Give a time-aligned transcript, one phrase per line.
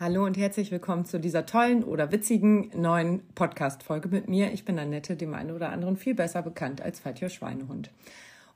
[0.00, 4.52] Hallo und herzlich willkommen zu dieser tollen oder witzigen neuen Podcast-Folge mit mir.
[4.52, 7.92] Ich bin Annette, dem einen oder anderen viel besser bekannt als Fatjo Schweinehund.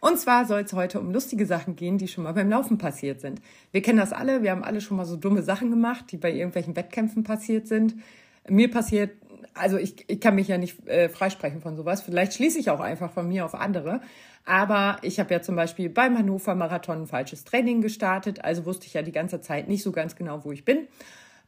[0.01, 3.21] Und zwar soll es heute um lustige Sachen gehen, die schon mal beim Laufen passiert
[3.21, 3.41] sind.
[3.71, 6.33] Wir kennen das alle, wir haben alle schon mal so dumme Sachen gemacht, die bei
[6.33, 7.95] irgendwelchen Wettkämpfen passiert sind.
[8.49, 9.13] Mir passiert,
[9.55, 12.03] also ich, ich kann mich ja nicht äh, freisprechen von sowas.
[12.03, 14.01] Vielleicht schließe ich auch einfach von mir auf andere.
[14.45, 18.87] Aber ich habe ja zum Beispiel beim Hannover Marathon ein falsches Training gestartet, also wusste
[18.87, 20.89] ich ja die ganze Zeit nicht so ganz genau, wo ich bin.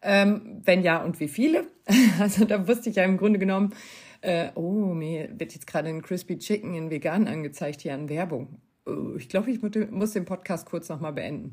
[0.03, 1.67] Ähm, wenn ja und wie viele?
[2.21, 3.75] Also da wusste ich ja im Grunde genommen,
[4.21, 8.61] äh, oh, mir wird jetzt gerade ein Crispy Chicken in vegan angezeigt hier an Werbung.
[8.87, 9.61] Oh, ich glaube, ich
[9.91, 11.53] muss den Podcast kurz nochmal beenden.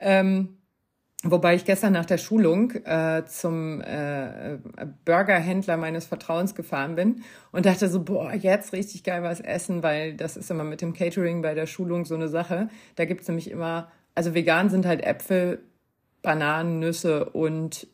[0.00, 0.58] Ähm,
[1.24, 4.58] Wobei ich gestern nach der Schulung äh, zum äh,
[5.04, 10.14] Burgerhändler meines Vertrauens gefahren bin und dachte so, boah, jetzt richtig geil was essen, weil
[10.14, 12.68] das ist immer mit dem Catering bei der Schulung so eine Sache.
[12.94, 15.60] Da gibt's nämlich immer, also vegan sind halt Äpfel,
[16.22, 17.88] Bananen, Nüsse und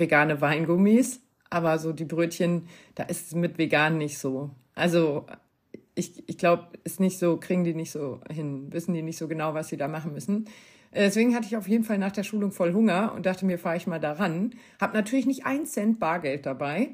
[0.00, 1.20] vegane Weingummis.
[1.50, 4.50] Aber so die Brötchen, da ist es mit vegan nicht so.
[4.74, 5.26] Also
[5.94, 9.28] ich, ich glaube, ist nicht so, kriegen die nicht so hin, wissen die nicht so
[9.28, 10.46] genau, was sie da machen müssen.
[10.92, 13.58] Äh, deswegen hatte ich auf jeden Fall nach der Schulung voll Hunger und dachte mir,
[13.58, 14.54] fahre ich mal daran.
[14.80, 16.90] Hab natürlich nicht ein Cent Bargeld dabei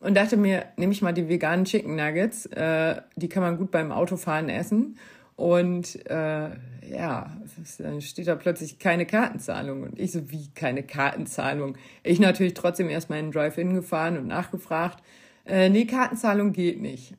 [0.00, 2.46] und dachte mir, nehme ich mal die veganen Chicken Nuggets.
[2.46, 4.96] Äh, die kann man gut beim Autofahren essen.
[5.36, 6.50] Und äh,
[6.90, 7.30] ja,
[7.78, 9.82] dann steht da plötzlich keine Kartenzahlung.
[9.82, 11.76] Und ich so, wie keine Kartenzahlung?
[12.02, 15.02] Ich natürlich trotzdem erstmal in den Drive-In gefahren und nachgefragt.
[15.46, 17.14] Äh, nee, Kartenzahlung geht nicht.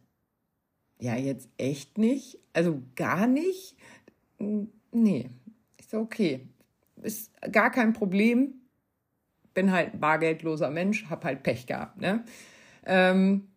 [0.99, 2.37] Ja, jetzt echt nicht?
[2.53, 3.77] Also gar nicht?
[4.91, 5.29] Nee.
[5.79, 6.47] Ich so, okay.
[7.01, 8.55] Ist gar kein Problem.
[9.53, 12.23] Bin halt bargeldloser Mensch, hab halt Pech gehabt, ne?
[12.85, 13.50] Ähm,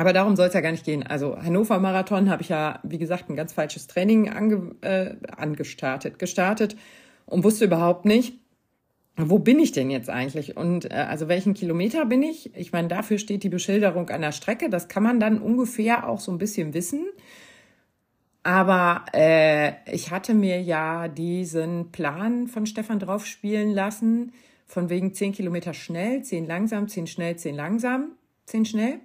[0.00, 1.02] aber darum soll es ja gar nicht gehen.
[1.02, 6.18] Also Hannover Marathon habe ich ja, wie gesagt, ein ganz falsches Training ange, äh, angestartet,
[6.18, 6.74] gestartet
[7.26, 8.32] und wusste überhaupt nicht,
[9.18, 12.56] wo bin ich denn jetzt eigentlich und äh, also welchen Kilometer bin ich?
[12.56, 14.70] Ich meine, dafür steht die Beschilderung an der Strecke.
[14.70, 17.04] Das kann man dann ungefähr auch so ein bisschen wissen.
[18.42, 24.32] Aber äh, ich hatte mir ja diesen Plan von Stefan draufspielen lassen,
[24.64, 28.12] von wegen zehn Kilometer schnell, zehn langsam, zehn schnell, zehn langsam,
[28.46, 29.00] zehn schnell.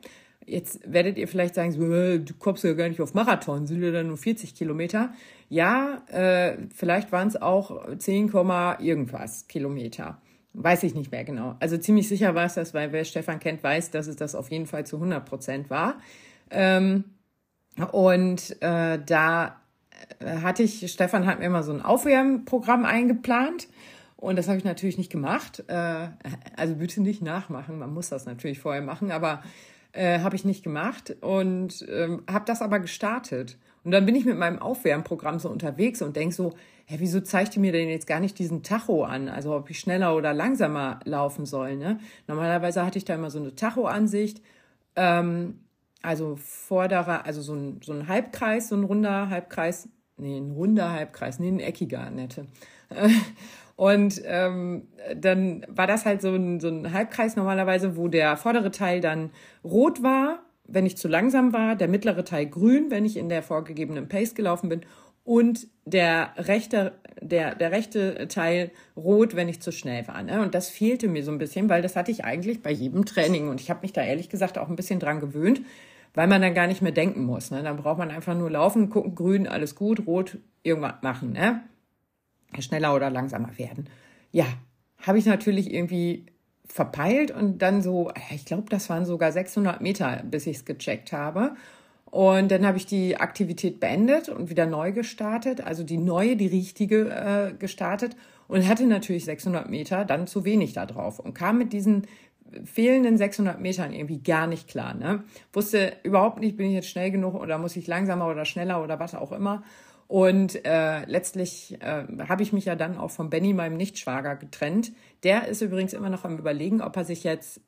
[0.48, 3.92] Jetzt werdet ihr vielleicht sagen, äh, du kommst ja gar nicht auf Marathon, sind ja
[3.92, 5.14] dann nur 40 Kilometer.
[5.50, 8.32] Ja, äh, vielleicht waren es auch 10,
[8.80, 10.22] irgendwas Kilometer.
[10.54, 11.56] Weiß ich nicht mehr genau.
[11.60, 14.52] Also ziemlich sicher war es das, weil wer Stefan kennt, weiß, dass es das auf
[14.52, 16.00] jeden Fall zu 100 Prozent war.
[16.50, 17.06] Ähm,
[17.92, 19.62] und äh, da
[20.20, 23.68] äh, hatte ich, Stefan hat mir immer so ein Aufwärmprogramm eingeplant.
[24.16, 25.64] Und das habe ich natürlich nicht gemacht.
[25.68, 26.08] Äh,
[26.56, 29.44] also bitte nicht nachmachen, man muss das natürlich vorher machen, aber
[29.96, 33.58] äh, habe ich nicht gemacht und ähm, habe das aber gestartet.
[33.84, 36.54] Und dann bin ich mit meinem Aufwärmprogramm so unterwegs und denk so,
[36.86, 39.30] hä, wieso zeigt ihr mir denn jetzt gar nicht diesen Tacho an?
[39.30, 41.76] Also ob ich schneller oder langsamer laufen soll.
[41.76, 42.00] Ne?
[42.28, 44.42] Normalerweise hatte ich da immer so eine Tacho-Ansicht.
[44.96, 45.60] Ähm,
[46.02, 50.92] also vorderer, also so ein, so ein Halbkreis, so ein runder Halbkreis, nee, ein runder
[50.92, 52.46] Halbkreis, nee, ein eckiger, nette.
[53.76, 58.72] Und ähm, dann war das halt so ein, so ein Halbkreis normalerweise, wo der vordere
[58.72, 59.32] Teil dann
[59.64, 63.44] rot war, wenn ich zu langsam war, der mittlere Teil grün, wenn ich in der
[63.44, 64.82] vorgegebenen Pace gelaufen bin
[65.24, 70.24] und der rechte, der, der rechte Teil rot, wenn ich zu schnell war.
[70.24, 70.42] Ne?
[70.42, 73.50] Und das fehlte mir so ein bisschen, weil das hatte ich eigentlich bei jedem Training
[73.50, 75.62] und ich habe mich da ehrlich gesagt auch ein bisschen dran gewöhnt,
[76.14, 77.52] weil man dann gar nicht mehr denken muss.
[77.52, 77.62] Ne?
[77.62, 81.34] Dann braucht man einfach nur laufen, gucken, grün, alles gut, rot, irgendwas machen.
[81.34, 81.62] Ne?
[82.62, 83.90] Schneller oder langsamer werden.
[84.32, 84.46] Ja,
[85.02, 86.26] habe ich natürlich irgendwie
[86.66, 91.12] verpeilt und dann so, ich glaube, das waren sogar 600 Meter, bis ich es gecheckt
[91.12, 91.56] habe.
[92.06, 96.48] Und dann habe ich die Aktivität beendet und wieder neu gestartet, also die neue, die
[96.48, 98.16] richtige äh, gestartet
[98.48, 102.08] und hatte natürlich 600 Meter, dann zu wenig da drauf und kam mit diesen
[102.64, 104.94] fehlenden 600 Metern irgendwie gar nicht klar.
[104.94, 105.24] Ne?
[105.52, 109.00] Wusste überhaupt nicht, bin ich jetzt schnell genug oder muss ich langsamer oder schneller oder
[109.00, 109.64] was auch immer.
[110.08, 114.92] Und äh, letztlich äh, habe ich mich ja dann auch von Benny, meinem Nichtschwager, getrennt.
[115.24, 117.62] Der ist übrigens immer noch am Überlegen, ob er sich jetzt.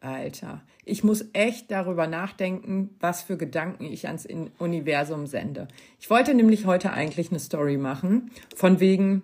[0.00, 4.28] Alter, ich muss echt darüber nachdenken, was für Gedanken ich ans
[4.58, 5.66] Universum sende.
[5.98, 9.22] Ich wollte nämlich heute eigentlich eine Story machen, von wegen,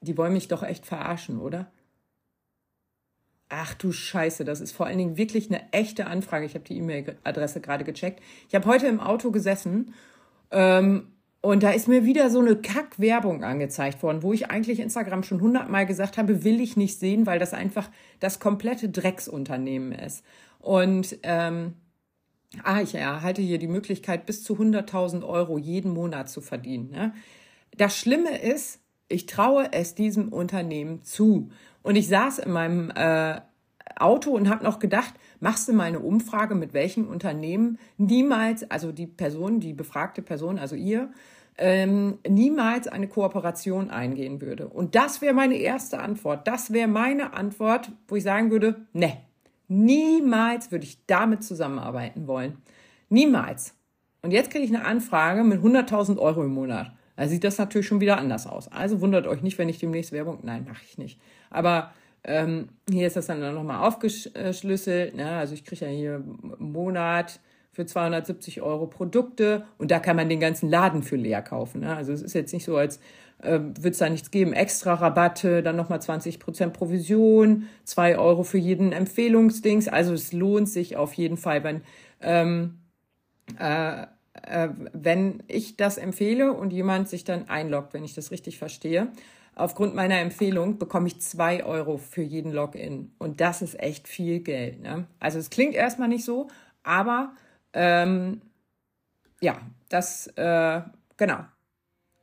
[0.00, 1.72] die wollen mich doch echt verarschen, oder?
[3.48, 6.46] Ach du Scheiße, das ist vor allen Dingen wirklich eine echte Anfrage.
[6.46, 8.22] Ich habe die E-Mail-Adresse gerade gecheckt.
[8.48, 9.94] Ich habe heute im Auto gesessen
[10.52, 11.08] ähm,
[11.40, 15.40] und da ist mir wieder so eine Kack-Werbung angezeigt worden, wo ich eigentlich Instagram schon
[15.40, 17.90] hundertmal gesagt habe, will ich nicht sehen, weil das einfach
[18.20, 20.24] das komplette Drecksunternehmen ist.
[20.60, 21.74] Und ähm,
[22.62, 26.90] ah, ich erhalte hier die Möglichkeit, bis zu 100.000 Euro jeden Monat zu verdienen.
[26.90, 27.12] Ne?
[27.76, 28.78] Das Schlimme ist,
[29.08, 31.50] Ich traue es diesem Unternehmen zu.
[31.82, 33.40] Und ich saß in meinem äh,
[33.96, 38.92] Auto und habe noch gedacht, machst du mal eine Umfrage, mit welchen Unternehmen niemals, also
[38.92, 41.10] die Person, die befragte Person, also ihr,
[41.58, 44.68] ähm, niemals eine Kooperation eingehen würde.
[44.68, 46.46] Und das wäre meine erste Antwort.
[46.46, 49.16] Das wäre meine Antwort, wo ich sagen würde, ne,
[49.66, 52.58] niemals würde ich damit zusammenarbeiten wollen.
[53.08, 53.74] Niemals.
[54.22, 56.92] Und jetzt kriege ich eine Anfrage mit 100.000 Euro im Monat.
[57.16, 58.68] Da sieht das natürlich schon wieder anders aus.
[58.68, 61.20] Also wundert euch nicht, wenn ich demnächst Werbung, nein, mache ich nicht.
[61.50, 61.92] Aber
[62.24, 65.16] ähm, hier ist das dann nochmal aufgeschlüsselt.
[65.16, 65.28] Ne?
[65.28, 67.40] Also ich kriege ja hier im Monat
[67.72, 71.80] für 270 Euro Produkte und da kann man den ganzen Laden für leer kaufen.
[71.80, 71.96] Ne?
[71.96, 73.00] Also es ist jetzt nicht so, als
[73.38, 74.52] äh, wird es da nichts geben.
[74.52, 79.88] Extra Rabatte, dann nochmal 20% Provision, 2 Euro für jeden Empfehlungsdings.
[79.88, 81.80] Also es lohnt sich auf jeden Fall, wenn,
[82.20, 82.78] ähm,
[83.58, 84.02] äh,
[84.42, 89.08] äh, wenn ich das empfehle und jemand sich dann einloggt, wenn ich das richtig verstehe
[89.54, 93.12] aufgrund meiner Empfehlung bekomme ich zwei Euro für jeden Login.
[93.18, 94.80] Und das ist echt viel Geld.
[94.80, 95.06] Ne?
[95.18, 96.48] Also es klingt erstmal nicht so,
[96.82, 97.34] aber
[97.72, 98.40] ähm,
[99.40, 99.58] ja,
[99.88, 100.82] das, äh,
[101.16, 101.40] genau.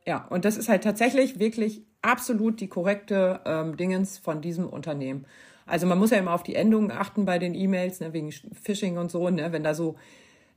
[0.06, 5.26] Ja, und das ist halt tatsächlich wirklich absolut die korrekte ähm, Dingens von diesem Unternehmen.
[5.66, 8.98] Also man muss ja immer auf die Endungen achten bei den E-Mails, ne, wegen Phishing
[8.98, 9.96] und so, ne, wenn da so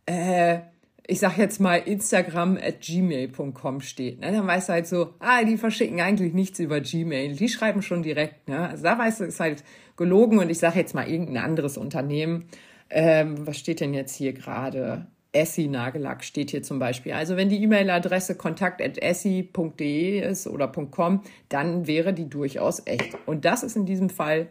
[0.06, 0.60] äh,
[1.06, 5.44] ich sag jetzt mal, Instagram at gmail.com steht, ne, dann weißt du halt so, ah,
[5.44, 9.26] die verschicken eigentlich nichts über Gmail, die schreiben schon direkt, ne, also da weißt du,
[9.26, 9.64] ist halt
[9.98, 12.46] gelogen und ich sag jetzt mal irgendein anderes Unternehmen,
[12.90, 15.08] ähm, was steht denn jetzt hier gerade?
[15.34, 17.14] Essi Nagellack steht hier zum Beispiel.
[17.14, 23.18] Also wenn die E-Mail-Adresse kontakt.essi.de ist oder .com, dann wäre die durchaus echt.
[23.26, 24.48] Und das ist in diesem Fall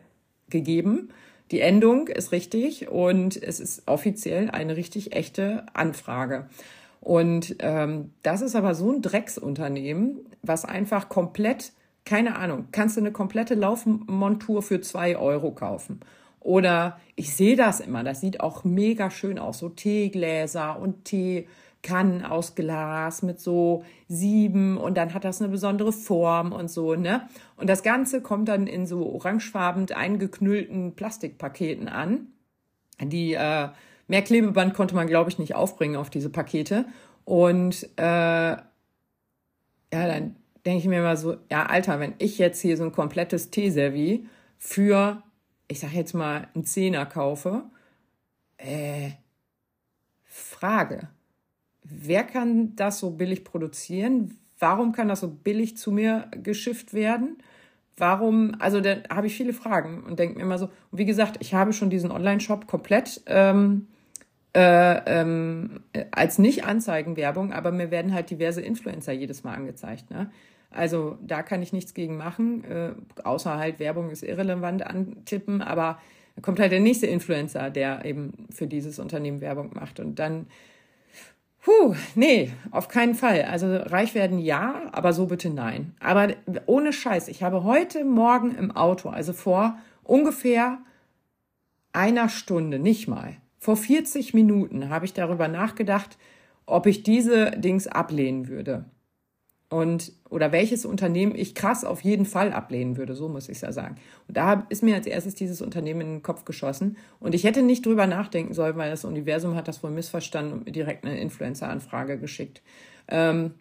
[0.50, 1.10] gegeben.
[1.52, 6.46] Die Endung ist richtig und es ist offiziell eine richtig echte Anfrage.
[7.02, 11.72] Und ähm, das ist aber so ein Drecksunternehmen, was einfach komplett,
[12.06, 16.00] keine Ahnung, kannst du eine komplette Laufmontur für zwei Euro kaufen.
[16.40, 21.46] Oder ich sehe das immer, das sieht auch mega schön aus, so Teegläser und Tee.
[21.82, 26.94] Kannen aus Glas mit so sieben und dann hat das eine besondere Form und so,
[26.94, 27.28] ne?
[27.56, 32.28] Und das Ganze kommt dann in so orangefarben eingeknüllten Plastikpaketen an.
[33.00, 33.68] Die äh,
[34.06, 36.86] mehr Klebeband konnte man, glaube ich, nicht aufbringen auf diese Pakete.
[37.24, 38.62] Und äh, ja,
[39.90, 43.50] dann denke ich mir mal so, ja, Alter, wenn ich jetzt hier so ein komplettes
[43.50, 45.22] Teeservie für,
[45.66, 47.64] ich sag jetzt mal, einen Zehner kaufe,
[48.56, 49.10] äh,
[50.24, 51.08] Frage
[51.84, 54.38] wer kann das so billig produzieren?
[54.58, 57.38] Warum kann das so billig zu mir geschifft werden?
[57.96, 61.54] Warum, also da habe ich viele Fragen und denke mir immer so, wie gesagt, ich
[61.54, 63.88] habe schon diesen Online-Shop komplett ähm,
[64.54, 65.80] äh, ähm,
[66.10, 70.10] als nicht Anzeigenwerbung, aber mir werden halt diverse Influencer jedes Mal angezeigt.
[70.10, 70.30] Ne?
[70.70, 72.92] Also da kann ich nichts gegen machen, äh,
[73.24, 75.98] außer halt Werbung ist irrelevant antippen, aber
[76.34, 80.00] da kommt halt der nächste Influencer, der eben für dieses Unternehmen Werbung macht.
[80.00, 80.46] Und dann
[81.62, 83.42] Puh, nee, auf keinen Fall.
[83.42, 85.94] Also reich werden ja, aber so bitte nein.
[86.00, 86.28] Aber
[86.66, 90.78] ohne Scheiß, ich habe heute Morgen im Auto, also vor ungefähr
[91.92, 96.18] einer Stunde, nicht mal, vor 40 Minuten habe ich darüber nachgedacht,
[96.66, 98.84] ob ich diese Dings ablehnen würde
[99.72, 103.62] und oder welches Unternehmen ich krass auf jeden Fall ablehnen würde, so muss ich es
[103.62, 103.96] ja sagen.
[104.28, 107.62] Und da ist mir als erstes dieses Unternehmen in den Kopf geschossen und ich hätte
[107.62, 111.18] nicht drüber nachdenken sollen, weil das Universum hat das wohl missverstanden und mir direkt eine
[111.18, 112.62] Influencer-Anfrage geschickt.
[113.08, 113.54] Ähm,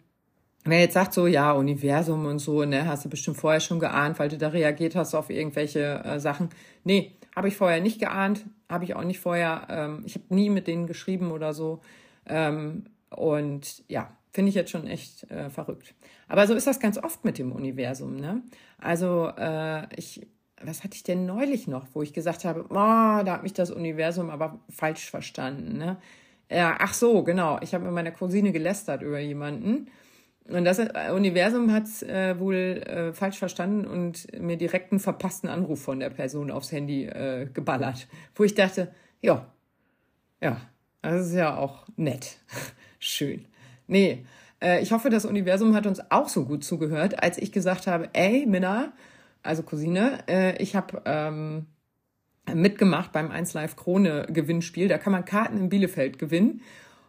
[0.64, 4.20] Wer jetzt sagt so, ja, Universum und so, ne, hast du bestimmt vorher schon geahnt,
[4.20, 6.50] weil du da reagiert hast auf irgendwelche äh, Sachen.
[6.84, 10.50] Nee, habe ich vorher nicht geahnt, habe ich auch nicht vorher, ähm, ich habe nie
[10.50, 11.80] mit denen geschrieben oder so.
[12.26, 15.94] Ähm, und ja, Finde ich jetzt schon echt äh, verrückt.
[16.26, 18.16] Aber so ist das ganz oft mit dem Universum.
[18.16, 18.42] Ne?
[18.78, 20.26] Also äh, ich,
[20.62, 23.70] was hatte ich denn neulich noch, wo ich gesagt habe, oh, da hat mich das
[23.70, 25.76] Universum aber falsch verstanden.
[25.76, 25.98] Ne?
[26.50, 27.58] Ja, ach so, genau.
[27.60, 29.88] Ich habe mit meiner Cousine gelästert über jemanden.
[30.48, 35.00] Und das äh, Universum hat es äh, wohl äh, falsch verstanden und mir direkt einen
[35.00, 39.46] verpassten Anruf von der Person aufs Handy äh, geballert, wo ich dachte, ja,
[40.40, 40.60] ja,
[41.02, 42.38] das ist ja auch nett.
[42.98, 43.46] Schön.
[43.86, 44.24] Nee,
[44.62, 48.08] äh, ich hoffe, das Universum hat uns auch so gut zugehört, als ich gesagt habe,
[48.12, 48.92] ey, Minna,
[49.42, 51.66] also Cousine, äh, ich habe ähm,
[52.52, 54.88] mitgemacht beim 1 Live Krone Gewinnspiel.
[54.88, 56.62] Da kann man Karten in Bielefeld gewinnen.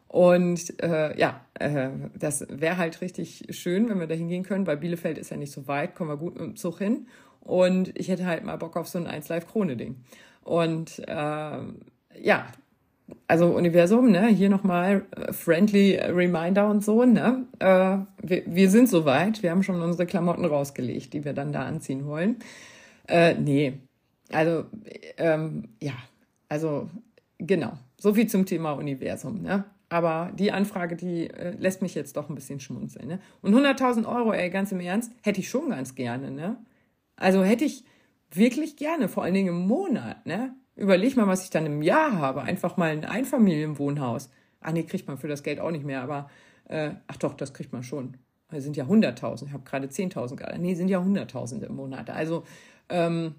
[0.08, 4.78] Und äh, ja, äh, das wäre halt richtig schön, wenn wir da hingehen können, weil
[4.78, 7.08] Bielefeld ist ja nicht so weit, kommen wir gut mit dem Zug hin.
[7.40, 10.04] Und ich hätte halt mal Bock auf so ein 1 Live Krone Ding.
[10.44, 11.58] Und äh,
[12.22, 12.48] ja,
[13.28, 18.90] also Universum, ne, hier nochmal äh, friendly Reminder und so, ne, äh, wir, wir sind
[18.90, 22.38] soweit, wir haben schon unsere Klamotten rausgelegt, die wir dann da anziehen wollen.
[23.08, 23.74] Äh, nee,
[24.32, 24.66] also,
[25.18, 25.94] ähm, ja,
[26.50, 26.90] also,
[27.38, 29.66] genau, so viel zum Thema Universum, ne.
[29.90, 33.20] Aber die Anfrage, die äh, lässt mich jetzt doch ein bisschen schmunzeln, ne.
[33.42, 36.58] Und 100.000 Euro, ey, ganz im Ernst, hätte ich schon ganz gerne, ne.
[37.16, 37.84] Also hätte ich
[38.32, 42.14] wirklich gerne, vor allen Dingen im Monat, ne Überleg mal, was ich dann im Jahr
[42.14, 42.42] habe.
[42.42, 44.30] Einfach mal ein Einfamilienwohnhaus.
[44.60, 46.30] Ah, nee, kriegt man für das Geld auch nicht mehr, aber
[46.66, 48.18] äh, ach doch, das kriegt man schon.
[48.50, 49.48] Das sind ja 100.000.
[49.48, 50.60] Ich habe gerade 10.000 gerade.
[50.60, 52.10] Nee, sind ja 100.000 im Monat.
[52.10, 52.44] Also,
[52.90, 53.36] ähm,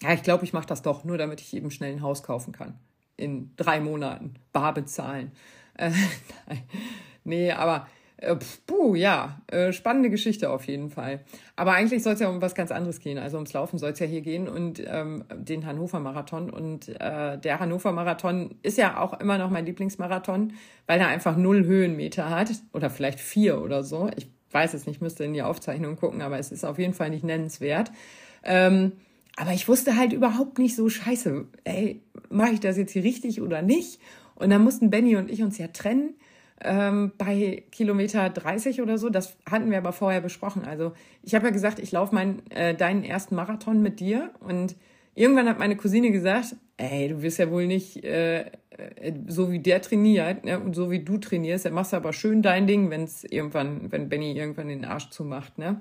[0.00, 2.52] ja, ich glaube, ich mache das doch, nur damit ich eben schnell ein Haus kaufen
[2.52, 2.78] kann.
[3.16, 4.34] In drei Monaten.
[4.52, 5.32] Bar bezahlen.
[5.74, 5.92] Äh,
[7.24, 7.86] nee, aber
[8.22, 8.36] äh,
[8.66, 11.20] puh, ja, äh, spannende Geschichte auf jeden Fall.
[11.56, 13.18] Aber eigentlich soll es ja um was ganz anderes gehen.
[13.18, 16.50] Also ums Laufen soll es ja hier gehen und ähm, den Hannover Marathon.
[16.50, 20.52] Und äh, der Hannover Marathon ist ja auch immer noch mein Lieblingsmarathon,
[20.86, 24.08] weil er einfach null Höhenmeter hat oder vielleicht vier oder so.
[24.16, 27.10] Ich weiß es nicht, müsste in die Aufzeichnung gucken, aber es ist auf jeden Fall
[27.10, 27.90] nicht nennenswert.
[28.44, 28.92] Ähm,
[29.36, 33.40] aber ich wusste halt überhaupt nicht so scheiße, ey, mache ich das jetzt hier richtig
[33.40, 33.98] oder nicht?
[34.34, 36.14] Und dann mussten Benny und ich uns ja trennen
[36.64, 39.10] ähm, bei Kilometer 30 oder so.
[39.10, 40.64] Das hatten wir aber vorher besprochen.
[40.64, 40.92] Also
[41.22, 44.76] ich habe ja gesagt, ich laufe meinen äh, deinen ersten Marathon mit dir und
[45.14, 49.58] irgendwann hat meine Cousine gesagt, ey, du wirst ja wohl nicht äh, äh, so wie
[49.58, 50.58] der trainiert ne?
[50.58, 53.90] und so wie du trainierst, dann machst du aber schön dein Ding, wenn es irgendwann,
[53.92, 55.80] wenn Benny irgendwann den Arsch zumacht, ne?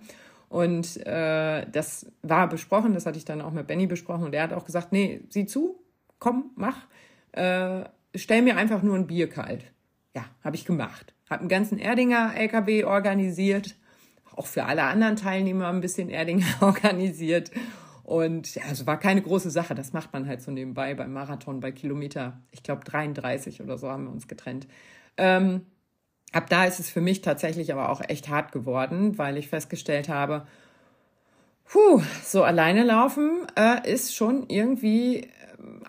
[0.50, 4.43] Und äh, das war besprochen, das hatte ich dann auch mit Benny besprochen und er
[4.43, 5.81] hat auch gesagt, nee, sieh zu,
[6.19, 6.75] komm, mach,
[7.31, 7.85] äh,
[8.15, 9.63] stell mir einfach nur ein Bier kalt
[10.15, 11.13] ja, habe ich gemacht.
[11.30, 13.75] Habe einen ganzen Erdinger LKW organisiert,
[14.36, 17.51] auch für alle anderen Teilnehmer ein bisschen Erdinger organisiert.
[18.03, 19.75] Und ja, es war keine große Sache.
[19.75, 23.89] Das macht man halt so nebenbei beim Marathon bei Kilometer, ich glaube 33 oder so
[23.89, 24.68] haben wir uns getrennt.
[25.18, 25.65] Ähm,
[26.34, 30.10] ab da ist es für mich tatsächlich aber auch echt hart geworden, weil ich festgestellt
[30.10, 30.46] habe,
[31.65, 35.30] puh, so alleine laufen äh, ist schon irgendwie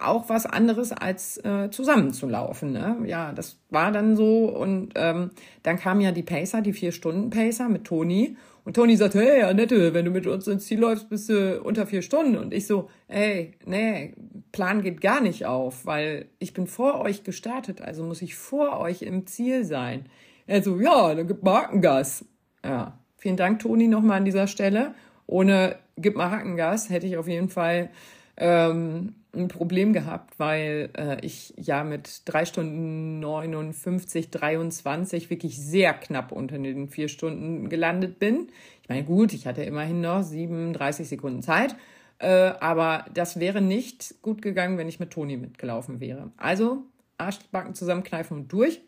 [0.01, 2.73] auch was anderes als äh, zusammenzulaufen.
[2.73, 2.99] Ne?
[3.07, 4.45] Ja, das war dann so.
[4.45, 5.31] Und ähm,
[5.63, 8.37] dann kam ja die Pacer, die Vier-Stunden-Pacer mit Toni.
[8.65, 11.87] Und Toni sagte, hey, Annette, wenn du mit uns ins Ziel läufst, bist du unter
[11.87, 12.37] vier Stunden.
[12.37, 14.15] Und ich so, ey, nee,
[14.53, 18.79] Plan geht gar nicht auf, weil ich bin vor euch gestartet, also muss ich vor
[18.79, 20.07] euch im Ziel sein.
[20.47, 22.25] Er so, ja, dann gib Markengas.
[22.65, 24.95] Ja, vielen Dank, Toni, nochmal an dieser Stelle.
[25.27, 27.91] Ohne gib mal Hackengas hätte ich auf jeden Fall
[28.37, 35.95] ähm, ein Problem gehabt, weil äh, ich ja mit drei Stunden 59, 23 wirklich sehr
[35.95, 38.49] knapp unter den vier Stunden gelandet bin.
[38.83, 41.77] Ich meine, gut, ich hatte immerhin noch 37 Sekunden Zeit,
[42.19, 46.31] äh, aber das wäre nicht gut gegangen, wenn ich mit Toni mitgelaufen wäre.
[46.37, 46.85] Also
[47.17, 48.83] Arschbacken zusammenkneifen und durch.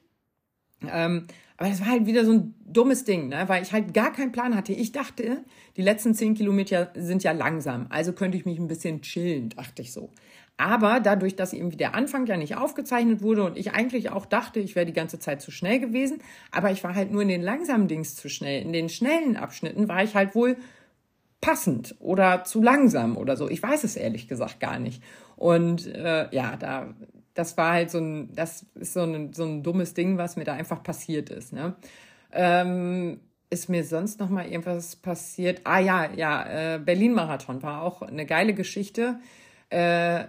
[0.87, 3.45] Ähm, aber das war halt wieder so ein dummes Ding, ne?
[3.47, 4.73] weil ich halt gar keinen Plan hatte.
[4.73, 5.45] Ich dachte,
[5.77, 9.83] die letzten zehn Kilometer sind ja langsam, also könnte ich mich ein bisschen chillen, dachte
[9.83, 10.11] ich so.
[10.57, 14.61] Aber dadurch, dass irgendwie der Anfang ja nicht aufgezeichnet wurde und ich eigentlich auch dachte,
[14.61, 17.43] ich wäre die ganze Zeit zu schnell gewesen, aber ich war halt nur in den
[17.43, 18.63] langsamen Dings zu schnell.
[18.63, 20.57] In den schnellen Abschnitten war ich halt wohl
[21.41, 23.49] passend oder zu langsam oder so.
[23.51, 25.03] Ich weiß es ehrlich gesagt gar nicht.
[25.37, 26.95] Und äh, ja, da
[27.35, 30.45] das war halt so ein, das ist so ein, so ein dummes Ding, was mir
[30.45, 31.53] da einfach passiert ist.
[31.53, 31.75] Ne?
[32.33, 33.21] Ähm,
[33.51, 35.61] ist mir sonst noch mal irgendwas passiert?
[35.65, 39.19] Ah ja, ja, äh, Berlin-Marathon war auch eine geile Geschichte.
[39.75, 40.29] Äh,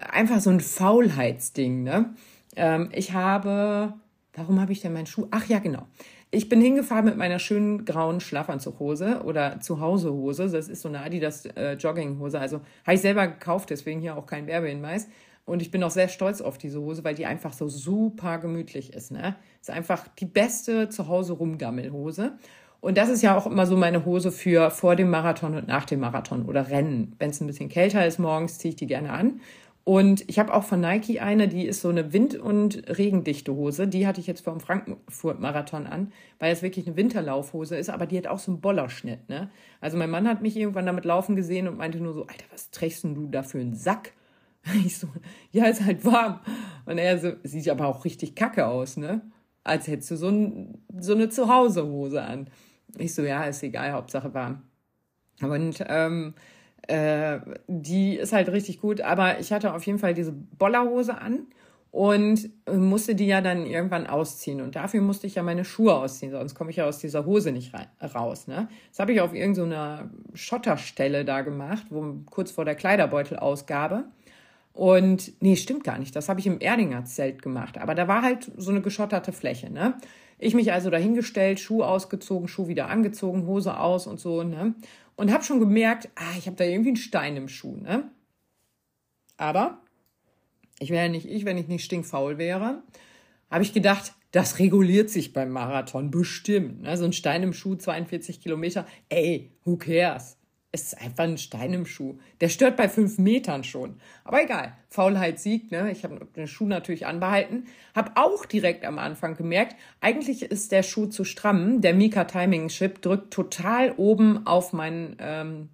[0.00, 1.82] einfach so ein Faulheitsding.
[1.82, 2.14] Ne?
[2.56, 3.94] Ähm, ich habe,
[4.34, 5.28] warum habe ich denn meinen Schuh?
[5.30, 5.86] Ach ja, genau.
[6.30, 10.48] Ich bin hingefahren mit meiner schönen grauen Schlafanzughose oder Zuhausehose.
[10.50, 12.38] Das ist so eine Adidas äh, Jogginghose.
[12.38, 15.08] Also habe ich selber gekauft, deswegen hier auch kein Werbehinweis.
[15.46, 18.92] Und ich bin auch sehr stolz auf diese Hose, weil die einfach so super gemütlich
[18.92, 19.10] ist.
[19.10, 19.36] Ne?
[19.60, 22.38] Ist einfach die beste Zuhause rumgammelhose.
[22.80, 25.84] Und das ist ja auch immer so meine Hose für vor dem Marathon und nach
[25.84, 27.14] dem Marathon oder Rennen.
[27.18, 29.40] Wenn es ein bisschen kälter ist morgens, ziehe ich die gerne an.
[29.84, 33.88] Und ich habe auch von Nike eine, die ist so eine wind- und regendichte Hose.
[33.88, 38.06] Die hatte ich jetzt vor dem Frankfurt-Marathon an, weil es wirklich eine Winterlaufhose ist, aber
[38.06, 39.28] die hat auch so einen Bollerschnitt.
[39.28, 39.50] Ne?
[39.80, 42.70] Also mein Mann hat mich irgendwann damit laufen gesehen und meinte nur so, Alter, was
[42.70, 44.12] trägst denn du da für einen Sack?
[44.84, 45.08] Ich so,
[45.52, 46.40] ja, ist halt warm.
[46.84, 49.22] Und er so, sieht aber auch richtig kacke aus, ne?
[49.64, 52.48] Als hättest du so, ein, so eine Zuhausehose an.
[52.98, 54.62] Ich so, ja, ist egal, Hauptsache warm.
[55.42, 56.34] Und ähm,
[56.86, 61.46] äh, die ist halt richtig gut, aber ich hatte auf jeden Fall diese Bollerhose an
[61.90, 64.60] und musste die ja dann irgendwann ausziehen.
[64.60, 67.52] Und dafür musste ich ja meine Schuhe ausziehen, sonst komme ich ja aus dieser Hose
[67.52, 67.72] nicht
[68.14, 68.46] raus.
[68.46, 68.68] Ne?
[68.90, 74.04] Das habe ich auf irgendeiner so Schotterstelle da gemacht, wo kurz vor der Kleiderbeutelausgabe.
[74.72, 76.14] Und nee, stimmt gar nicht.
[76.14, 77.76] Das habe ich im Erdinger Zelt gemacht.
[77.76, 79.94] Aber da war halt so eine geschotterte Fläche, ne?
[80.42, 84.74] Ich mich also dahingestellt, Schuh ausgezogen, Schuh wieder angezogen, Hose aus und so, ne?
[85.14, 88.10] Und habe schon gemerkt, ah, ich habe da irgendwie einen Stein im Schuh, ne?
[89.36, 89.82] Aber
[90.78, 92.82] ich wäre nicht ich, wenn ich nicht stinkfaul wäre.
[93.50, 96.82] Habe ich gedacht, das reguliert sich beim Marathon bestimmt.
[96.82, 96.96] Ne?
[96.96, 98.86] So ein Stein im Schuh, 42 Kilometer.
[99.10, 100.38] Ey, who cares?
[100.72, 102.18] Es ist einfach ein Stein im Schuh.
[102.40, 103.96] Der stört bei fünf Metern schon.
[104.22, 105.72] Aber egal, Faulheit siegt.
[105.72, 105.90] Ne?
[105.90, 107.64] Ich habe den Schuh natürlich anbehalten.
[107.94, 111.80] Habe auch direkt am Anfang gemerkt, eigentlich ist der Schuh zu stramm.
[111.80, 115.68] Der Mika Timing Chip drückt total oben auf meinen ähm,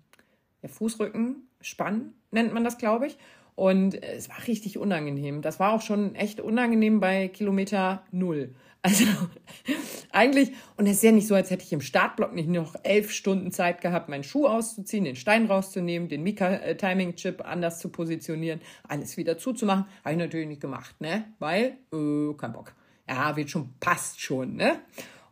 [0.64, 3.18] Fußrücken, Spann nennt man das, glaube ich.
[3.54, 5.40] Und es war richtig unangenehm.
[5.40, 8.54] Das war auch schon echt unangenehm bei Kilometer null.
[8.86, 9.04] Also
[10.12, 13.10] eigentlich, und es ist ja nicht so, als hätte ich im Startblock nicht noch elf
[13.10, 19.16] Stunden Zeit gehabt, meinen Schuh auszuziehen, den Stein rauszunehmen, den Mika-Timing-Chip anders zu positionieren, alles
[19.16, 19.86] wieder zuzumachen.
[20.04, 21.24] Habe ich natürlich nicht gemacht, ne?
[21.40, 22.74] Weil, äh, kein Bock.
[23.08, 24.78] Ja, wird schon, passt schon, ne?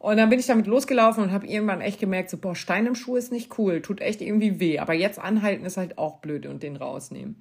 [0.00, 2.96] Und dann bin ich damit losgelaufen und habe irgendwann echt gemerkt, so, boah, Stein im
[2.96, 4.80] Schuh ist nicht cool, tut echt irgendwie weh.
[4.80, 7.36] Aber jetzt anhalten ist halt auch blöd und den rausnehmen.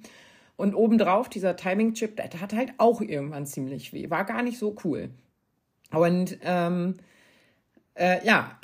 [0.56, 4.08] Und obendrauf, dieser Timing-Chip, der hat halt auch irgendwann ziemlich weh.
[4.10, 5.10] War gar nicht so cool.
[5.96, 6.94] Und ähm,
[7.94, 8.58] äh, ja,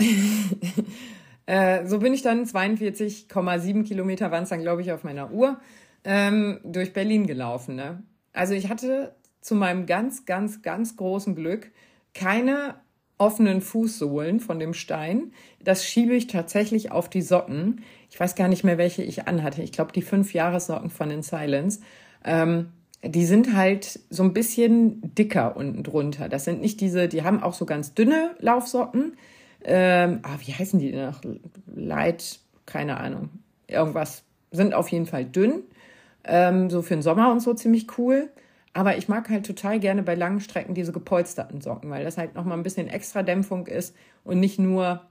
[1.47, 5.61] äh, so bin ich dann 42,7 Kilometer waren es dann, glaube ich, auf meiner Uhr
[6.05, 7.77] ähm, durch Berlin gelaufen.
[7.77, 8.03] Ne?
[8.33, 11.71] Also ich hatte zu meinem ganz, ganz, ganz großen Glück
[12.15, 12.75] keine
[13.19, 15.33] offenen Fußsohlen von dem Stein.
[15.63, 17.83] Das schiebe ich tatsächlich auf die Socken.
[18.11, 19.63] Ich weiß gar nicht mehr, welche ich anhatte.
[19.63, 21.81] Ich glaube, die fünf Jahressocken von den Silence.
[22.25, 22.73] Ähm,
[23.03, 26.29] die sind halt so ein bisschen dicker unten drunter.
[26.29, 29.17] Das sind nicht diese, die haben auch so ganz dünne Laufsocken.
[29.65, 31.21] Ähm, ah, wie heißen die denn noch?
[31.75, 33.31] Light, keine Ahnung.
[33.67, 34.23] Irgendwas.
[34.51, 35.63] Sind auf jeden Fall dünn.
[36.25, 38.31] Ähm, so für den Sommer und so ziemlich cool.
[38.73, 42.35] Aber ich mag halt total gerne bei langen Strecken diese gepolsterten Socken, weil das halt
[42.35, 45.03] nochmal ein bisschen extra Dämpfung ist und nicht nur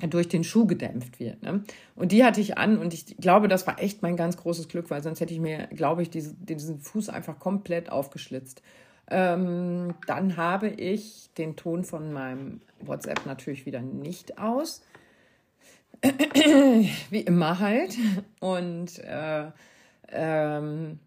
[0.00, 1.42] durch den Schuh gedämpft wird.
[1.42, 1.64] Ne?
[1.94, 4.90] Und die hatte ich an und ich glaube, das war echt mein ganz großes Glück,
[4.90, 8.62] weil sonst hätte ich mir, glaube ich, diese, diesen Fuß einfach komplett aufgeschlitzt.
[9.08, 14.82] Ähm, dann habe ich den Ton von meinem WhatsApp natürlich wieder nicht aus.
[17.10, 17.96] Wie immer halt.
[18.40, 19.46] Und äh,
[20.08, 20.98] ähm,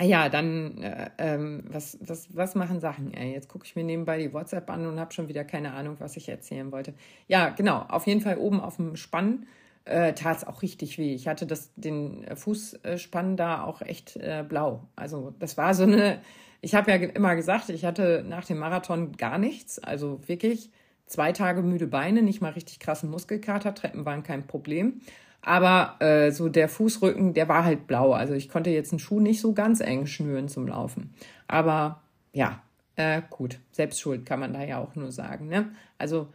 [0.00, 3.14] ja, dann, äh, ähm, was, was, was machen Sachen?
[3.14, 5.96] Ey, jetzt gucke ich mir nebenbei die WhatsApp an und habe schon wieder keine Ahnung,
[6.00, 6.94] was ich erzählen wollte.
[7.28, 9.46] Ja, genau, auf jeden Fall oben auf dem Spann
[9.84, 11.14] äh, tat es auch richtig weh.
[11.14, 14.88] Ich hatte das, den Fußspann da auch echt äh, blau.
[14.96, 16.20] Also das war so eine,
[16.60, 19.78] ich habe ja immer gesagt, ich hatte nach dem Marathon gar nichts.
[19.78, 20.70] Also wirklich
[21.06, 25.02] zwei Tage müde Beine, nicht mal richtig krassen Muskelkater, Treppen waren kein Problem.
[25.44, 28.12] Aber äh, so der Fußrücken, der war halt blau.
[28.12, 31.12] Also ich konnte jetzt einen Schuh nicht so ganz eng schnüren zum Laufen.
[31.46, 32.00] Aber
[32.32, 32.62] ja,
[32.96, 35.48] äh, gut, Selbstschuld kann man da ja auch nur sagen.
[35.48, 35.70] Ne?
[35.98, 36.28] Also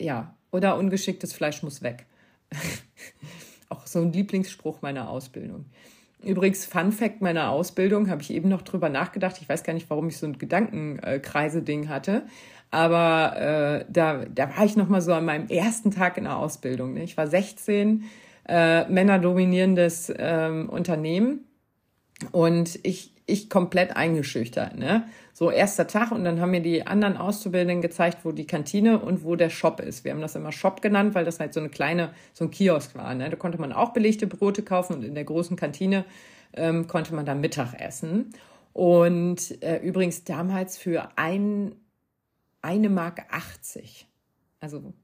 [0.00, 2.06] ja, oder ungeschicktes Fleisch muss weg.
[3.68, 5.66] auch so ein Lieblingsspruch meiner Ausbildung.
[6.24, 9.38] Übrigens, Fun Fact meiner Ausbildung, habe ich eben noch drüber nachgedacht.
[9.40, 12.22] Ich weiß gar nicht, warum ich so ein Gedankenkreise-Ding hatte.
[12.70, 16.36] Aber äh, da, da war ich noch mal so an meinem ersten Tag in der
[16.36, 16.94] Ausbildung.
[16.94, 17.04] Ne?
[17.04, 18.04] Ich war 16,
[18.48, 21.44] äh, männerdominierendes ähm, Unternehmen
[22.32, 24.76] und ich, ich komplett eingeschüchtert.
[24.76, 25.06] Ne?
[25.32, 29.22] So erster Tag und dann haben mir die anderen Auszubildenden gezeigt, wo die Kantine und
[29.22, 30.04] wo der Shop ist.
[30.04, 32.96] Wir haben das immer Shop genannt, weil das halt so eine kleine, so ein Kiosk
[32.96, 33.14] war.
[33.14, 33.30] Ne?
[33.30, 36.04] Da konnte man auch belegte Brote kaufen und in der großen Kantine
[36.54, 38.32] ähm, konnte man dann Mittag essen.
[38.72, 41.74] Und äh, übrigens damals für ein,
[42.62, 44.06] eine Mark 80.
[44.60, 44.94] Also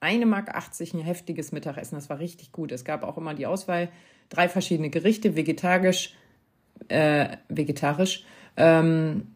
[0.00, 1.96] eine Mark 80 ein heftiges Mittagessen.
[1.96, 2.72] Das war richtig gut.
[2.72, 3.88] Es gab auch immer die Auswahl,
[4.28, 6.14] drei verschiedene Gerichte, vegetarisch,
[6.88, 8.24] äh, vegetarisch,
[8.56, 9.34] ähm,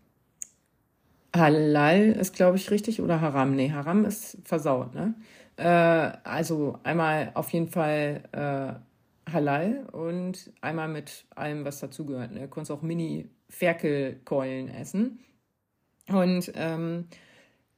[1.35, 3.57] Halal ist, glaube ich, richtig, oder Haram?
[3.57, 5.15] Nee, Haram ist versaut, ne?
[5.57, 5.65] Äh,
[6.25, 12.33] also einmal auf jeden Fall äh, Halal und einmal mit allem, was dazugehört.
[12.33, 12.41] Ne?
[12.41, 15.21] Du konntest auch Mini-Ferkelkeulen essen.
[16.09, 17.07] Und ähm,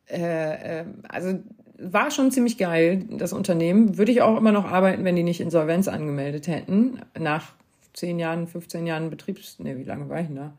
[0.09, 1.39] äh, äh also
[1.79, 3.99] war schon ziemlich geil, das Unternehmen.
[3.99, 7.01] Würde ich auch immer noch arbeiten, wenn die nicht Insolvenz angemeldet hätten.
[7.19, 7.53] Nach
[7.95, 9.59] 10 Jahren, 15 Jahren Betriebs...
[9.59, 10.53] Ne, wie lange war ich denn da?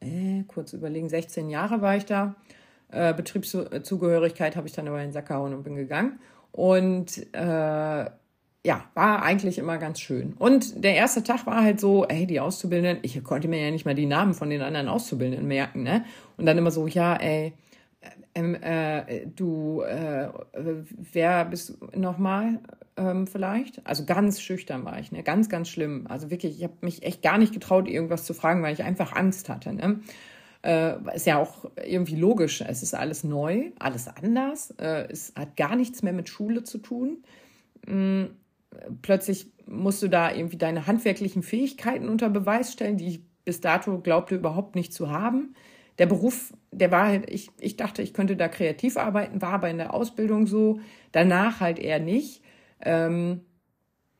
[0.00, 2.34] Äh, kurz überlegen, 16 Jahre war ich da.
[2.90, 6.18] Äh, Betriebszugehörigkeit habe ich dann aber in den Sack gehauen und bin gegangen.
[6.52, 8.10] Und äh,
[8.62, 10.34] ja, war eigentlich immer ganz schön.
[10.38, 13.86] Und der erste Tag war halt so, ey, die Auszubildenden, ich konnte mir ja nicht
[13.86, 16.04] mal die Namen von den anderen Auszubildenden merken, ne?
[16.36, 17.54] Und dann immer so, ja, ey,
[18.34, 22.60] ähm, äh, du, äh, wer bist du nochmal?
[23.00, 23.84] ähm, vielleicht.
[23.86, 25.22] Also ganz schüchtern war ich, ne?
[25.22, 26.06] Ganz, ganz schlimm.
[26.08, 29.14] Also wirklich, ich habe mich echt gar nicht getraut, irgendwas zu fragen, weil ich einfach
[29.14, 29.72] Angst hatte.
[29.72, 30.00] Ne?
[30.62, 32.60] Äh, ist ja auch irgendwie logisch.
[32.60, 34.72] Es ist alles neu, alles anders.
[34.72, 37.22] Äh, es hat gar nichts mehr mit Schule zu tun.
[37.86, 38.30] Mhm.
[39.02, 43.98] Plötzlich musst du da irgendwie deine handwerklichen Fähigkeiten unter Beweis stellen, die ich bis dato
[43.98, 45.54] glaubte überhaupt nicht zu haben.
[45.98, 49.70] Der Beruf, der war halt, ich, ich dachte, ich könnte da kreativ arbeiten, war aber
[49.70, 50.80] in der Ausbildung so,
[51.12, 52.42] danach halt eher nicht.
[52.80, 53.40] Ähm,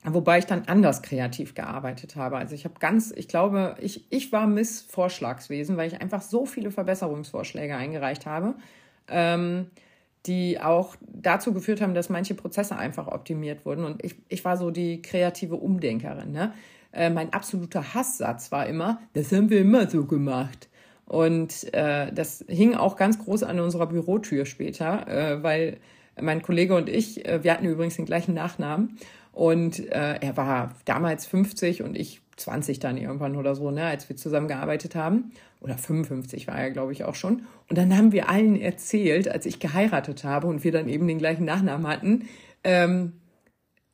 [0.04, 2.38] wobei ich dann anders kreativ gearbeitet habe.
[2.38, 6.46] Also ich habe ganz, ich glaube, ich, ich war Miss Vorschlagswesen, weil ich einfach so
[6.46, 8.54] viele Verbesserungsvorschläge eingereicht habe,
[9.08, 9.66] ähm,
[10.26, 13.84] die auch dazu geführt haben, dass manche Prozesse einfach optimiert wurden.
[13.84, 16.32] Und ich, ich war so die kreative Umdenkerin.
[16.32, 16.54] Ne?
[16.92, 20.69] Äh, mein absoluter Hasssatz war immer, das haben wir immer so gemacht.
[21.10, 25.78] Und äh, das hing auch ganz groß an unserer Bürotür später, äh, weil
[26.20, 28.96] mein Kollege und ich, äh, wir hatten übrigens den gleichen Nachnamen.
[29.32, 34.08] Und äh, er war damals 50 und ich 20 dann irgendwann oder so, ne, als
[34.08, 35.32] wir zusammengearbeitet haben.
[35.60, 37.42] Oder 55 war er, glaube ich, auch schon.
[37.68, 41.18] Und dann haben wir allen erzählt, als ich geheiratet habe und wir dann eben den
[41.18, 42.28] gleichen Nachnamen hatten,
[42.62, 43.14] ähm,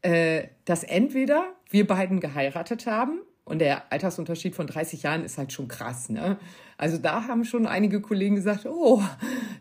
[0.03, 5.55] äh, dass entweder wir beiden geheiratet haben und der Altersunterschied von 30 Jahren ist halt
[5.55, 6.37] schon krass, ne?
[6.79, 9.03] Also da haben schon einige Kollegen gesagt, oh,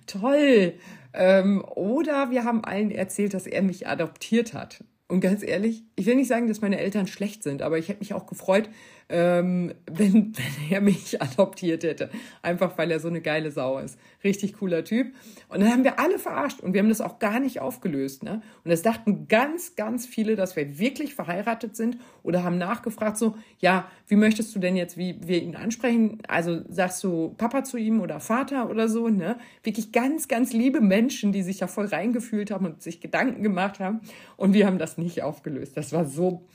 [0.07, 0.73] toll.
[1.13, 4.83] Ähm, oder wir haben allen erzählt, dass er mich adoptiert hat.
[5.07, 7.99] Und ganz ehrlich, ich will nicht sagen, dass meine Eltern schlecht sind, aber ich hätte
[7.99, 8.69] mich auch gefreut,
[9.09, 12.09] ähm, wenn, wenn er mich adoptiert hätte.
[12.41, 13.97] Einfach weil er so eine geile Sau ist.
[14.23, 15.13] Richtig cooler Typ.
[15.49, 18.23] Und dann haben wir alle verarscht und wir haben das auch gar nicht aufgelöst.
[18.23, 18.41] Ne?
[18.63, 23.35] Und es dachten ganz, ganz viele, dass wir wirklich verheiratet sind oder haben nachgefragt so,
[23.59, 26.19] ja, wie möchtest du denn jetzt, wie wir ihn ansprechen?
[26.27, 29.37] Also sagst du Papa zu ihm oder Vater oder so, ne?
[29.63, 33.79] Wirklich ganz, ganz liebe Menschen, die sich da voll reingefühlt haben und sich Gedanken gemacht
[33.79, 34.01] haben.
[34.37, 35.77] Und wir haben das nicht aufgelöst.
[35.77, 36.45] Das war so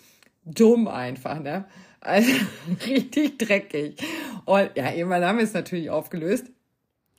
[0.45, 1.67] dumm einfach, ne?
[2.01, 2.33] Also
[2.87, 3.97] richtig dreckig.
[4.45, 6.47] Und ja, irgendwann haben wir es natürlich aufgelöst.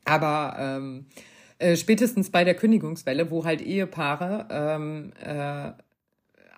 [0.06, 1.06] Aber ähm,
[1.60, 5.72] äh, spätestens bei der Kündigungswelle, wo halt Ehepaare, ähm, äh,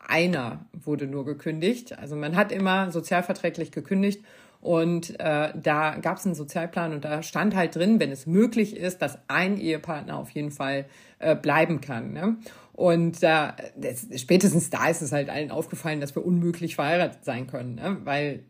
[0.08, 1.98] einer wurde nur gekündigt.
[1.98, 4.24] Also man hat immer sozialverträglich gekündigt
[4.64, 8.78] und äh, da gab es einen Sozialplan und da stand halt drin, wenn es möglich
[8.78, 10.86] ist, dass ein Ehepartner auf jeden Fall
[11.20, 12.14] äh, bleiben kann.
[12.14, 12.38] Ne?
[12.74, 17.48] Und äh, das, spätestens da ist es halt allen aufgefallen, dass wir unmöglich verheiratet sein
[17.48, 17.98] können, ne?
[18.04, 18.44] weil,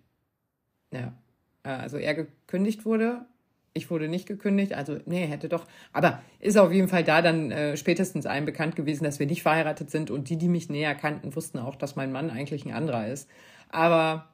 [0.92, 1.14] ja,
[1.64, 3.26] äh, also er gekündigt wurde,
[3.74, 5.66] ich wurde nicht gekündigt, also nee, hätte doch.
[5.92, 9.42] Aber ist auf jeden Fall da dann äh, spätestens allen bekannt gewesen, dass wir nicht
[9.42, 12.74] verheiratet sind und die, die mich näher kannten, wussten auch, dass mein Mann eigentlich ein
[12.74, 13.28] anderer ist.
[13.70, 14.30] Aber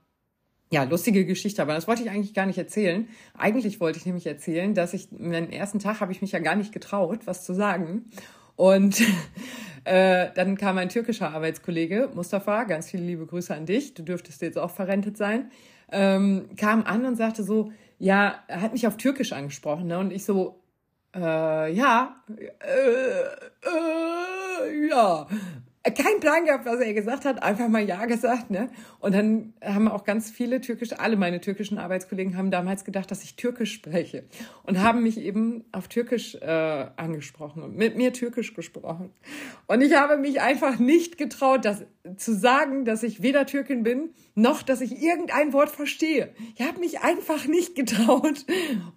[0.71, 3.07] ja, lustige Geschichte, aber das wollte ich eigentlich gar nicht erzählen.
[3.35, 6.55] Eigentlich wollte ich nämlich erzählen, dass ich, meinen ersten Tag habe ich mich ja gar
[6.55, 8.11] nicht getraut, was zu sagen.
[8.59, 9.01] Und
[9.85, 14.41] äh, dann kam ein türkischer Arbeitskollege, Mustafa, ganz viele liebe Grüße an dich, du dürftest
[14.41, 15.49] jetzt auch verrentet sein,
[15.93, 19.97] ähm, kam an und sagte so, ja, er hat mich auf Türkisch angesprochen, ne?
[19.97, 20.61] Und ich so,
[21.15, 22.49] äh, ja, äh,
[23.63, 25.25] äh, ja,
[25.91, 28.69] kein Plan gehabt, was er gesagt hat, einfach mal Ja gesagt, ne?
[28.99, 33.23] Und dann haben auch ganz viele türkische, alle meine türkischen Arbeitskollegen haben damals gedacht, dass
[33.23, 34.23] ich Türkisch spreche
[34.63, 36.45] und haben mich eben auf Türkisch äh,
[36.95, 39.11] angesprochen und mit mir Türkisch gesprochen.
[39.67, 41.85] Und ich habe mich einfach nicht getraut, das
[42.17, 46.29] zu sagen, dass ich weder Türkin bin, noch dass ich irgendein Wort verstehe.
[46.55, 48.45] Ich habe mich einfach nicht getraut.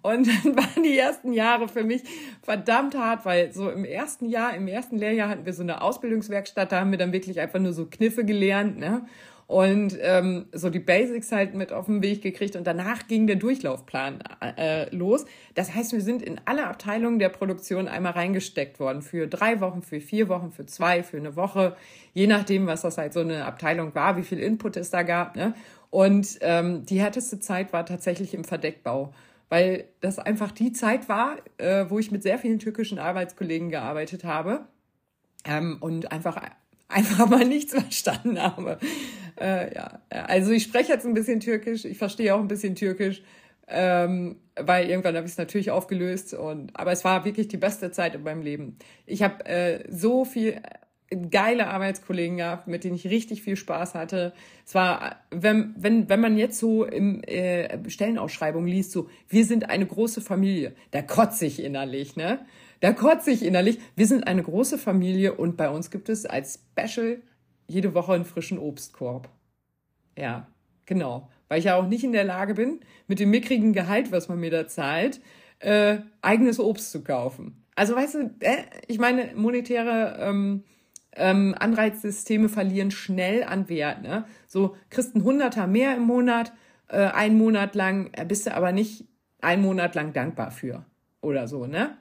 [0.01, 2.03] Und dann waren die ersten Jahre für mich
[2.41, 6.71] verdammt hart, weil so im ersten Jahr, im ersten Lehrjahr hatten wir so eine Ausbildungswerkstatt,
[6.71, 9.05] da haben wir dann wirklich einfach nur so Kniffe gelernt, ne?
[9.47, 13.35] Und ähm, so die Basics halt mit auf den Weg gekriegt und danach ging der
[13.35, 14.19] Durchlaufplan
[14.57, 15.25] äh, los.
[15.53, 19.81] Das heißt, wir sind in alle Abteilungen der Produktion einmal reingesteckt worden für drei Wochen,
[19.81, 21.75] für vier Wochen, für zwei, für eine Woche,
[22.13, 25.35] je nachdem, was das halt so eine Abteilung war, wie viel Input es da gab.
[25.35, 25.53] Ne?
[25.89, 29.13] Und ähm, die härteste Zeit war tatsächlich im Verdeckbau
[29.49, 34.23] weil das einfach die Zeit war, äh, wo ich mit sehr vielen türkischen Arbeitskollegen gearbeitet
[34.23, 34.65] habe
[35.45, 36.41] ähm, und einfach
[36.93, 38.77] einfach mal nichts verstanden habe.
[39.39, 43.23] Äh, ja, also ich spreche jetzt ein bisschen Türkisch, ich verstehe auch ein bisschen Türkisch,
[43.67, 47.91] ähm, weil irgendwann habe ich es natürlich aufgelöst und aber es war wirklich die beste
[47.91, 48.77] Zeit in meinem Leben.
[49.05, 50.61] Ich habe äh, so viel
[51.29, 54.33] geile Arbeitskollegen gehabt, mit denen ich richtig viel Spaß hatte.
[54.65, 59.69] Es war, wenn, wenn, wenn man jetzt so im äh, Stellenausschreibung liest, so, wir sind
[59.69, 62.39] eine große Familie, da kotze ich innerlich, ne?
[62.83, 63.79] Da kotze ich innerlich.
[63.95, 67.21] Wir sind eine große Familie und bei uns gibt es als Special
[67.65, 69.29] jede Woche einen frischen Obstkorb.
[70.17, 70.47] Ja,
[70.85, 71.29] genau.
[71.47, 74.41] Weil ich ja auch nicht in der Lage bin, mit dem mickrigen Gehalt, was man
[74.41, 75.21] mir da zahlt,
[75.59, 77.63] äh, eigenes Obst zu kaufen.
[77.73, 80.65] Also weißt du, äh, ich meine, monetäre ähm,
[81.13, 84.01] ähm, Anreizsysteme verlieren schnell an Wert.
[84.01, 84.25] Ne?
[84.45, 86.51] So kriegst ein Hunderter mehr im Monat,
[86.89, 89.05] äh, einen Monat lang, äh, bist du aber nicht
[89.39, 90.85] einen Monat lang dankbar für
[91.21, 91.97] oder so, ne?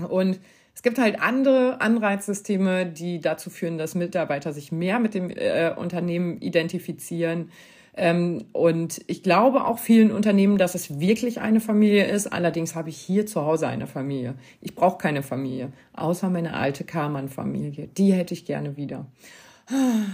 [0.00, 0.40] Und
[0.74, 5.72] es gibt halt andere Anreizsysteme, die dazu führen, dass Mitarbeiter sich mehr mit dem äh,
[5.74, 7.50] Unternehmen identifizieren.
[7.96, 12.28] Ähm, und ich glaube auch vielen Unternehmen, dass es wirklich eine Familie ist.
[12.28, 14.34] Allerdings habe ich hier zu Hause eine Familie.
[14.60, 17.88] Ich brauche keine Familie, außer meine alte Karmann-Familie.
[17.88, 19.06] Die hätte ich gerne wieder.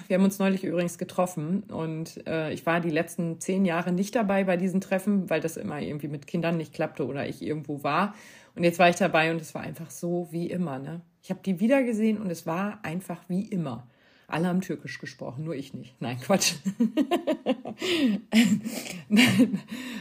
[0.08, 4.16] Wir haben uns neulich übrigens getroffen und äh, ich war die letzten zehn Jahre nicht
[4.16, 7.84] dabei bei diesen Treffen, weil das immer irgendwie mit Kindern nicht klappte oder ich irgendwo
[7.84, 8.14] war.
[8.54, 10.78] Und jetzt war ich dabei und es war einfach so wie immer.
[10.78, 11.00] Ne?
[11.22, 13.86] Ich habe die wieder gesehen und es war einfach wie immer.
[14.26, 16.00] Alle haben Türkisch gesprochen, nur ich nicht.
[16.00, 16.54] Nein, Quatsch.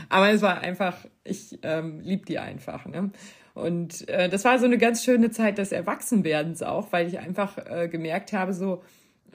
[0.09, 2.85] Aber es war einfach, ich ähm, lieb die einfach.
[2.85, 3.11] Ne?
[3.53, 7.57] Und äh, das war so eine ganz schöne Zeit des Erwachsenwerdens auch, weil ich einfach
[7.57, 8.81] äh, gemerkt habe, so,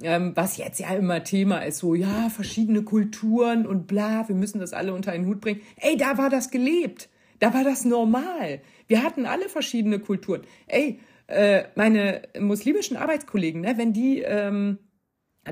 [0.02, 4.58] ähm, was jetzt ja immer Thema ist, so, ja, verschiedene Kulturen und bla, wir müssen
[4.58, 5.60] das alle unter einen Hut bringen.
[5.76, 7.08] Ey, da war das gelebt.
[7.38, 8.60] Da war das normal.
[8.86, 10.42] Wir hatten alle verschiedene Kulturen.
[10.66, 14.78] Ey, äh, meine muslimischen Arbeitskollegen, ne, wenn die ähm,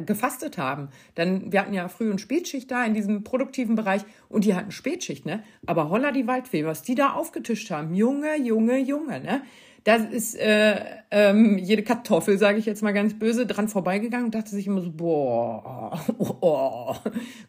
[0.04, 4.44] gefastet haben, dann, wir hatten ja Früh- und Spätschicht da in diesem produktiven Bereich und
[4.44, 5.42] die hatten Spätschicht, ne?
[5.64, 9.42] Aber holla die Waldfee, was die da aufgetischt haben, Junge, Junge, Junge, ne?
[9.86, 10.80] Da ist äh,
[11.12, 14.80] ähm, jede Kartoffel, sage ich jetzt mal ganz böse, dran vorbeigegangen und dachte sich immer
[14.80, 16.92] so, boah, oh,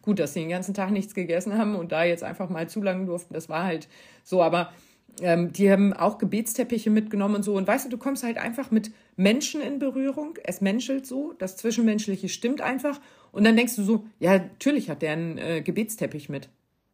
[0.02, 2.80] gut, dass sie den ganzen Tag nichts gegessen haben und da jetzt einfach mal zu
[2.80, 3.34] lange durften.
[3.34, 3.88] Das war halt
[4.22, 4.72] so, aber
[5.20, 7.54] ähm, die haben auch Gebetsteppiche mitgenommen und so.
[7.54, 10.38] Und weißt du, du kommst halt einfach mit Menschen in Berührung.
[10.44, 13.00] Es menschelt so, das Zwischenmenschliche stimmt einfach.
[13.32, 16.50] Und dann denkst du so, ja, natürlich hat der einen äh, Gebetsteppich mit.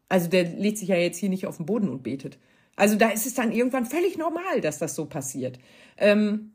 [0.09, 2.38] Also der legt sich ja jetzt hier nicht auf den Boden und betet.
[2.76, 5.58] Also da ist es dann irgendwann völlig normal, dass das so passiert.
[5.96, 6.52] Ähm,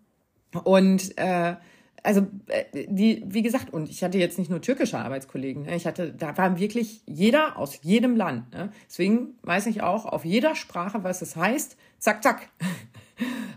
[0.64, 1.56] und äh,
[2.04, 5.76] also äh, die, wie gesagt, und ich hatte jetzt nicht nur türkische Arbeitskollegen, ne?
[5.76, 8.52] ich hatte, da war wirklich jeder aus jedem Land.
[8.54, 8.72] Ne?
[8.88, 12.50] Deswegen weiß ich auch auf jeder Sprache, was es heißt, zack, zack.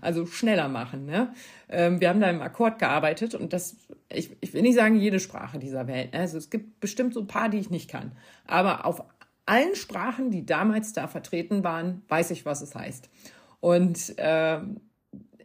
[0.00, 1.06] Also schneller machen.
[1.06, 1.32] Ne?
[1.68, 3.76] Ähm, wir haben da im Akkord gearbeitet und das,
[4.12, 6.12] ich, ich will nicht sagen jede Sprache dieser Welt.
[6.12, 6.18] Ne?
[6.18, 8.10] Also es gibt bestimmt so ein paar, die ich nicht kann.
[8.44, 9.04] Aber auf
[9.46, 13.10] allen Sprachen, die damals da vertreten waren, weiß ich, was es heißt.
[13.60, 14.60] Und äh,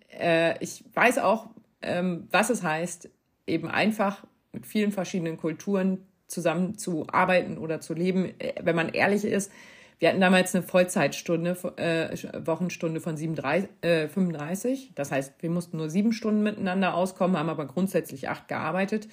[0.10, 1.50] äh, ich weiß auch,
[1.82, 3.10] ähm, was es heißt,
[3.46, 8.34] eben einfach mit vielen verschiedenen Kulturen zusammen zu arbeiten oder zu leben.
[8.40, 9.52] Äh, wenn man ehrlich ist,
[10.00, 14.92] wir hatten damals eine Vollzeitstunde, äh, Wochenstunde von 37, äh, 35.
[14.94, 19.08] Das heißt, wir mussten nur sieben Stunden miteinander auskommen, haben aber grundsätzlich acht gearbeitet,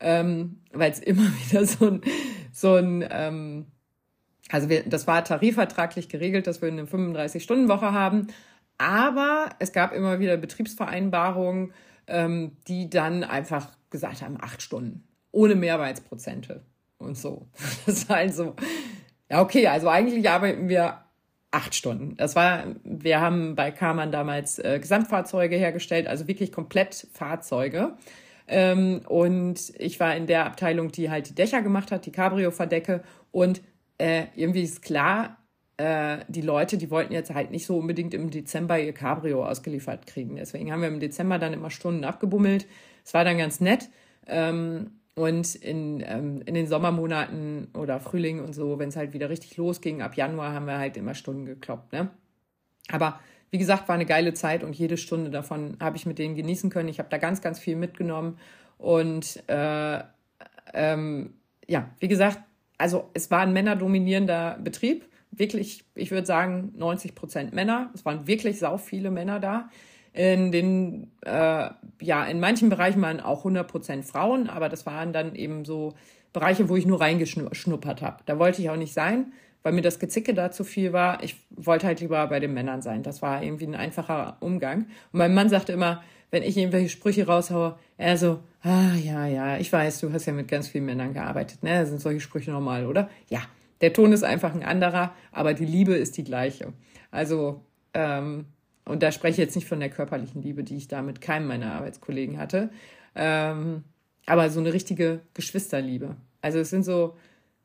[0.00, 2.00] ähm, weil es immer wieder so ein,
[2.52, 3.66] so ein ähm,
[4.50, 8.28] also wir, das war tarifvertraglich geregelt, dass wir eine 35-Stunden-Woche haben.
[8.78, 11.72] Aber es gab immer wieder Betriebsvereinbarungen,
[12.06, 15.04] ähm, die dann einfach gesagt haben, acht Stunden.
[15.32, 16.62] Ohne Mehrarbeitsprozente
[16.98, 17.46] und so.
[17.86, 18.54] Das war also,
[19.30, 21.04] ja, okay, also eigentlich arbeiten wir
[21.50, 22.16] acht Stunden.
[22.16, 27.96] Das war, wir haben bei Karmann damals äh, Gesamtfahrzeuge hergestellt, also wirklich komplett Fahrzeuge.
[28.46, 33.02] Ähm, und ich war in der Abteilung, die halt die Dächer gemacht hat, die Cabrio-Verdecke
[33.30, 33.62] und
[34.00, 35.36] äh, irgendwie ist klar,
[35.76, 40.06] äh, die Leute, die wollten jetzt halt nicht so unbedingt im Dezember ihr Cabrio ausgeliefert
[40.06, 40.36] kriegen.
[40.36, 42.66] Deswegen haben wir im Dezember dann immer Stunden abgebummelt.
[43.04, 43.90] Es war dann ganz nett.
[44.26, 49.28] Ähm, und in, ähm, in den Sommermonaten oder Frühling und so, wenn es halt wieder
[49.28, 51.92] richtig losging, ab Januar haben wir halt immer Stunden gekloppt.
[51.92, 52.08] Ne?
[52.90, 56.36] Aber wie gesagt, war eine geile Zeit und jede Stunde davon habe ich mit denen
[56.36, 56.88] genießen können.
[56.88, 58.38] Ich habe da ganz, ganz viel mitgenommen.
[58.78, 60.02] Und äh,
[60.72, 61.34] ähm,
[61.66, 62.38] ja, wie gesagt,
[62.80, 65.06] also es war ein männerdominierender Betrieb.
[65.30, 67.90] Wirklich, ich würde sagen, 90 Prozent Männer.
[67.94, 69.68] Es waren wirklich sau viele Männer da.
[70.12, 71.68] In den, äh,
[72.00, 75.94] ja, in manchen Bereichen waren auch 100 Prozent Frauen, aber das waren dann eben so
[76.32, 78.22] Bereiche, wo ich nur reingeschnuppert habe.
[78.24, 81.22] Da wollte ich auch nicht sein, weil mir das Gezicke da zu viel war.
[81.22, 83.02] Ich wollte halt lieber bei den Männern sein.
[83.02, 84.86] Das war irgendwie ein einfacher Umgang.
[85.12, 89.58] Und mein Mann sagte immer, wenn ich irgendwelche Sprüche raushaue, er so, ah, ja, ja,
[89.58, 91.84] ich weiß, du hast ja mit ganz vielen Männern gearbeitet, ne?
[91.86, 93.10] Sind solche Sprüche normal, oder?
[93.28, 93.42] Ja,
[93.80, 96.72] der Ton ist einfach ein anderer, aber die Liebe ist die gleiche.
[97.10, 97.62] Also,
[97.94, 98.46] ähm,
[98.84, 101.48] und da spreche ich jetzt nicht von der körperlichen Liebe, die ich da mit keinem
[101.48, 102.70] meiner Arbeitskollegen hatte,
[103.14, 103.84] ähm,
[104.26, 106.16] aber so eine richtige Geschwisterliebe.
[106.42, 107.16] Also es sind so,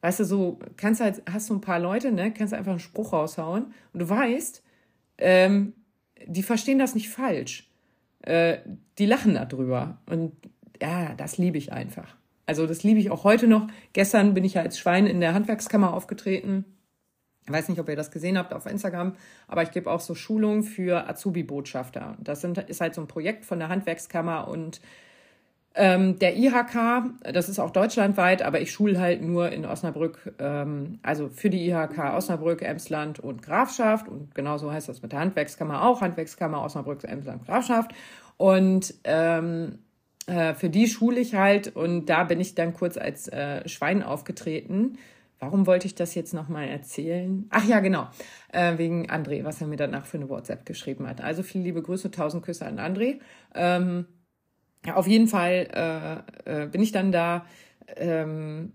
[0.02, 3.14] weißt du, so, kannst halt, hast du ein paar Leute, ne, kannst einfach einen Spruch
[3.14, 4.64] raushauen und du weißt,
[5.20, 5.74] ähm,
[6.26, 7.65] die verstehen das nicht falsch
[8.26, 8.60] äh,
[8.98, 9.98] die lachen darüber.
[10.08, 10.34] Und
[10.82, 12.16] ja, das liebe ich einfach.
[12.46, 13.68] Also das liebe ich auch heute noch.
[13.94, 16.66] Gestern bin ich ja als Schwein in der Handwerkskammer aufgetreten.
[17.46, 19.16] Ich weiß nicht, ob ihr das gesehen habt auf Instagram,
[19.48, 22.18] aber ich gebe auch so Schulungen für Azubi-Botschafter.
[22.20, 24.82] Das sind, ist halt so ein Projekt von der Handwerkskammer und
[25.78, 31.00] Ähm, der IHK, das ist auch deutschlandweit, aber ich schule halt nur in Osnabrück, ähm,
[31.04, 34.08] also für die IHK Osnabrück, Emsland und Grafschaft.
[34.08, 37.92] Und genauso heißt das mit der Handwerkskammer auch, Handwerkskammer Osnabrück, Emsland, Grafschaft.
[38.38, 39.80] Und ähm,
[40.28, 44.02] äh, für die schule ich halt und da bin ich dann kurz als äh, Schwein
[44.02, 44.98] aufgetreten.
[45.40, 47.46] Warum wollte ich das jetzt nochmal erzählen?
[47.50, 48.08] Ach ja, genau,
[48.54, 51.22] äh, wegen André, was er mir danach für eine WhatsApp geschrieben hat.
[51.22, 53.20] Also viele liebe Grüße, tausend Küsse an André.
[53.54, 54.06] Ähm,
[54.94, 57.46] auf jeden Fall äh, äh, bin ich dann da.
[57.98, 58.74] Ähm,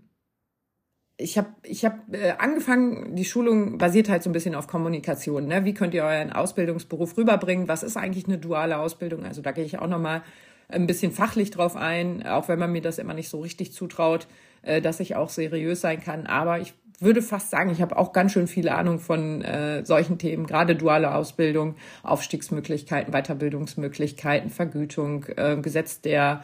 [1.17, 5.47] ich habe ich hab, äh, angefangen, die Schulung basiert halt so ein bisschen auf Kommunikation.
[5.47, 5.65] Ne?
[5.65, 7.67] Wie könnt ihr euren Ausbildungsberuf rüberbringen?
[7.67, 9.25] Was ist eigentlich eine duale Ausbildung?
[9.25, 10.23] Also da gehe ich auch nochmal
[10.69, 14.27] ein bisschen fachlich drauf ein, auch wenn man mir das immer nicht so richtig zutraut,
[14.63, 16.25] äh, dass ich auch seriös sein kann.
[16.25, 20.17] Aber ich würde fast sagen, ich habe auch ganz schön viele Ahnung von äh, solchen
[20.17, 26.43] Themen, gerade duale Ausbildung, Aufstiegsmöglichkeiten, Weiterbildungsmöglichkeiten, Vergütung, äh, Gesetz der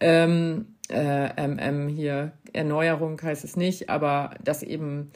[0.00, 5.10] ähm, äh, ähm, hier Erneuerung heißt es nicht, aber dass eben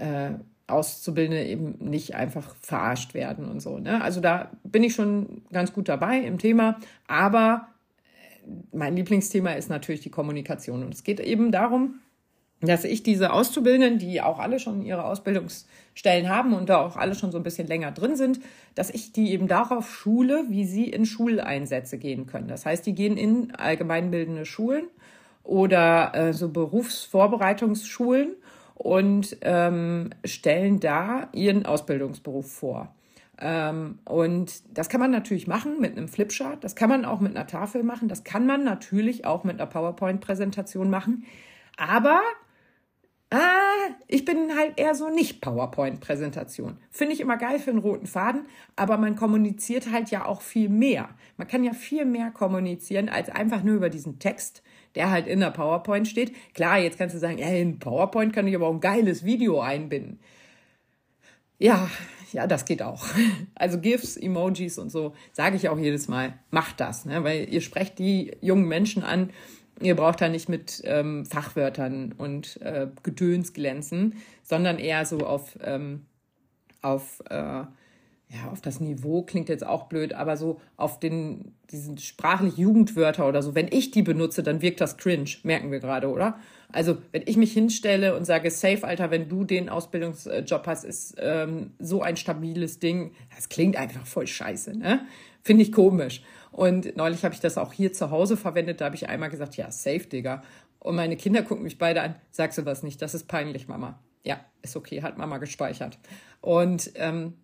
[0.00, 0.32] äh,
[0.66, 3.78] Auszubildende eben nicht einfach verarscht werden und so.
[3.78, 4.02] Ne?
[4.02, 7.68] Also da bin ich schon ganz gut dabei im Thema, aber
[8.72, 10.82] mein Lieblingsthema ist natürlich die Kommunikation.
[10.82, 12.00] Und es geht eben darum,
[12.62, 17.14] dass ich diese Auszubildenden, die auch alle schon ihre Ausbildungsstellen haben und da auch alle
[17.14, 18.40] schon so ein bisschen länger drin sind,
[18.74, 22.48] dass ich die eben darauf schule, wie sie in Schuleinsätze gehen können.
[22.48, 24.84] Das heißt, die gehen in allgemeinbildende Schulen
[25.42, 28.36] oder äh, so Berufsvorbereitungsschulen
[28.74, 32.94] und ähm, stellen da ihren Ausbildungsberuf vor.
[33.40, 37.34] Ähm, und das kann man natürlich machen mit einem Flipchart, das kann man auch mit
[37.36, 41.24] einer Tafel machen, das kann man natürlich auch mit einer PowerPoint-Präsentation machen.
[41.76, 42.20] Aber
[43.32, 46.76] ah, ich bin halt eher so nicht PowerPoint-Präsentation.
[46.90, 50.68] Finde ich immer geil für einen roten Faden, aber man kommuniziert halt ja auch viel
[50.68, 51.08] mehr.
[51.36, 54.62] Man kann ja viel mehr kommunizieren als einfach nur über diesen Text,
[54.94, 56.34] der halt in der PowerPoint steht.
[56.54, 59.60] Klar, jetzt kannst du sagen, ja, in PowerPoint kann ich aber auch ein geiles Video
[59.60, 60.20] einbinden.
[61.58, 61.88] Ja,
[62.32, 63.06] ja, das geht auch.
[63.54, 67.22] Also GIFs, Emojis und so, sage ich auch jedes Mal, macht das, ne?
[67.22, 69.30] weil ihr sprecht die jungen Menschen an,
[69.84, 75.58] ihr braucht da nicht mit ähm, Fachwörtern und äh, Gedöns glänzen, sondern eher so auf,
[75.62, 76.06] ähm,
[76.80, 81.98] auf, äh, ja, auf das Niveau, klingt jetzt auch blöd, aber so auf den, diesen
[81.98, 83.54] sprachlich Jugendwörter oder so.
[83.54, 86.38] Wenn ich die benutze, dann wirkt das cringe, merken wir gerade, oder?
[86.72, 91.16] Also, wenn ich mich hinstelle und sage, safe, Alter, wenn du den Ausbildungsjob hast, ist
[91.18, 93.12] ähm, so ein stabiles Ding.
[93.36, 95.06] Das klingt einfach voll scheiße, ne?
[95.42, 96.22] Finde ich komisch.
[96.52, 98.80] Und neulich habe ich das auch hier zu Hause verwendet.
[98.80, 100.42] Da habe ich einmal gesagt, ja, safe, Digga.
[100.78, 102.14] Und meine Kinder gucken mich beide an.
[102.30, 103.00] Sagst du was nicht?
[103.00, 103.98] Das ist peinlich, Mama.
[104.22, 105.98] Ja, ist okay, hat Mama gespeichert.
[106.40, 107.34] Und ähm,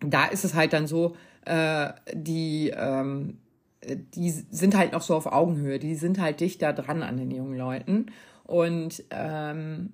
[0.00, 3.38] da ist es halt dann so, äh, die, ähm,
[3.84, 5.78] die sind halt noch so auf Augenhöhe.
[5.78, 8.06] Die sind halt dichter dran an den jungen Leuten.
[8.44, 9.92] Und ähm,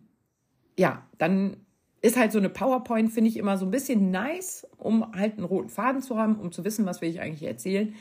[0.79, 1.57] ja, dann
[2.03, 5.47] ist halt so eine PowerPoint, finde ich immer so ein bisschen nice, um halt einen
[5.47, 7.95] roten Faden zu haben, um zu wissen, was will ich eigentlich erzählen.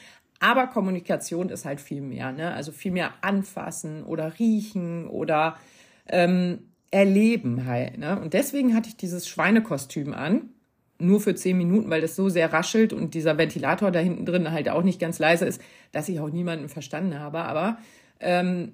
[0.44, 2.54] Aber Kommunikation ist halt viel mehr, ne?
[2.54, 5.58] Also viel mehr anfassen oder riechen oder
[6.10, 6.60] ähm,
[6.92, 7.98] erleben halt.
[7.98, 8.20] Ne?
[8.20, 10.50] Und deswegen hatte ich dieses Schweinekostüm an,
[11.00, 14.52] nur für zehn Minuten, weil das so sehr raschelt und dieser Ventilator da hinten drin
[14.52, 15.62] halt auch nicht ganz leise ist,
[15.94, 17.40] dass ich auch niemanden verstanden habe.
[17.40, 17.78] Aber
[18.20, 18.74] ähm,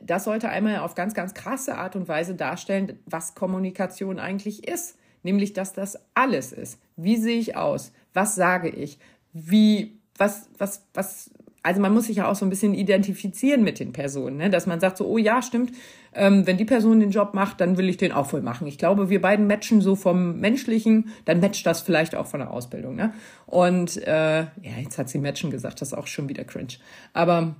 [0.00, 4.96] das sollte einmal auf ganz, ganz krasse Art und Weise darstellen, was Kommunikation eigentlich ist.
[5.22, 6.80] Nämlich, dass das alles ist.
[6.96, 7.92] Wie sehe ich aus?
[8.14, 8.98] Was sage ich?
[9.34, 11.30] Wie, was, was, was,
[11.64, 14.50] also man muss sich ja auch so ein bisschen identifizieren mit den Personen, ne?
[14.50, 15.72] dass man sagt so, oh ja, stimmt,
[16.14, 18.68] ähm, wenn die Person den Job macht, dann will ich den auch voll machen.
[18.68, 22.52] Ich glaube, wir beiden matchen so vom Menschlichen, dann matcht das vielleicht auch von der
[22.52, 22.94] Ausbildung.
[22.94, 23.12] Ne?
[23.46, 26.74] Und äh, ja, jetzt hat sie matchen gesagt, das ist auch schon wieder cringe.
[27.12, 27.56] Aber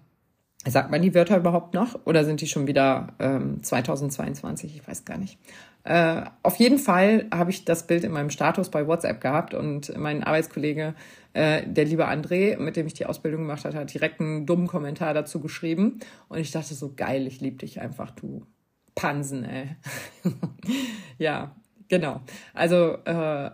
[0.65, 4.77] Sagt man die Wörter überhaupt noch oder sind die schon wieder ähm, 2022?
[4.77, 5.37] Ich weiß gar nicht.
[5.85, 9.97] Äh, auf jeden Fall habe ich das Bild in meinem Status bei WhatsApp gehabt und
[9.97, 10.95] mein Arbeitskollege,
[11.33, 14.69] äh, der liebe André, mit dem ich die Ausbildung gemacht habe, hat direkt einen dummen
[14.69, 15.99] Kommentar dazu geschrieben.
[16.29, 18.47] Und ich dachte so, geil, ich liebe dich einfach, du
[18.95, 19.77] Pansen, ey.
[21.19, 21.57] ja,
[21.89, 22.21] genau.
[22.55, 23.51] Also äh,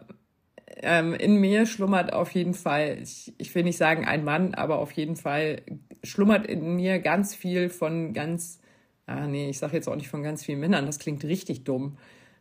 [0.82, 4.78] ähm, in mir schlummert auf jeden Fall, ich, ich will nicht sagen ein Mann, aber
[4.78, 5.62] auf jeden Fall
[6.02, 8.60] schlummert in mir ganz viel von ganz,
[9.06, 11.96] ah nee, ich sage jetzt auch nicht von ganz vielen Männern, das klingt richtig dumm.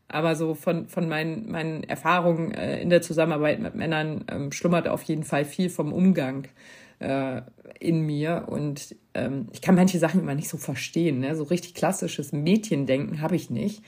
[0.10, 4.88] Aber so von, von meinen, meinen Erfahrungen äh, in der Zusammenarbeit mit Männern ähm, schlummert
[4.88, 6.47] auf jeden Fall viel vom Umgang
[6.99, 7.41] äh,
[7.80, 8.45] in mir.
[8.47, 11.20] Und ähm, ich kann manche Sachen immer nicht so verstehen.
[11.20, 11.36] Ne?
[11.36, 13.84] So richtig klassisches Mädchendenken habe ich nicht.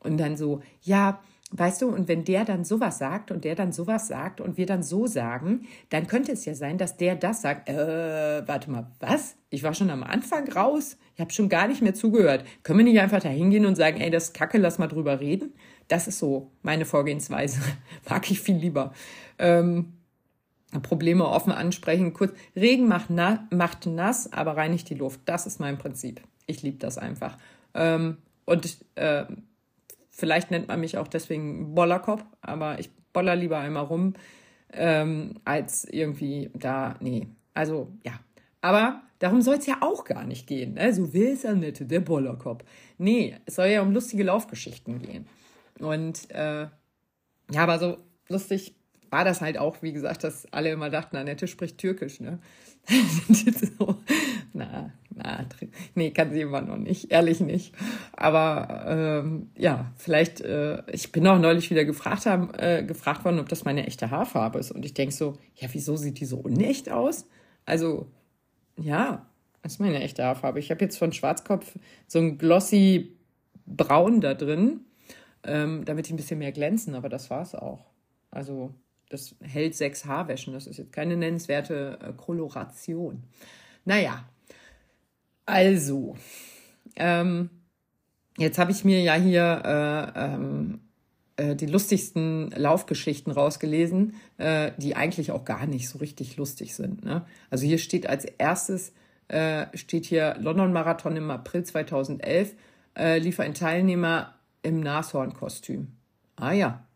[0.00, 1.20] Und dann so, ja,
[1.56, 4.66] Weißt du, und wenn der dann sowas sagt und der dann sowas sagt und wir
[4.66, 8.90] dann so sagen, dann könnte es ja sein, dass der das sagt, äh, warte mal,
[8.98, 9.36] was?
[9.50, 12.44] Ich war schon am Anfang raus, ich habe schon gar nicht mehr zugehört.
[12.64, 15.20] Können wir nicht einfach da hingehen und sagen, ey, das ist Kacke, lass mal drüber
[15.20, 15.52] reden?
[15.86, 17.60] Das ist so meine Vorgehensweise.
[18.10, 18.92] Mag ich viel lieber.
[19.38, 19.92] Ähm,
[20.82, 22.32] Probleme offen ansprechen, kurz.
[22.56, 25.20] Regen macht, na, macht nass, aber reinigt die Luft.
[25.26, 26.20] Das ist mein Prinzip.
[26.46, 27.38] Ich liebe das einfach.
[27.74, 29.26] Ähm, und äh,
[30.16, 34.14] Vielleicht nennt man mich auch deswegen Bollerkopf, aber ich boller lieber einmal rum,
[34.72, 37.26] ähm, als irgendwie da, nee.
[37.52, 38.20] Also, ja.
[38.60, 40.74] Aber darum soll es ja auch gar nicht gehen.
[40.74, 40.94] Ne?
[40.94, 42.64] So will es Annette, der Bollerkopf.
[42.96, 45.26] Nee, es soll ja um lustige Laufgeschichten gehen.
[45.80, 46.68] Und äh,
[47.50, 47.96] ja, aber so
[48.28, 48.76] lustig
[49.10, 52.38] war das halt auch, wie gesagt, dass alle immer dachten, Annette spricht Türkisch, ne?
[52.88, 53.96] So,
[54.52, 55.46] na, na,
[55.94, 57.74] nee, kann sie immer noch nicht, ehrlich nicht.
[58.12, 63.38] Aber ähm, ja, vielleicht, äh, ich bin auch neulich wieder gefragt, haben, äh, gefragt worden,
[63.38, 64.72] ob das meine echte Haarfarbe ist.
[64.72, 67.26] Und ich denke so, ja, wieso sieht die so unecht aus?
[67.64, 68.10] Also,
[68.76, 69.26] ja,
[69.62, 70.58] das ist meine echte Haarfarbe.
[70.58, 73.16] Ich habe jetzt von Schwarzkopf so ein glossy
[73.66, 74.80] Braun da drin,
[75.44, 77.86] ähm, damit die ein bisschen mehr glänzen, aber das war's auch.
[78.30, 78.74] Also,
[79.14, 80.52] das hält sechs Haarwäschen.
[80.52, 83.22] Das ist jetzt keine nennenswerte äh, Koloration.
[83.84, 84.24] Naja,
[85.46, 86.16] also,
[86.96, 87.50] ähm,
[88.38, 90.80] jetzt habe ich mir ja hier äh, ähm,
[91.36, 97.04] äh, die lustigsten Laufgeschichten rausgelesen, äh, die eigentlich auch gar nicht so richtig lustig sind.
[97.04, 97.26] Ne?
[97.50, 98.92] Also hier steht als erstes,
[99.28, 102.54] äh, steht hier London Marathon im April 2011,
[102.96, 105.88] äh, lief ein Teilnehmer im Nashornkostüm.
[106.36, 106.86] Ah ja,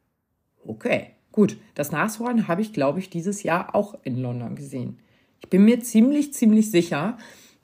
[0.65, 1.57] okay, gut.
[1.77, 4.99] Das Nashorn habe ich, glaube ich, dieses Jahr auch in London gesehen.
[5.41, 7.17] Ich bin mir ziemlich, ziemlich sicher,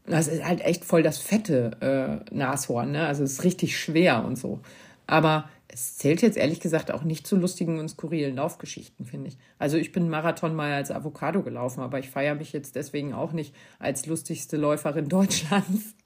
[0.07, 3.05] das ist halt echt voll das fette äh, Nashorn, ne?
[3.05, 4.61] Also es ist richtig schwer und so.
[5.09, 9.39] Aber es zählt jetzt ehrlich gesagt auch nicht zu lustigen und skurrilen Laufgeschichten, finde ich.
[9.59, 13.33] Also ich bin Marathon mal als Avocado gelaufen, aber ich feiere mich jetzt deswegen auch
[13.33, 15.97] nicht als lustigste Läuferin Deutschlands.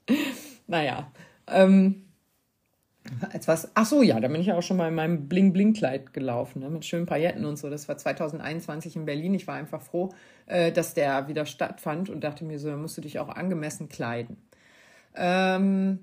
[0.65, 1.11] naja.
[1.45, 2.08] Ähm,
[3.31, 3.71] als was?
[3.75, 6.85] Ach so, ja, da bin ich auch schon mal in meinem Bling-Bling-Kleid gelaufen, ne, mit
[6.85, 7.69] schönen Pailletten und so.
[7.69, 9.33] Das war 2021 in Berlin.
[9.33, 10.09] Ich war einfach froh,
[10.47, 13.89] äh, dass der wieder stattfand und dachte mir so, da musst du dich auch angemessen
[13.89, 14.37] kleiden.
[15.15, 15.99] Ähm,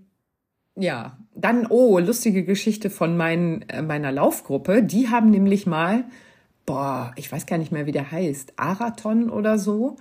[0.77, 4.83] ja, dann, oh, lustige Geschichte von mein, äh, meiner Laufgruppe.
[4.83, 6.05] Die haben nämlich mal,
[6.67, 9.97] boah, ich weiß gar nicht mehr, wie der heißt, Arathon oder so.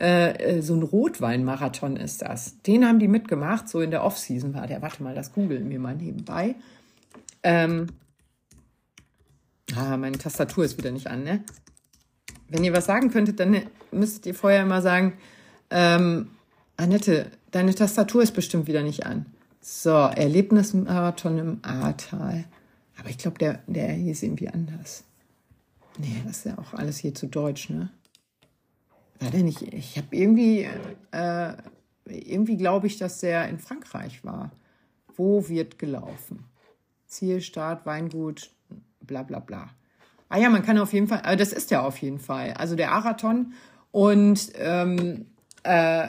[0.00, 2.62] Äh, äh, so ein Rotweinmarathon ist das.
[2.62, 4.80] Den haben die mitgemacht, so in der Offseason war der.
[4.80, 6.54] Warte mal, das googeln wir mal nebenbei.
[7.42, 7.88] Ähm,
[9.76, 11.44] ah, meine Tastatur ist wieder nicht an, ne?
[12.48, 13.60] Wenn ihr was sagen könntet, dann
[13.92, 15.12] müsstet ihr vorher immer sagen,
[15.68, 16.30] ähm,
[16.78, 19.26] Annette, deine Tastatur ist bestimmt wieder nicht an.
[19.60, 22.46] So, Erlebnismarathon im Ahrtal.
[22.98, 25.04] Aber ich glaube, der, der hieß irgendwie anders.
[25.98, 27.90] Nee, das ist ja auch alles hier zu deutsch, ne?
[29.20, 29.44] War der?
[29.44, 30.68] Ich habe irgendwie,
[31.12, 31.52] äh,
[32.06, 34.50] irgendwie glaube ich, dass der in Frankreich war.
[35.16, 36.44] Wo wird gelaufen?
[37.06, 38.50] Ziel, Start, Weingut,
[39.00, 39.70] bla bla bla.
[40.28, 42.54] Ah ja, man kann auf jeden Fall, äh, das ist ja auf jeden Fall.
[42.54, 43.52] Also der Arathon
[43.90, 45.26] und ähm,
[45.64, 46.08] äh,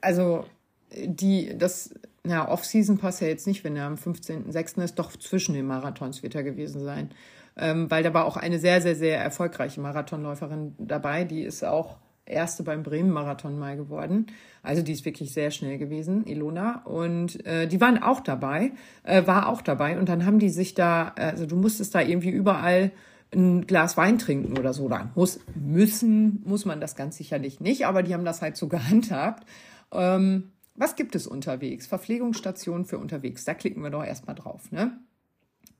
[0.00, 0.44] also
[0.92, 1.94] die, das,
[2.26, 4.82] ja, Off-Season passt ja jetzt nicht, wenn er am 15.06.
[4.82, 7.10] ist, doch zwischen den Marathons wird er gewesen sein.
[7.56, 11.96] Ähm, weil da war auch eine sehr, sehr, sehr erfolgreiche Marathonläuferin dabei, die ist auch
[12.26, 14.26] erste beim Bremen-Marathon mal geworden.
[14.62, 16.82] Also die ist wirklich sehr schnell gewesen, Ilona.
[16.84, 18.72] Und äh, die waren auch dabei,
[19.02, 19.98] äh, war auch dabei.
[19.98, 22.92] Und dann haben die sich da, also du musstest da irgendwie überall
[23.32, 24.88] ein Glas Wein trinken oder so.
[24.88, 28.68] Da muss, müssen, muss man das ganz sicherlich nicht, aber die haben das halt so
[28.68, 29.46] gehandhabt.
[29.92, 31.86] Ähm, was gibt es unterwegs?
[31.86, 33.44] Verpflegungsstationen für unterwegs.
[33.44, 34.72] Da klicken wir doch erstmal drauf.
[34.72, 34.98] Ne?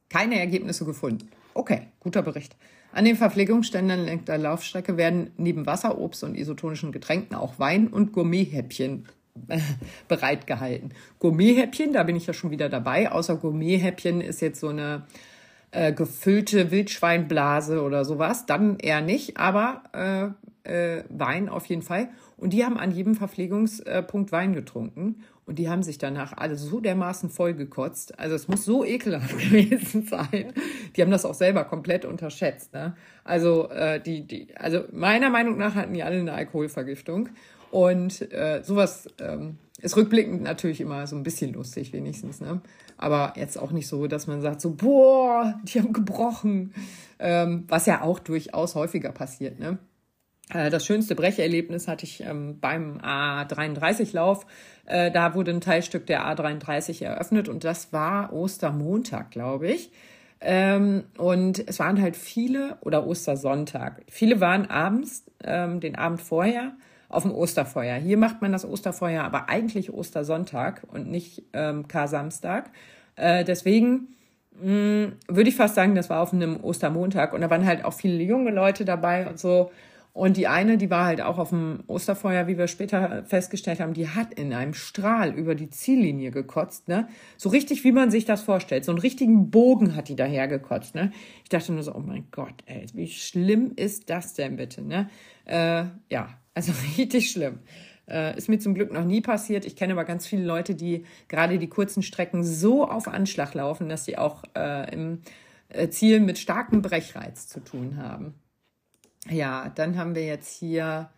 [0.09, 1.31] Keine Ergebnisse gefunden.
[1.55, 2.57] Okay, guter Bericht.
[2.95, 8.13] An den Verpflegungsständen der Laufstrecke werden neben Wasser, Obst und isotonischen Getränken auch Wein und
[8.13, 9.09] Gourmethäppchen
[9.49, 9.59] äh,
[10.07, 10.93] bereitgehalten.
[11.19, 13.11] Gourmethäppchen, da bin ich ja schon wieder dabei.
[13.11, 15.07] Außer Gourmethäppchen ist jetzt so eine
[15.73, 18.47] äh, gefüllte Wildschweinblase oder sowas.
[18.47, 19.83] Dann eher nicht, aber
[20.65, 22.11] äh, äh, Wein auf jeden Fall.
[22.37, 25.25] Und die haben an jedem Verpflegungspunkt Wein getrunken.
[25.47, 28.19] Und die haben sich danach alle so dermaßen vollgekotzt.
[28.19, 30.53] Also es muss so ekelhaft gewesen sein.
[30.97, 32.73] Die haben das auch selber komplett unterschätzt.
[32.73, 32.97] Ne?
[33.25, 37.29] Also äh, die, die, also meiner Meinung nach hatten die alle eine Alkoholvergiftung.
[37.71, 42.41] Und äh, sowas ähm, ist rückblickend natürlich immer so ein bisschen lustig, wenigstens.
[42.41, 42.63] Ne?
[42.97, 46.73] Aber jetzt auch nicht so, dass man sagt so, boah, die haben gebrochen.
[47.19, 49.59] Ähm, was ja auch durchaus häufiger passiert.
[49.59, 49.79] Ne?
[50.53, 54.47] Äh, das schönste Brecherlebnis hatte ich ähm, beim A33-Lauf.
[54.87, 59.91] Äh, da wurde ein Teilstück der A33 eröffnet und das war Ostermontag, glaube ich.
[60.41, 66.73] Ähm, und es waren halt viele, oder Ostersonntag, viele waren abends, ähm, den Abend vorher,
[67.09, 67.97] auf dem Osterfeuer.
[67.97, 72.71] Hier macht man das Osterfeuer aber eigentlich Ostersonntag und nicht ähm, Kar-Samstag.
[73.17, 74.09] Äh, deswegen
[74.61, 77.33] mh, mm, würde ich fast sagen, das war auf einem Ostermontag.
[77.33, 79.71] Und da waren halt auch viele junge Leute dabei und so.
[80.15, 83.95] Und die eine, die war halt auch auf dem Osterfeuer, wie wir später festgestellt haben,
[83.95, 87.09] die hat in einem Strahl über die Ziellinie gekotzt, ne?
[87.37, 88.85] So richtig, wie man sich das vorstellt.
[88.85, 91.11] So einen richtigen Bogen hat die daher gekotzt, ne?
[91.43, 95.11] Ich dachte nur so, oh mein Gott, ey, wie schlimm ist das denn bitte, ne?
[95.47, 97.59] Äh, ja, also richtig schlimm.
[98.09, 99.65] Äh, ist mir zum Glück noch nie passiert.
[99.65, 103.89] Ich kenne aber ganz viele Leute, die gerade die kurzen Strecken so auf Anschlag laufen,
[103.89, 105.23] dass sie auch äh, im
[105.71, 108.35] äh, Ziel mit starkem Brechreiz zu tun haben.
[109.31, 111.09] Ja, dann haben wir jetzt hier,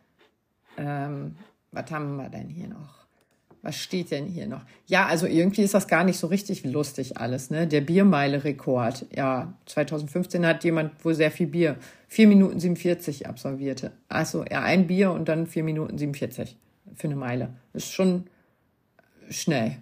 [0.77, 1.37] ähm,
[1.73, 3.07] was haben wir denn hier noch?
[3.63, 4.63] Was steht denn hier noch?
[4.87, 7.67] Ja, also irgendwie ist das gar nicht so richtig lustig alles, ne?
[7.67, 9.07] Der Biermeile-Rekord.
[9.13, 11.77] Ja, 2015 hat jemand wohl sehr viel Bier.
[12.07, 13.91] 4 Minuten 47 absolvierte.
[14.09, 16.57] Also ja, ein Bier und dann 4 Minuten 47
[16.95, 17.55] für eine Meile.
[17.73, 18.29] Ist schon
[19.31, 19.79] schnell.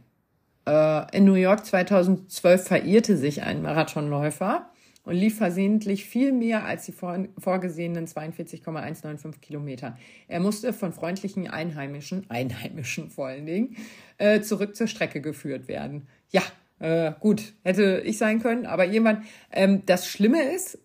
[0.66, 4.70] Äh, in New York 2012 verirrte sich ein Marathonläufer
[5.04, 9.96] und lief versehentlich viel mehr als die vorgesehenen 42,195 Kilometer.
[10.28, 13.76] Er musste von freundlichen Einheimischen, Einheimischen vor allen Dingen,
[14.18, 16.08] äh, zurück zur Strecke geführt werden.
[16.30, 16.42] Ja,
[16.80, 20.78] äh, gut, hätte ich sein können, aber jemand, ähm, das Schlimme ist,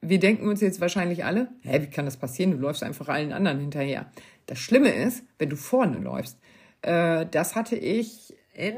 [0.00, 2.52] wir denken uns jetzt wahrscheinlich alle, hä, wie kann das passieren?
[2.52, 4.10] Du läufst einfach allen anderen hinterher.
[4.46, 6.38] Das Schlimme ist, wenn du vorne läufst.
[6.82, 8.74] Äh, das hatte ich in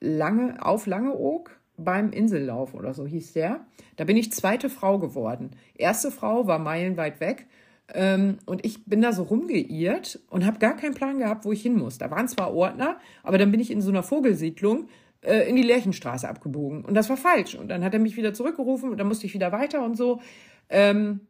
[0.00, 1.50] Lange, auf Langeoog
[1.84, 3.66] beim Insellauf oder so hieß der.
[3.96, 5.50] Da bin ich zweite Frau geworden.
[5.74, 7.46] Erste Frau war meilenweit weg.
[7.94, 11.62] Ähm, und ich bin da so rumgeirrt und habe gar keinen Plan gehabt, wo ich
[11.62, 11.98] hin muss.
[11.98, 14.88] Da waren zwar Ordner, aber dann bin ich in so einer Vogelsiedlung
[15.22, 16.84] äh, in die Lerchenstraße abgebogen.
[16.84, 17.54] Und das war falsch.
[17.54, 20.20] Und dann hat er mich wieder zurückgerufen und dann musste ich wieder weiter und so.
[20.68, 21.20] Ähm,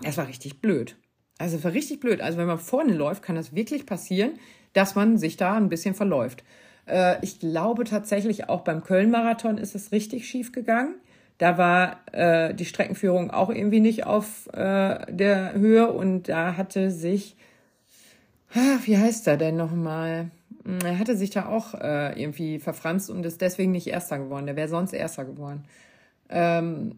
[0.00, 0.96] das war richtig blöd.
[1.38, 2.20] Also es war richtig blöd.
[2.20, 4.32] Also wenn man vorne läuft, kann das wirklich passieren,
[4.72, 6.44] dass man sich da ein bisschen verläuft.
[6.86, 10.94] Äh, ich glaube tatsächlich auch beim Köln-Marathon ist es richtig schief gegangen.
[11.38, 16.90] Da war äh, die Streckenführung auch irgendwie nicht auf äh, der Höhe und da hatte
[16.90, 17.36] sich,
[18.54, 20.30] ah, wie heißt er denn nochmal?
[20.64, 24.46] Hm, er hatte sich da auch äh, irgendwie verfranst und ist deswegen nicht Erster geworden.
[24.46, 25.64] Der wäre sonst Erster geworden.
[26.28, 26.96] Ähm,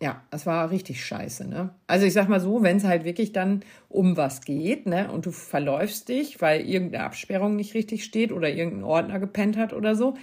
[0.00, 1.70] ja, das war richtig scheiße, ne?
[1.86, 5.26] Also ich sag mal so, wenn es halt wirklich dann um was geht, ne, und
[5.26, 9.94] du verläufst dich, weil irgendeine Absperrung nicht richtig steht oder irgendein Ordner gepennt hat oder
[9.94, 10.14] so,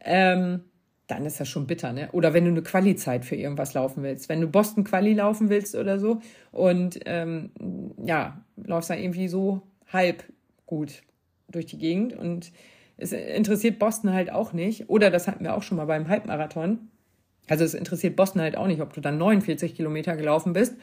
[0.00, 0.64] ähm,
[1.08, 2.10] dann ist das schon bitter, ne?
[2.12, 5.74] Oder wenn du eine Quali-Zeit für irgendwas laufen willst, wenn du Boston Quali laufen willst
[5.74, 6.20] oder so
[6.52, 7.50] und ähm,
[8.02, 9.62] ja, läufst da irgendwie so
[9.92, 10.24] halb
[10.66, 11.02] gut
[11.48, 12.52] durch die Gegend und
[12.98, 14.90] es interessiert Boston halt auch nicht.
[14.90, 16.90] Oder das hatten wir auch schon mal beim Halbmarathon
[17.48, 20.76] also es interessiert Boston halt auch nicht, ob du dann 49 Kilometer gelaufen bist.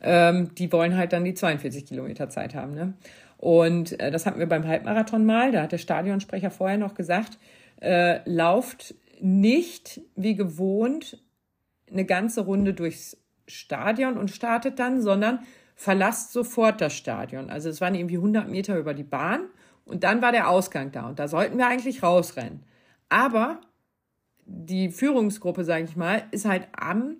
[0.00, 2.74] Ähm, die wollen halt dann die 42 Kilometer Zeit haben.
[2.74, 2.94] Ne?
[3.36, 5.52] Und äh, das hatten wir beim Halbmarathon mal.
[5.52, 7.38] Da hat der Stadionsprecher vorher noch gesagt,
[7.80, 11.22] äh, lauft nicht wie gewohnt
[11.90, 13.16] eine ganze Runde durchs
[13.46, 15.40] Stadion und startet dann, sondern
[15.74, 17.50] verlasst sofort das Stadion.
[17.50, 19.46] Also es waren irgendwie 100 Meter über die Bahn
[19.84, 22.62] und dann war der Ausgang da und da sollten wir eigentlich rausrennen.
[23.08, 23.60] Aber
[24.54, 27.16] die Führungsgruppe, sage ich mal, ist halt am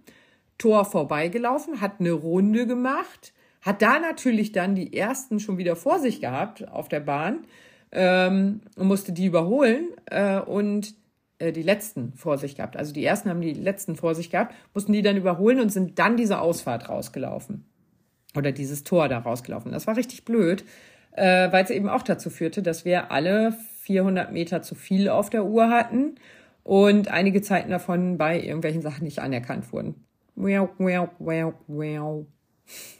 [0.58, 5.98] Tor vorbeigelaufen, hat eine Runde gemacht, hat da natürlich dann die ersten schon wieder vor
[5.98, 7.38] sich gehabt auf der Bahn
[7.90, 10.94] ähm, und musste die überholen äh, und
[11.38, 12.76] äh, die letzten vor sich gehabt.
[12.76, 15.98] Also die ersten haben die letzten vor sich gehabt, mussten die dann überholen und sind
[15.98, 17.64] dann diese Ausfahrt rausgelaufen.
[18.36, 19.72] Oder dieses Tor da rausgelaufen.
[19.72, 20.64] Das war richtig blöd,
[21.12, 25.28] äh, weil es eben auch dazu führte, dass wir alle 400 Meter zu viel auf
[25.28, 26.14] der Uhr hatten
[26.64, 30.04] und einige Zeiten davon bei irgendwelchen Sachen nicht anerkannt wurden.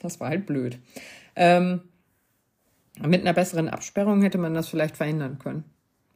[0.01, 0.79] Das war halt blöd.
[1.37, 1.83] Ähm,
[3.01, 5.65] mit einer besseren Absperrung hätte man das vielleicht verhindern können.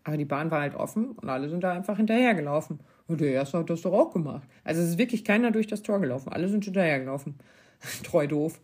[0.05, 2.81] Aber die Bahn war halt offen und alle sind da einfach hinterhergelaufen.
[3.09, 4.47] Und der Erste hat das doch auch gemacht.
[4.63, 6.33] Also es ist wirklich keiner durch das Tor gelaufen.
[6.33, 7.37] Alle sind hinterhergelaufen.
[8.05, 8.61] Treu doof.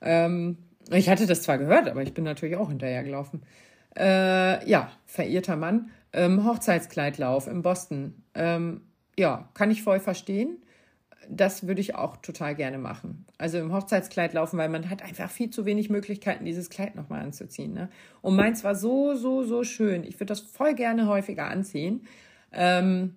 [0.00, 0.58] Ähm,
[0.90, 3.42] ich hatte das zwar gehört, aber ich bin natürlich auch hinterhergelaufen.
[3.96, 5.90] Äh, ja, verirrter Mann.
[6.14, 8.22] Ähm, Hochzeitskleidlauf in Boston.
[8.34, 8.82] Ähm,
[9.18, 10.58] ja, kann ich voll verstehen.
[11.28, 13.26] Das würde ich auch total gerne machen.
[13.36, 17.22] Also im Hochzeitskleid laufen, weil man hat einfach viel zu wenig Möglichkeiten, dieses Kleid nochmal
[17.22, 17.72] anzuziehen.
[17.72, 17.88] Ne?
[18.22, 20.04] Und meins war so, so, so schön.
[20.04, 22.06] Ich würde das voll gerne häufiger anziehen.
[22.52, 23.16] Ähm,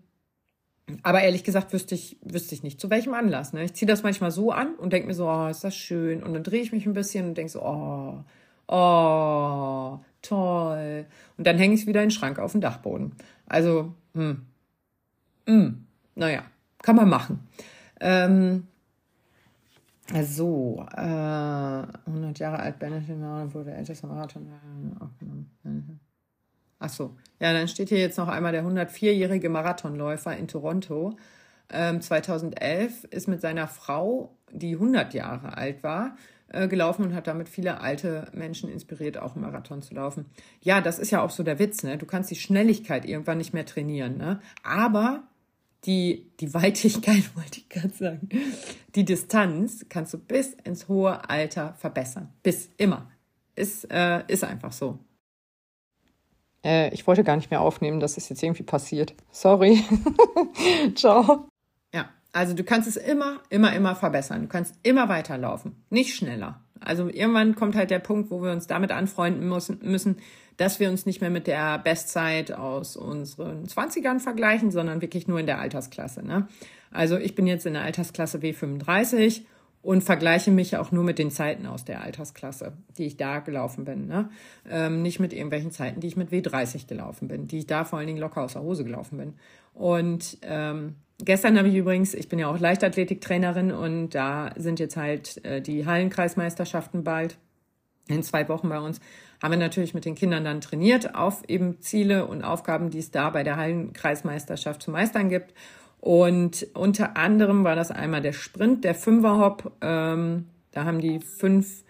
[1.03, 3.53] aber ehrlich gesagt wüsste ich, wüsste ich nicht, zu welchem Anlass.
[3.53, 3.63] Ne?
[3.65, 6.23] Ich ziehe das manchmal so an und denke mir so, oh, ist das schön.
[6.23, 8.23] Und dann drehe ich mich ein bisschen und denke so, oh,
[8.67, 11.05] oh, toll.
[11.37, 13.13] Und dann hänge ich es wieder in den Schrank auf den Dachboden.
[13.47, 14.45] Also, hm,
[15.45, 16.43] hm, naja,
[16.81, 17.47] kann man machen.
[17.99, 18.67] Ähm,
[20.23, 24.47] so, äh, 100 Jahre alt, Benjamin Marathon wurde ältester Marathon.
[26.79, 31.17] Ach so, ja, dann steht hier jetzt noch einmal der 104-jährige Marathonläufer in Toronto.
[31.69, 36.15] Ähm, 2011 ist mit seiner Frau, die 100 Jahre alt war,
[36.49, 40.25] äh, gelaufen und hat damit viele alte Menschen inspiriert, auch einen Marathon zu laufen.
[40.61, 41.97] Ja, das ist ja auch so der Witz, ne?
[41.97, 44.39] Du kannst die Schnelligkeit irgendwann nicht mehr trainieren, ne?
[44.63, 45.23] Aber
[45.85, 48.29] die, die Weitigkeit, wollte ich gerade sagen,
[48.95, 52.33] die Distanz kannst du bis ins hohe Alter verbessern.
[52.43, 53.09] Bis immer.
[53.55, 54.99] Ist, äh, ist einfach so.
[56.63, 59.15] Äh, ich wollte gar nicht mehr aufnehmen, das ist jetzt irgendwie passiert.
[59.31, 59.83] Sorry.
[60.95, 61.47] Ciao.
[62.37, 64.43] Also du kannst es immer, immer, immer verbessern.
[64.43, 66.61] Du kannst immer weiterlaufen, nicht schneller.
[66.79, 70.17] Also irgendwann kommt halt der Punkt, wo wir uns damit anfreunden müssen, müssen
[70.55, 75.39] dass wir uns nicht mehr mit der Bestzeit aus unseren 20ern vergleichen, sondern wirklich nur
[75.39, 76.23] in der Altersklasse.
[76.23, 76.47] Ne?
[76.91, 79.41] Also ich bin jetzt in der Altersklasse W35
[79.81, 83.83] und vergleiche mich auch nur mit den Zeiten aus der Altersklasse, die ich da gelaufen
[83.83, 84.05] bin.
[84.05, 84.29] Ne?
[84.69, 87.97] Ähm, nicht mit irgendwelchen Zeiten, die ich mit W30 gelaufen bin, die ich da vor
[87.97, 89.33] allen Dingen locker aus der Hose gelaufen bin.
[89.73, 94.97] Und ähm, gestern habe ich übrigens, ich bin ja auch Leichtathletiktrainerin und da sind jetzt
[94.97, 97.37] halt äh, die Hallenkreismeisterschaften bald
[98.07, 99.01] in zwei Wochen bei uns
[99.41, 103.11] haben wir natürlich mit den Kindern dann trainiert auf eben Ziele und Aufgaben, die es
[103.11, 105.53] da bei der Hallenkreismeisterschaft zu meistern gibt.
[105.99, 109.71] Und unter anderem war das einmal der Sprint, der Fünferhop.
[109.81, 111.83] Ähm, da haben die fünf,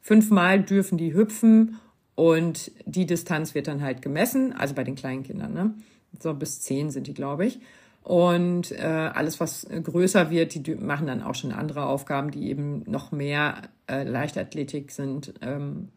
[0.00, 1.78] fünfmal dürfen die hüpfen
[2.14, 5.74] und die Distanz wird dann halt gemessen, also bei den kleinen Kindern, ne?
[6.20, 7.58] So bis zehn sind die, glaube ich.
[8.04, 12.84] Und äh, alles, was größer wird, die machen dann auch schon andere Aufgaben, die eben
[12.86, 15.88] noch mehr äh, Leichtathletik sind, ähm,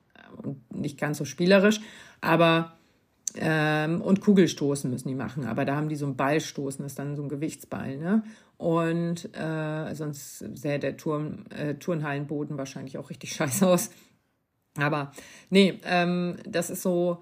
[0.41, 1.81] und nicht ganz so spielerisch,
[2.21, 2.73] aber
[3.35, 6.99] ähm, und Kugelstoßen müssen die machen, aber da haben die so einen Ballstoßen, das ist
[6.99, 8.23] dann so ein Gewichtsball, ne?
[8.57, 13.91] Und äh, sonst sähe der Turn, äh, Turnhallenboden wahrscheinlich auch richtig scheiße aus.
[14.77, 15.11] Aber
[15.49, 17.21] nee, ähm, das ist so,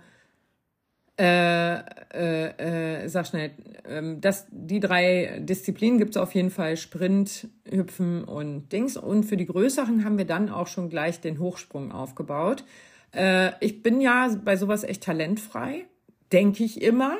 [1.17, 1.75] äh,
[2.13, 3.51] äh, äh, sag schnell,
[3.87, 8.97] ähm, das, die drei Disziplinen gibt es auf jeden Fall, Sprint, Hüpfen und Dings.
[8.97, 12.65] Und für die größeren haben wir dann auch schon gleich den Hochsprung aufgebaut.
[13.13, 15.85] Äh, ich bin ja bei sowas echt talentfrei,
[16.33, 17.17] denke ich immer.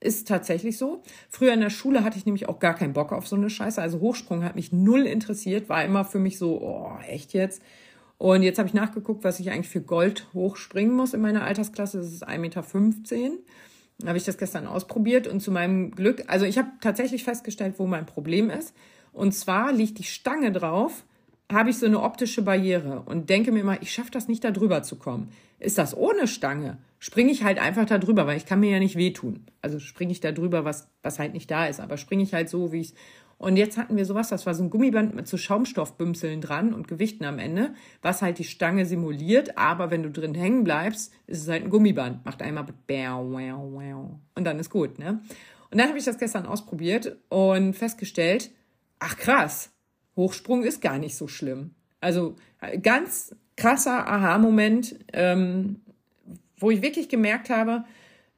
[0.00, 1.02] Ist tatsächlich so.
[1.30, 3.80] Früher in der Schule hatte ich nämlich auch gar keinen Bock auf so eine Scheiße.
[3.80, 7.62] Also Hochsprung hat mich null interessiert, war immer für mich so, oh, echt jetzt?
[8.18, 11.98] Und jetzt habe ich nachgeguckt, was ich eigentlich für Gold hochspringen muss in meiner Altersklasse.
[11.98, 12.62] Das ist 1,15 Meter.
[13.98, 17.74] Da habe ich das gestern ausprobiert und zu meinem Glück, also ich habe tatsächlich festgestellt,
[17.78, 18.74] wo mein Problem ist.
[19.12, 21.04] Und zwar liegt die Stange drauf
[21.52, 24.50] habe ich so eine optische Barriere und denke mir immer, ich schaffe das nicht, da
[24.50, 25.30] drüber zu kommen.
[25.58, 26.78] Ist das ohne Stange?
[26.98, 29.46] Springe ich halt einfach da drüber, weil ich kann mir ja nicht wehtun.
[29.60, 32.48] Also springe ich da drüber, was, was halt nicht da ist, aber springe ich halt
[32.48, 32.94] so, wie ich
[33.38, 36.88] Und jetzt hatten wir sowas, das war so ein Gummiband mit so Schaumstoffbümpseln dran und
[36.88, 41.42] Gewichten am Ende, was halt die Stange simuliert, aber wenn du drin hängen bleibst, ist
[41.42, 42.24] es halt ein Gummiband.
[42.24, 42.66] Macht einmal
[44.34, 45.20] und dann ist gut, ne?
[45.70, 48.52] Und dann habe ich das gestern ausprobiert und festgestellt,
[49.00, 49.72] ach krass,
[50.14, 51.74] Hochsprung ist gar nicht so schlimm.
[52.00, 52.36] Also
[52.82, 55.80] ganz krasser Aha-Moment, ähm,
[56.58, 57.84] wo ich wirklich gemerkt habe,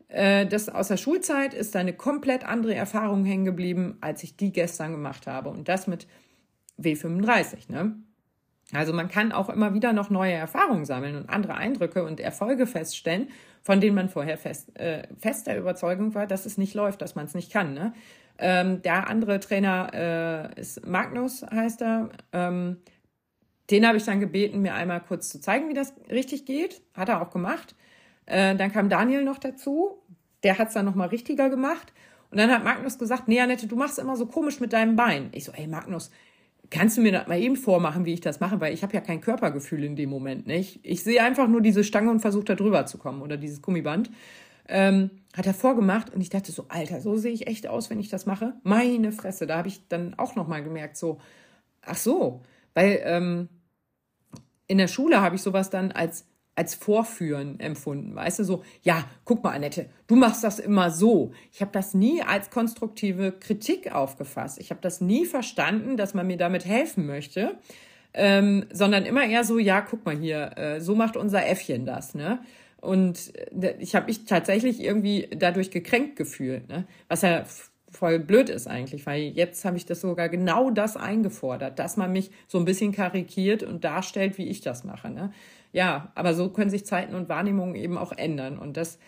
[0.09, 4.53] äh, dass aus der Schulzeit ist eine komplett andere Erfahrung hängen geblieben, als ich die
[4.53, 5.49] gestern gemacht habe.
[5.51, 6.07] Und das mit
[6.79, 7.71] W35.
[7.71, 7.97] Ne?
[8.73, 12.67] Also man kann auch immer wieder noch neue Erfahrungen sammeln und andere Eindrücke und Erfolge
[12.67, 13.29] feststellen,
[13.63, 17.15] von denen man vorher fest, äh, fest der Überzeugung war, dass es nicht läuft, dass
[17.15, 17.75] man es nicht kann.
[17.75, 17.93] Ne?
[18.39, 22.11] Ähm, der andere Trainer äh, ist Magnus, heißt er.
[22.33, 22.79] Ähm,
[23.71, 26.83] den habe ich dann gebeten, mir einmal kurz zu zeigen, wie das richtig geht.
[26.95, 27.75] Hat er auch gemacht.
[28.27, 29.99] Äh, dann kam Daniel noch dazu.
[30.43, 31.93] Der hat es dann nochmal richtiger gemacht.
[32.31, 35.29] Und dann hat Magnus gesagt, nee, Annette, du machst immer so komisch mit deinem Bein.
[35.33, 36.11] Ich so, ey Magnus,
[36.71, 38.61] kannst du mir das mal eben vormachen, wie ich das mache?
[38.61, 40.47] Weil ich habe ja kein Körpergefühl in dem Moment.
[40.47, 40.81] Nicht?
[40.83, 44.11] Ich sehe einfach nur diese Stange und versuche da drüber zu kommen oder dieses Gummiband.
[44.69, 48.01] Ähm, hat er vorgemacht und ich dachte so, Alter, so sehe ich echt aus, wenn
[48.01, 48.55] ich das mache.
[48.65, 51.19] Meine Fresse, da habe ich dann auch nochmal gemerkt, so,
[51.83, 52.43] ach so,
[52.75, 53.49] weil ähm,
[54.67, 56.27] in der Schule habe ich sowas dann als
[56.57, 61.33] als Vorführen empfunden, weißt du, so, ja, guck mal, Annette, du machst das immer so.
[61.53, 64.59] Ich habe das nie als konstruktive Kritik aufgefasst.
[64.59, 67.57] Ich habe das nie verstanden, dass man mir damit helfen möchte,
[68.15, 72.15] ähm, sondern immer eher so, ja, guck mal hier, äh, so macht unser Äffchen das,
[72.15, 72.41] ne?
[72.81, 76.87] Und äh, ich habe mich tatsächlich irgendwie dadurch gekränkt gefühlt, ne?
[77.09, 77.45] was ja
[77.91, 82.13] voll blöd ist eigentlich, weil jetzt habe ich das sogar genau das eingefordert, dass man
[82.13, 85.11] mich so ein bisschen karikiert und darstellt, wie ich das mache.
[85.11, 85.33] Ne?
[85.73, 88.59] Ja, aber so können sich Zeiten und Wahrnehmungen eben auch ändern.
[88.59, 88.99] Und das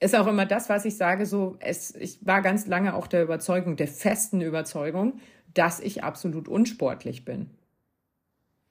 [0.00, 3.22] ist auch immer das, was ich sage, so, es, ich war ganz lange auch der
[3.22, 5.20] Überzeugung, der festen Überzeugung,
[5.52, 7.50] dass ich absolut unsportlich bin.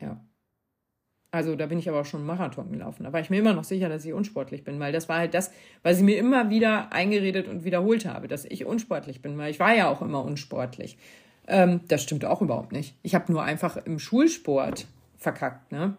[0.01, 0.19] Ja.
[1.31, 3.03] Also da bin ich aber auch schon Marathon gelaufen.
[3.03, 5.35] Da war ich mir immer noch sicher, dass ich unsportlich bin, weil das war halt
[5.35, 5.51] das,
[5.83, 9.59] was ich mir immer wieder eingeredet und wiederholt habe, dass ich unsportlich bin, weil ich
[9.59, 10.97] war ja auch immer unsportlich.
[11.47, 12.95] Ähm, das stimmt auch überhaupt nicht.
[13.03, 15.97] Ich habe nur einfach im Schulsport verkackt, ne?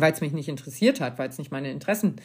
[0.00, 2.16] Weil es mich nicht interessiert hat, weil es nicht meine Interessen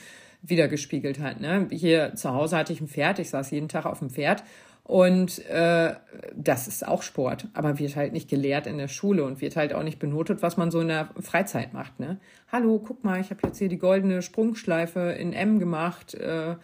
[0.42, 1.40] wiedergespiegelt hat.
[1.40, 1.68] Ne?
[1.72, 4.44] Hier zu Hause hatte ich ein Pferd, ich saß jeden Tag auf dem Pferd
[4.84, 5.96] und äh,
[6.36, 9.74] das ist auch Sport, aber wird halt nicht gelehrt in der Schule und wird halt
[9.74, 12.00] auch nicht benotet, was man so in der Freizeit macht.
[12.00, 12.20] Ne?
[12.52, 16.14] Hallo, guck mal, ich habe jetzt hier die goldene Sprungschleife in M gemacht.
[16.14, 16.56] Äh,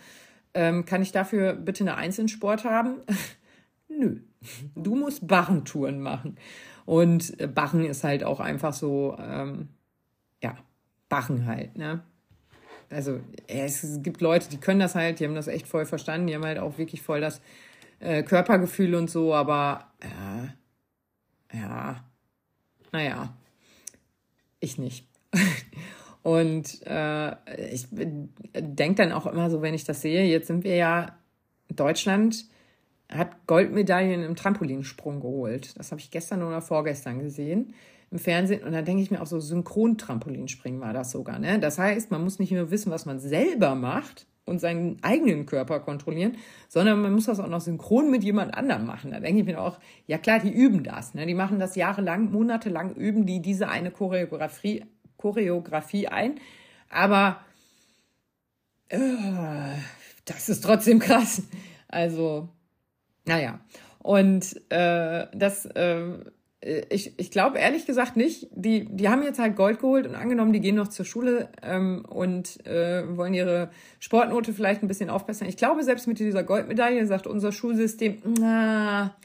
[0.54, 2.98] ähm, kann ich dafür bitte eine Eins in Sport haben?
[3.88, 4.18] Nö,
[4.76, 6.38] du musst Barrentouren machen.
[6.86, 9.70] Und äh, Barren ist halt auch einfach so, ähm,
[11.12, 12.02] Barren halt, ne?
[12.90, 16.36] Also es gibt Leute, die können das halt, die haben das echt voll verstanden, die
[16.36, 17.42] haben halt auch wirklich voll das
[18.00, 22.04] äh, Körpergefühl und so, aber äh, ja,
[22.92, 23.34] naja,
[24.60, 25.06] ich nicht.
[26.24, 27.32] und äh,
[27.72, 31.18] ich denke dann auch immer so, wenn ich das sehe, jetzt sind wir ja,
[31.70, 32.46] Deutschland
[33.10, 35.78] hat Goldmedaillen im Trampolinsprung geholt.
[35.78, 37.74] Das habe ich gestern oder vorgestern gesehen
[38.12, 38.64] im Fernsehen.
[38.64, 41.40] Und dann denke ich mir auch so, Synchron-Trampolinspringen war das sogar.
[41.40, 41.60] Ne?
[41.60, 45.80] Das heißt, man muss nicht nur wissen, was man selber macht, und seinen eigenen Körper
[45.80, 46.38] kontrollieren,
[46.68, 49.12] sondern man muss das auch noch synchron mit jemand anderem machen.
[49.12, 51.14] Da denke ich mir auch, ja klar, die üben das.
[51.14, 51.26] Ne?
[51.26, 54.86] Die machen das jahrelang, monatelang üben die diese eine Choreografie,
[55.18, 56.36] Choreografie ein.
[56.90, 57.40] Aber
[58.90, 58.98] äh,
[60.26, 61.44] das ist trotzdem krass.
[61.88, 62.50] Also,
[63.26, 63.60] naja.
[64.00, 66.18] Und äh, das äh,
[66.62, 68.48] ich, ich glaube ehrlich gesagt nicht.
[68.52, 72.06] Die, die haben jetzt halt Gold geholt und angenommen, die gehen noch zur Schule ähm,
[72.08, 75.48] und äh, wollen ihre Sportnote vielleicht ein bisschen aufbessern.
[75.48, 79.16] Ich glaube, selbst mit dieser Goldmedaille sagt unser Schulsystem, na,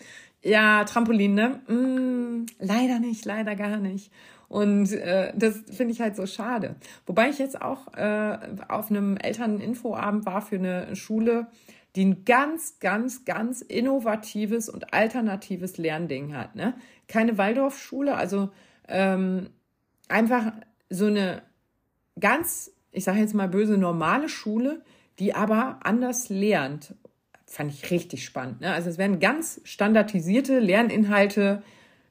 [0.43, 1.61] ja, Trampolin, ne?
[1.69, 4.11] Mm, leider nicht, leider gar nicht.
[4.49, 6.77] Und äh, das finde ich halt so schade.
[7.05, 11.49] Wobei ich jetzt auch äh, auf einem Elterninfoabend war für eine Schule,
[11.97, 16.55] die ein ganz, ganz, ganz innovatives und alternatives Lernding hat.
[16.55, 16.75] Ne?
[17.09, 18.51] Keine Waldorfschule, also
[18.87, 19.49] ähm,
[20.09, 20.53] einfach
[20.91, 21.43] so eine
[22.21, 24.83] ganz, ich sage jetzt mal böse, normale Schule,
[25.19, 26.95] die aber anders lernt.
[27.47, 28.61] Fand ich richtig spannend.
[28.61, 28.73] Ne?
[28.73, 31.63] Also es werden ganz standardisierte Lerninhalte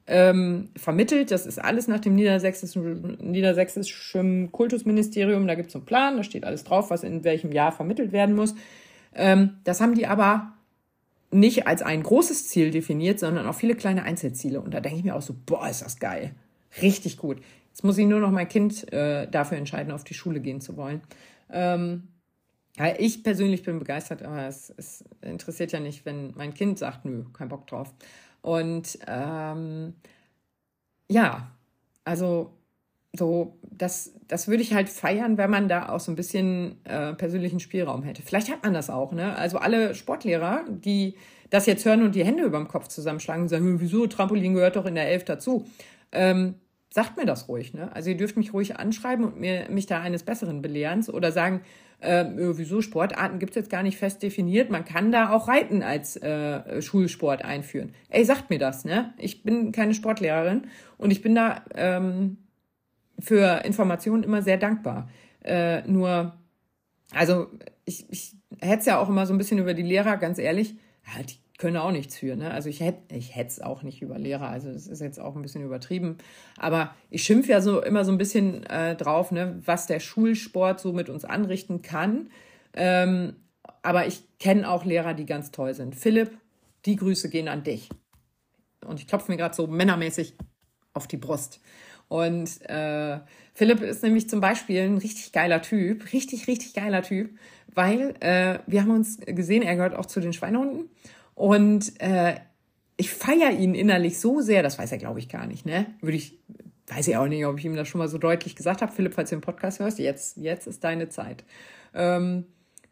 [0.07, 1.29] ähm, vermittelt.
[1.29, 5.45] Das ist alles nach dem niedersächsischen, niedersächsischen Kultusministerium.
[5.45, 8.36] Da gibt es einen Plan, da steht alles drauf, was in welchem Jahr vermittelt werden
[8.36, 8.55] muss.
[9.16, 10.53] Ähm, das haben die aber
[11.32, 14.61] nicht als ein großes Ziel definiert, sondern auch viele kleine Einzelziele.
[14.61, 16.36] Und da denke ich mir auch so, boah, ist das geil.
[16.82, 17.41] Richtig gut.
[17.70, 20.78] Jetzt muss ich nur noch mein Kind äh, dafür entscheiden, auf die Schule gehen zu
[20.78, 21.01] wollen.
[21.49, 22.07] Ähm,
[22.78, 27.05] ja, ich persönlich bin begeistert, aber es, es, interessiert ja nicht, wenn mein Kind sagt,
[27.05, 27.93] nö, kein Bock drauf.
[28.41, 29.93] Und ähm,
[31.09, 31.51] ja,
[32.03, 32.53] also
[33.18, 37.13] so, das, das würde ich halt feiern, wenn man da auch so ein bisschen äh,
[37.13, 38.22] persönlichen Spielraum hätte.
[38.22, 39.38] Vielleicht hat man das auch, ne?
[39.38, 41.16] Also alle Sportlehrer, die
[41.49, 44.76] das jetzt hören und die Hände über dem Kopf zusammenschlagen und sagen, wieso, Trampolin gehört
[44.76, 45.66] doch in der Elf dazu.
[46.11, 46.55] Ähm,
[46.89, 47.93] sagt mir das ruhig, ne?
[47.93, 51.61] Also ihr dürft mich ruhig anschreiben und mir, mich da eines Besseren belehren oder sagen,
[51.99, 54.70] äh, wieso Sportarten gibt es jetzt gar nicht fest definiert.
[54.70, 57.93] Man kann da auch Reiten als äh, Schulsport einführen.
[58.09, 59.13] Ey, sagt mir das, ne?
[59.18, 62.38] Ich bin keine Sportlehrerin und ich bin da ähm,
[63.20, 65.09] für Informationen immer sehr dankbar.
[65.43, 66.34] Äh, nur,
[67.11, 67.47] also
[67.86, 70.76] ich, ich hätte es ja auch immer so ein bisschen über die Lehrer, ganz ehrlich,
[71.05, 72.36] ja, die können auch nichts für.
[72.36, 72.51] Ne?
[72.51, 75.41] Also ich hätte ich es auch nicht über Lehrer, also das ist jetzt auch ein
[75.41, 76.18] bisschen übertrieben.
[76.57, 80.80] Aber ich schimpfe ja so immer so ein bisschen äh, drauf, ne, was der Schulsport
[80.80, 82.30] so mit uns anrichten kann.
[82.74, 83.36] Ähm,
[83.82, 85.95] aber ich kenne auch Lehrer, die ganz toll sind.
[85.95, 86.38] Philipp,
[86.86, 87.89] die Grüße gehen an dich.
[88.86, 90.36] Und ich klopfe mir gerade so männermäßig
[90.93, 91.61] auf die Brust.
[92.07, 93.19] Und äh,
[93.53, 97.37] Philipp ist nämlich zum Beispiel ein richtig geiler Typ, richtig, richtig geiler Typ,
[97.73, 100.89] weil äh, wir haben uns gesehen, er gehört auch zu den Schweinehunden.
[101.33, 102.35] Und äh,
[102.97, 105.87] ich feiere ihn innerlich so sehr, das weiß er, glaube ich, gar nicht, ne?
[106.01, 106.39] Würde ich,
[106.87, 108.91] weiß ich auch nicht, ob ich ihm das schon mal so deutlich gesagt habe.
[108.91, 111.43] Philipp, falls du den Podcast hörst, jetzt, jetzt ist deine Zeit.
[111.93, 112.45] Ähm,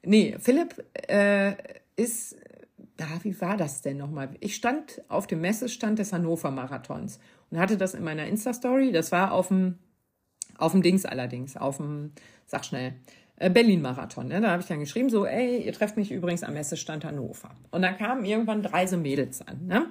[0.03, 1.53] nee, Philipp äh,
[1.95, 2.35] ist,
[2.99, 4.29] ja, wie war das denn nochmal?
[4.39, 7.19] Ich stand auf dem Messestand des Hannover Marathons
[7.53, 8.91] und hatte das in meiner Insta-Story.
[8.91, 9.77] Das war auf dem,
[10.57, 12.11] auf dem Dings allerdings, auf dem,
[12.47, 12.95] sag schnell,
[13.35, 14.27] äh, Berlin-Marathon.
[14.27, 14.41] Ne?
[14.41, 17.51] Da habe ich dann geschrieben, so, ey, ihr trefft mich übrigens am Messestand Hannover.
[17.69, 19.67] Und dann kamen irgendwann drei so Mädels an.
[19.67, 19.85] Ne?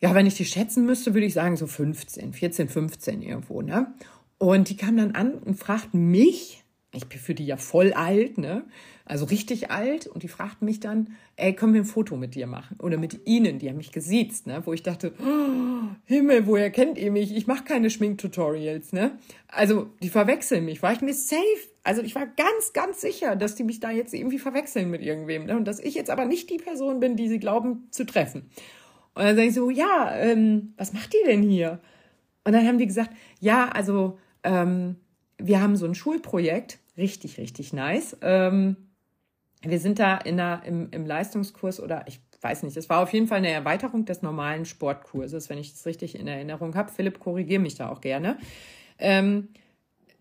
[0.00, 3.60] Ja, wenn ich die schätzen müsste, würde ich sagen so 15, 14, 15 irgendwo.
[3.60, 3.92] Ne?
[4.38, 8.38] Und die kamen dann an und fragten mich, ich bin für die ja voll alt,
[8.38, 8.64] ne?
[9.10, 10.06] Also richtig alt.
[10.06, 12.76] Und die fragten mich dann, ey, können wir ein Foto mit dir machen?
[12.78, 14.62] Oder mit ihnen, die haben mich gesiezt, ne?
[14.64, 17.34] Wo ich dachte, oh, Himmel, woher kennt ihr mich?
[17.34, 19.18] Ich mache keine Schminktutorials, ne?
[19.48, 20.80] Also, die verwechseln mich.
[20.84, 21.42] War ich mir safe?
[21.82, 25.46] Also, ich war ganz, ganz sicher, dass die mich da jetzt irgendwie verwechseln mit irgendwem.
[25.46, 25.56] Ne?
[25.56, 28.42] Und dass ich jetzt aber nicht die Person bin, die sie glauben zu treffen.
[29.14, 31.80] Und dann sage ich so, ja, ähm, was macht ihr denn hier?
[32.44, 34.94] Und dann haben die gesagt, ja, also, ähm,
[35.36, 38.16] wir haben so ein Schulprojekt, richtig, richtig nice.
[38.22, 38.76] Ähm,
[39.62, 43.12] wir sind da in der, im, im Leistungskurs oder ich weiß nicht, es war auf
[43.12, 46.90] jeden Fall eine Erweiterung des normalen Sportkurses, wenn ich das richtig in Erinnerung habe.
[46.90, 48.38] Philipp, korrigiere mich da auch gerne.
[48.98, 49.48] Ähm,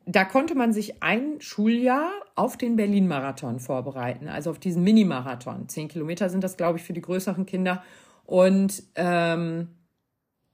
[0.06, 5.70] da konnte man sich ein Schuljahr auf den Berlin-Marathon vorbereiten, also auf diesen Mini-Marathon.
[5.70, 7.84] Zehn Kilometer sind das, glaube ich, für die größeren Kinder.
[8.26, 9.70] Und ähm,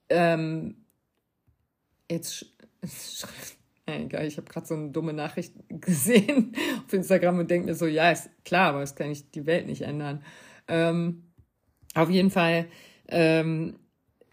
[0.09, 0.85] ähm,
[2.11, 2.45] jetzt
[3.85, 6.55] egal, ich habe gerade so eine dumme Nachricht gesehen
[6.85, 9.67] auf Instagram und denke mir so, ja, ist klar, aber das kann ich die Welt
[9.67, 10.23] nicht ändern.
[10.67, 11.23] Ähm,
[11.93, 12.67] auf jeden Fall
[13.07, 13.75] ähm,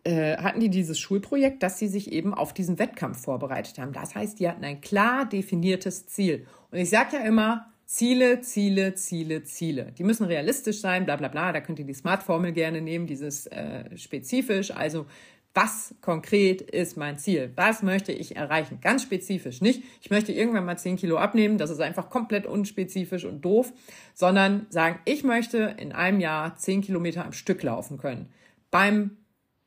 [0.05, 3.93] äh, hatten die dieses Schulprojekt, dass sie sich eben auf diesen Wettkampf vorbereitet haben.
[3.93, 6.47] Das heißt, die hatten ein klar definiertes Ziel.
[6.71, 9.93] Und ich sage ja immer, Ziele, Ziele, Ziele, Ziele.
[9.99, 11.53] Die müssen realistisch sein, bla bla bla.
[11.53, 14.71] Da könnt ihr die Smart-Formel gerne nehmen, dieses äh, spezifisch.
[14.71, 15.07] Also
[15.55, 17.53] was konkret ist mein Ziel?
[17.57, 18.79] Was möchte ich erreichen?
[18.81, 19.61] Ganz spezifisch.
[19.61, 23.73] Nicht, ich möchte irgendwann mal 10 Kilo abnehmen, das ist einfach komplett unspezifisch und doof,
[24.15, 28.31] sondern sagen, ich möchte in einem Jahr 10 Kilometer am Stück laufen können.
[28.71, 29.19] Beim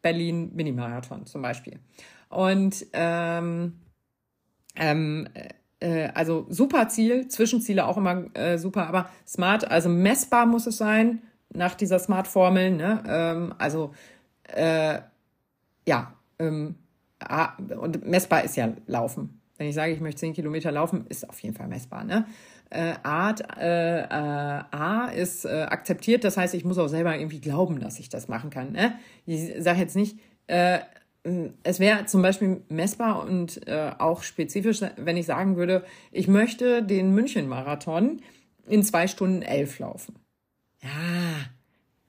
[0.02, 1.80] Berlin Minimarathon zum Beispiel.
[2.30, 3.80] Und ähm,
[4.76, 5.28] ähm,
[5.80, 10.78] äh, also super Ziel, Zwischenziele auch immer äh, super, aber smart, also messbar muss es
[10.78, 11.22] sein
[11.54, 12.72] nach dieser Smart-Formel.
[12.72, 13.04] Ne?
[13.08, 13.94] Ähm, also
[14.44, 15.00] äh,
[15.88, 16.76] ja, ähm,
[17.80, 19.42] und messbar ist ja Laufen.
[19.58, 22.04] Wenn ich sage, ich möchte 10 Kilometer laufen, ist auf jeden Fall messbar.
[22.04, 22.26] Ne?
[22.70, 27.40] Äh, Art äh, äh, A ist äh, akzeptiert, das heißt, ich muss auch selber irgendwie
[27.40, 28.74] glauben, dass ich das machen kann.
[28.74, 28.96] Ne?
[29.26, 30.80] Ich sage jetzt nicht, äh,
[31.64, 36.84] es wäre zum Beispiel messbar und äh, auch spezifisch, wenn ich sagen würde, ich möchte
[36.84, 38.22] den München-Marathon
[38.68, 40.16] in zwei Stunden elf laufen.
[40.84, 40.90] Ja,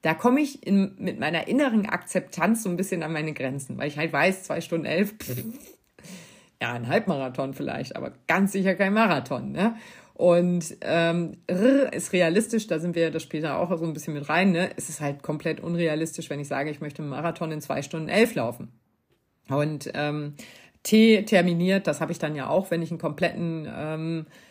[0.06, 3.88] da komme ich in, mit meiner inneren Akzeptanz so ein bisschen an meine Grenzen, weil
[3.88, 5.42] ich halt weiß, zwei Stunden elf, pff,
[6.62, 9.50] ja, ein Halbmarathon vielleicht, aber ganz sicher kein Marathon.
[9.50, 9.74] Ne?
[10.14, 14.52] Und ähm, ist realistisch, da sind wir das später auch so ein bisschen mit rein.
[14.52, 14.70] Ne?
[14.76, 18.08] Es ist halt komplett unrealistisch, wenn ich sage, ich möchte einen Marathon in zwei Stunden
[18.08, 18.68] elf laufen.
[19.48, 20.34] Und ähm,
[20.84, 24.45] T terminiert, das habe ich dann ja auch, wenn ich einen kompletten ähm, äh,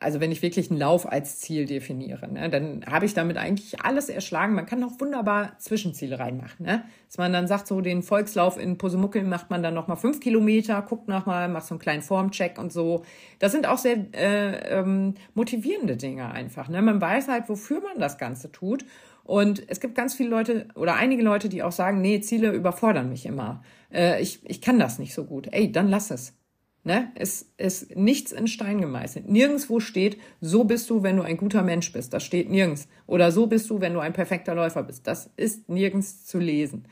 [0.00, 3.80] also wenn ich wirklich einen Lauf als Ziel definiere, ne, dann habe ich damit eigentlich
[3.82, 4.54] alles erschlagen.
[4.54, 6.64] Man kann auch wunderbar Zwischenziele reinmachen.
[6.64, 6.84] Ne?
[7.06, 10.80] Dass man dann sagt, so den Volkslauf in Posemuckel macht man dann nochmal fünf Kilometer,
[10.82, 13.04] guckt nochmal, macht so einen kleinen Formcheck und so.
[13.38, 16.68] Das sind auch sehr äh, ähm, motivierende Dinge einfach.
[16.68, 16.80] Ne?
[16.80, 18.84] Man weiß halt, wofür man das Ganze tut.
[19.22, 23.08] Und es gibt ganz viele Leute oder einige Leute, die auch sagen, nee, Ziele überfordern
[23.10, 23.62] mich immer.
[23.92, 25.48] Äh, ich, ich kann das nicht so gut.
[25.50, 26.32] Ey, dann lass es.
[26.86, 27.10] Ne?
[27.16, 29.28] Es ist nichts in Stein gemeißelt.
[29.28, 32.12] Nirgendwo steht, so bist du, wenn du ein guter Mensch bist.
[32.12, 32.86] Das steht nirgends.
[33.08, 35.04] Oder so bist du, wenn du ein perfekter Läufer bist.
[35.04, 36.84] Das ist nirgends zu lesen.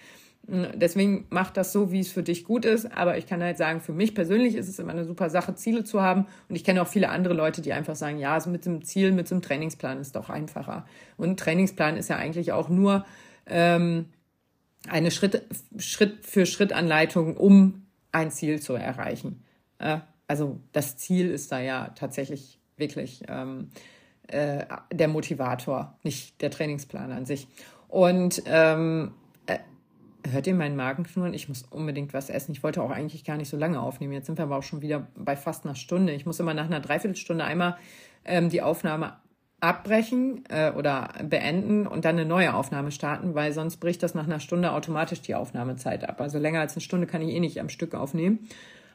[0.49, 2.87] Hm, deswegen mach das so, wie es für dich gut ist.
[2.87, 5.85] Aber ich kann halt sagen, für mich persönlich ist es immer eine super Sache, Ziele
[5.85, 6.27] zu haben.
[6.49, 9.31] Und ich kenne auch viele andere Leute, die einfach sagen, ja, mit dem Ziel, mit
[9.31, 10.87] einem Trainingsplan ist doch einfacher.
[11.17, 13.07] Und Trainingsplan ist ja eigentlich auch nur
[13.47, 14.07] ähm,
[14.89, 15.43] eine Schritt,
[15.79, 19.44] Schritt für Schritt Anleitung, um ein Ziel zu erreichen.
[19.79, 23.71] Äh, also das Ziel ist da ja tatsächlich wirklich ähm,
[24.29, 27.47] äh, der Motivator, nicht der Trainingsplan an sich.
[27.89, 29.13] Und ähm,
[29.47, 29.59] äh,
[30.29, 31.35] hört ihr meinen Magen knurren?
[31.35, 32.53] Ich muss unbedingt was essen.
[32.53, 34.13] Ich wollte auch eigentlich gar nicht so lange aufnehmen.
[34.13, 36.13] Jetzt sind wir aber auch schon wieder bei fast einer Stunde.
[36.15, 37.77] Ich muss immer nach einer Dreiviertelstunde einmal
[38.25, 39.19] ähm, die Aufnahme
[39.61, 44.25] abbrechen äh, oder beenden und dann eine neue Aufnahme starten, weil sonst bricht das nach
[44.25, 46.21] einer Stunde automatisch die Aufnahmezeit ab.
[46.21, 48.49] Also länger als eine Stunde kann ich eh nicht am Stück aufnehmen.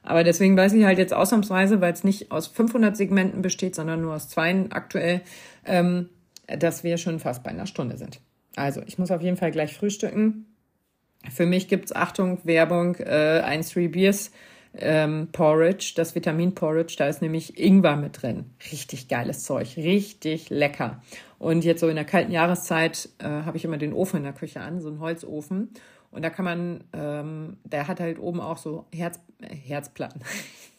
[0.10, 4.02] Aber deswegen weiß ich halt jetzt ausnahmsweise, weil es nicht aus 500 Segmenten besteht, sondern
[4.02, 5.22] nur aus zwei aktuell,
[5.68, 6.10] ähm,
[6.48, 8.20] dass wir schon fast bei einer Stunde sind.
[8.56, 10.48] Also ich muss auf jeden Fall gleich frühstücken.
[11.30, 14.32] Für mich gibt's Achtung, Werbung, äh, ein Three Beers
[14.74, 18.46] ähm, Porridge, das Vitamin Porridge, da ist nämlich Ingwer mit drin.
[18.72, 21.04] Richtig geiles Zeug, richtig lecker.
[21.38, 24.34] Und jetzt so in der kalten Jahreszeit äh, habe ich immer den Ofen in der
[24.34, 25.70] Küche an, so einen Holzofen.
[26.12, 30.22] Und da kann man, ähm, der hat halt oben auch so Herz, äh, Herzplatten.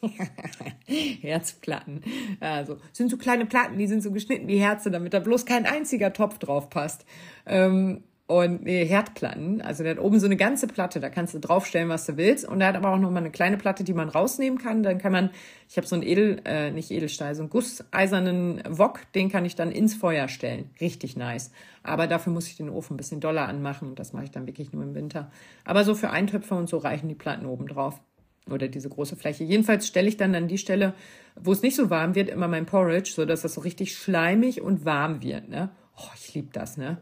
[0.87, 2.03] Herzplatten.
[2.41, 5.67] Also sind so kleine Platten, die sind so geschnitten wie Herze, damit da bloß kein
[5.67, 7.05] einziger Topf drauf passt.
[7.47, 9.61] Ähm, und nee, Herdplatten.
[9.61, 12.47] Also der hat oben so eine ganze Platte, da kannst du draufstellen, was du willst.
[12.47, 14.85] Und er hat aber auch noch mal eine kleine Platte, die man rausnehmen kann.
[14.85, 15.31] Dann kann man,
[15.69, 19.57] ich habe so einen Edel, äh, nicht Edelstahl, so einen gusseisernen Wok, den kann ich
[19.57, 20.71] dann ins Feuer stellen.
[20.81, 21.51] Richtig nice.
[21.83, 24.47] Aber dafür muss ich den Ofen ein bisschen doller anmachen und das mache ich dann
[24.47, 25.33] wirklich nur im Winter.
[25.65, 28.01] Aber so für Eintöpfe und so reichen die Platten oben drauf.
[28.49, 29.43] Oder diese große Fläche.
[29.43, 30.95] Jedenfalls stelle ich dann an die Stelle,
[31.35, 34.61] wo es nicht so warm wird, immer mein Porridge, so dass das so richtig schleimig
[34.61, 35.49] und warm wird.
[35.49, 35.71] Ne?
[35.97, 36.99] Oh, ich liebe das, ne?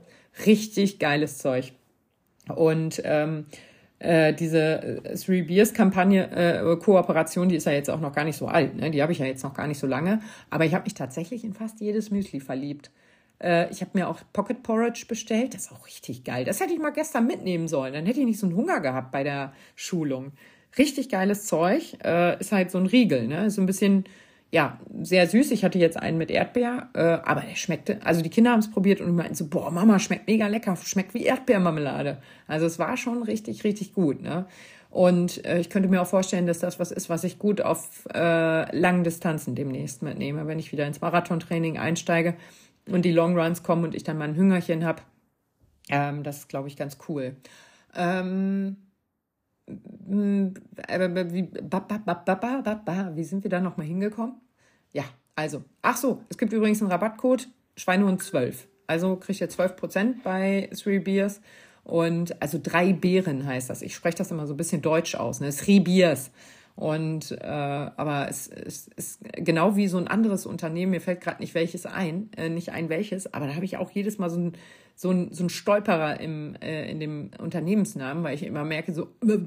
[0.46, 1.72] Richtig geiles Zeug.
[2.54, 3.46] Und ähm,
[3.98, 8.24] äh, diese äh, Three Beers Kampagne, äh, Kooperation, die ist ja jetzt auch noch gar
[8.24, 8.76] nicht so alt.
[8.76, 8.90] Ne?
[8.90, 10.20] Die habe ich ja jetzt noch gar nicht so lange.
[10.50, 12.90] Aber ich habe mich tatsächlich in fast jedes Müsli verliebt.
[13.42, 15.54] Äh, ich habe mir auch Pocket Porridge bestellt.
[15.54, 16.44] Das ist auch richtig geil.
[16.44, 17.92] Das hätte ich mal gestern mitnehmen sollen.
[17.92, 20.32] Dann hätte ich nicht so einen Hunger gehabt bei der Schulung.
[20.76, 21.96] Richtig geiles Zeug.
[22.04, 23.26] Äh, ist halt so ein Riegel.
[23.26, 23.50] Ne?
[23.50, 24.04] So ein bisschen
[24.50, 25.50] ja, sehr süß.
[25.50, 28.70] Ich hatte jetzt einen mit Erdbeer, äh, aber der schmeckte, also die Kinder haben es
[28.70, 32.18] probiert und meinten so, boah, Mama, schmeckt mega lecker, schmeckt wie Erdbeermarmelade.
[32.46, 34.46] Also es war schon richtig, richtig gut, ne?
[34.90, 38.06] Und äh, ich könnte mir auch vorstellen, dass das was ist, was ich gut auf
[38.14, 42.34] äh, langen Distanzen demnächst mitnehme, wenn ich wieder ins Marathontraining einsteige
[42.90, 45.02] und die Longruns kommen und ich dann mal ein Hüngerchen habe.
[45.90, 47.36] Ähm, das ist, glaube ich, ganz cool.
[47.94, 48.76] Ähm,
[51.32, 51.48] wie,
[53.16, 54.36] wie sind wir da nochmal hingekommen?
[54.92, 55.04] Ja,
[55.34, 58.66] also, ach so, es gibt übrigens einen Rabattcode Schweinehund 12.
[58.86, 61.40] Also kriegt ihr 12% bei Three Beers.
[61.84, 63.82] Und also drei Beeren heißt das.
[63.82, 65.50] Ich spreche das immer so ein bisschen deutsch aus, ne?
[65.50, 66.30] Three Beers.
[66.78, 71.40] Und äh, aber es, es ist genau wie so ein anderes Unternehmen, mir fällt gerade
[71.40, 74.38] nicht welches ein, äh, nicht ein welches, aber da habe ich auch jedes Mal so
[74.38, 74.52] ein,
[74.98, 79.06] so ein, so ein Stolperer im, äh, in dem Unternehmensnamen, weil ich immer merke, so
[79.20, 79.38] das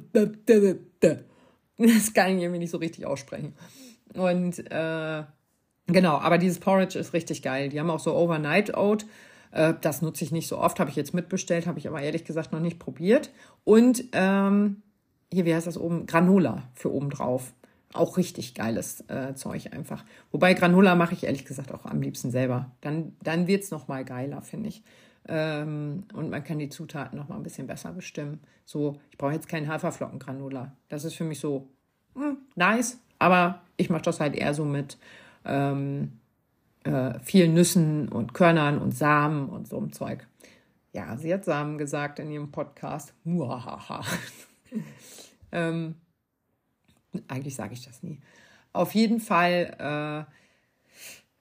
[2.13, 3.53] kann ich irgendwie nicht so richtig aussprechen.
[4.13, 5.23] Und äh,
[5.87, 7.67] genau, aber dieses Porridge ist richtig geil.
[7.67, 9.05] Die haben auch so Overnight Oat.
[9.51, 12.23] Äh, das nutze ich nicht so oft, habe ich jetzt mitbestellt, habe ich aber ehrlich
[12.23, 13.29] gesagt noch nicht probiert.
[13.65, 14.81] Und ähm,
[15.33, 16.05] hier, wie heißt das oben?
[16.05, 17.51] Granola für oben drauf.
[17.91, 20.05] Auch richtig geiles äh, Zeug einfach.
[20.31, 22.71] Wobei Granola mache ich ehrlich gesagt auch am liebsten selber.
[22.79, 24.81] Dann, dann wird es nochmal geiler, finde ich.
[25.27, 28.39] Ähm, und man kann die Zutaten nochmal ein bisschen besser bestimmen.
[28.65, 30.71] So, ich brauche jetzt keinen Haferflockengranola.
[30.89, 31.67] Das ist für mich so
[32.15, 34.97] hm, nice, aber ich mache das halt eher so mit
[35.45, 36.19] ähm,
[36.83, 40.27] äh, vielen Nüssen und Körnern und Samen und so einem Zeug.
[40.93, 43.13] Ja, sie hat Samen gesagt in ihrem Podcast.
[43.23, 44.03] Muahaha.
[45.51, 45.95] ähm,
[47.27, 48.19] eigentlich sage ich das nie.
[48.73, 50.27] Auf jeden Fall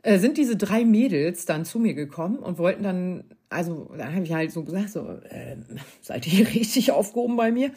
[0.05, 4.15] äh, äh, sind diese drei Mädels dann zu mir gekommen und wollten dann, also dann
[4.15, 5.57] habe ich halt so gesagt, so, äh,
[6.01, 7.73] seid ihr richtig aufgehoben bei mir?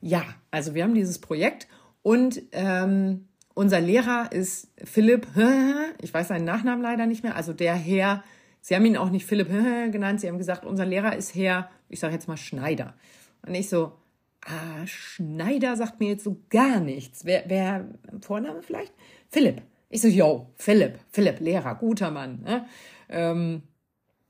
[0.00, 1.68] Ja, also wir haben dieses Projekt
[2.02, 5.26] und ähm, unser Lehrer ist Philipp,
[6.00, 8.24] ich weiß seinen Nachnamen leider nicht mehr, also der Herr,
[8.60, 12.00] Sie haben ihn auch nicht Philipp genannt, Sie haben gesagt, unser Lehrer ist Herr, ich
[12.00, 12.94] sage jetzt mal Schneider.
[13.46, 13.92] Und ich so,
[14.44, 17.24] ah, Schneider sagt mir jetzt so gar nichts.
[17.24, 17.88] Wer, wer
[18.20, 18.92] Vorname vielleicht?
[19.28, 19.62] Philipp.
[19.90, 22.42] Ich so, yo, Philipp, Philipp, Lehrer, guter Mann.
[22.42, 22.66] Ne?
[23.08, 23.62] Ähm,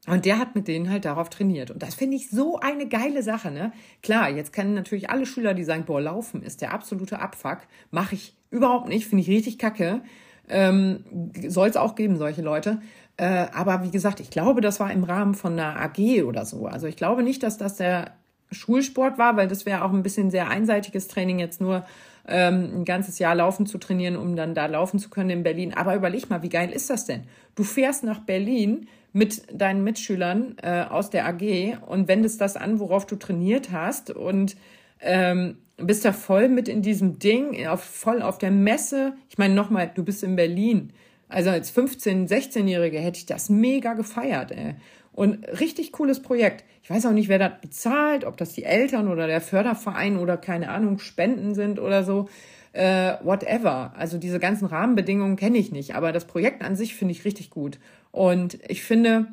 [0.08, 1.70] und der hat mit denen halt darauf trainiert.
[1.70, 3.72] Und das finde ich so eine geile Sache, ne?
[4.02, 7.58] Klar, jetzt kennen natürlich alle Schüler, die sagen, boah, Laufen ist der absolute Abfuck.
[7.90, 10.02] Mache ich überhaupt nicht, finde ich richtig kacke.
[10.48, 11.04] Ähm,
[11.48, 12.80] Soll es auch geben, solche Leute.
[13.16, 16.66] Äh, aber wie gesagt, ich glaube, das war im Rahmen von einer AG oder so.
[16.66, 18.12] Also ich glaube nicht, dass das der
[18.50, 21.84] Schulsport war, weil das wäre auch ein bisschen sehr einseitiges Training, jetzt nur
[22.26, 25.74] ähm, ein ganzes Jahr laufen zu trainieren, um dann da laufen zu können in Berlin.
[25.74, 27.24] Aber überleg mal, wie geil ist das denn?
[27.56, 32.78] Du fährst nach Berlin mit deinen Mitschülern äh, aus der AG und wendest das an,
[32.78, 34.56] worauf du trainiert hast und
[35.00, 39.14] ähm, bist da voll mit in diesem Ding, auf, voll auf der Messe.
[39.30, 40.92] Ich meine, nochmal, du bist in Berlin.
[41.28, 44.74] Also als 15-, 16-Jährige hätte ich das mega gefeiert, ey.
[45.18, 46.64] Und richtig cooles Projekt.
[46.80, 50.36] Ich weiß auch nicht, wer das bezahlt, ob das die Eltern oder der Förderverein oder
[50.36, 52.28] keine Ahnung, Spenden sind oder so.
[52.72, 53.94] Äh, whatever.
[53.96, 57.50] Also diese ganzen Rahmenbedingungen kenne ich nicht, aber das Projekt an sich finde ich richtig
[57.50, 57.80] gut.
[58.12, 59.26] Und ich finde,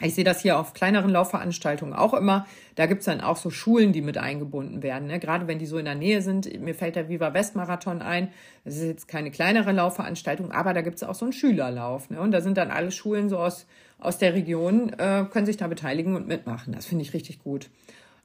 [0.00, 2.46] ich sehe das hier auf kleineren Laufveranstaltungen auch immer.
[2.76, 5.08] Da gibt's dann auch so Schulen, die mit eingebunden werden.
[5.08, 5.18] Ne?
[5.18, 6.60] Gerade wenn die so in der Nähe sind.
[6.60, 8.28] Mir fällt der Viva West Marathon ein.
[8.64, 12.08] Das ist jetzt keine kleinere Laufveranstaltung, aber da gibt's auch so einen Schülerlauf.
[12.08, 12.20] Ne?
[12.20, 13.66] Und da sind dann alle Schulen so aus,
[13.98, 16.72] aus der Region, äh, können sich da beteiligen und mitmachen.
[16.72, 17.70] Das finde ich richtig gut.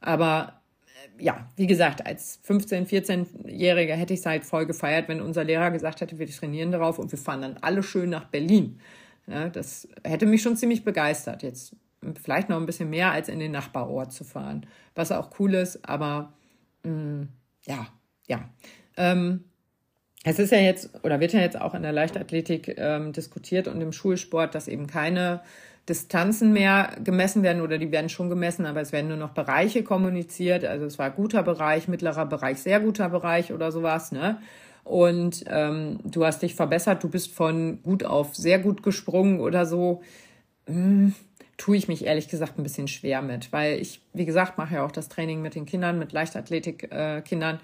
[0.02, 0.62] Aber
[1.20, 5.44] äh, ja, wie gesagt, als 15-, 14-Jähriger hätte ich es halt voll gefeiert, wenn unser
[5.44, 8.80] Lehrer gesagt hätte, wir trainieren darauf und wir fahren dann alle schön nach Berlin.
[9.28, 11.44] Ja, das hätte mich schon ziemlich begeistert.
[11.44, 11.76] Jetzt
[12.22, 14.66] vielleicht noch ein bisschen mehr als in den Nachbarort zu fahren,
[14.96, 16.34] was auch cool ist, aber
[16.84, 17.30] mh, mm,
[17.66, 17.88] ja,
[18.28, 18.50] ja.
[18.98, 19.46] Ähm,
[20.24, 23.82] es ist ja jetzt oder wird ja jetzt auch in der Leichtathletik ähm, diskutiert und
[23.82, 25.42] im Schulsport, dass eben keine
[25.90, 29.84] Distanzen mehr gemessen werden oder die werden schon gemessen, aber es werden nur noch Bereiche
[29.84, 30.64] kommuniziert.
[30.64, 34.14] Also es war guter Bereich, mittlerer Bereich, sehr guter Bereich oder sowas.
[34.14, 34.38] Ne?
[34.86, 39.66] Und ähm, du hast dich verbessert, du bist von gut auf sehr gut gesprungen oder
[39.66, 40.02] so.
[40.68, 41.14] Hm,
[41.58, 44.86] tue ich mich ehrlich gesagt ein bisschen schwer mit, weil ich, wie gesagt, mache ja
[44.86, 47.56] auch das Training mit den Kindern, mit Leichtathletikkindern.
[47.58, 47.60] Äh,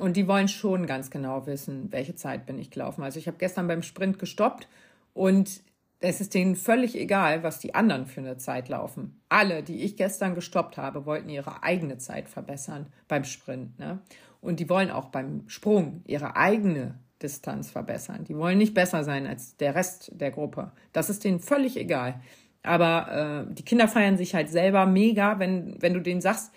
[0.00, 3.02] und die wollen schon ganz genau wissen, welche Zeit bin ich gelaufen.
[3.02, 4.68] Also ich habe gestern beim Sprint gestoppt
[5.14, 5.62] und
[6.00, 9.20] es ist denen völlig egal, was die anderen für eine Zeit laufen.
[9.28, 13.78] Alle, die ich gestern gestoppt habe, wollten ihre eigene Zeit verbessern beim Sprint.
[13.78, 13.98] Ne?
[14.40, 18.24] Und die wollen auch beim Sprung ihre eigene Distanz verbessern.
[18.24, 20.72] Die wollen nicht besser sein als der Rest der Gruppe.
[20.92, 22.20] Das ist denen völlig egal.
[22.62, 26.52] Aber äh, die Kinder feiern sich halt selber mega, wenn, wenn du denen sagst,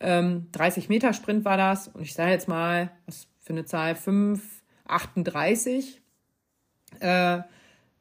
[0.00, 3.94] ähm, 30 Meter Sprint war das und ich sage jetzt mal, was für eine Zahl,
[3.94, 6.00] 5, 38.
[7.00, 7.40] Äh,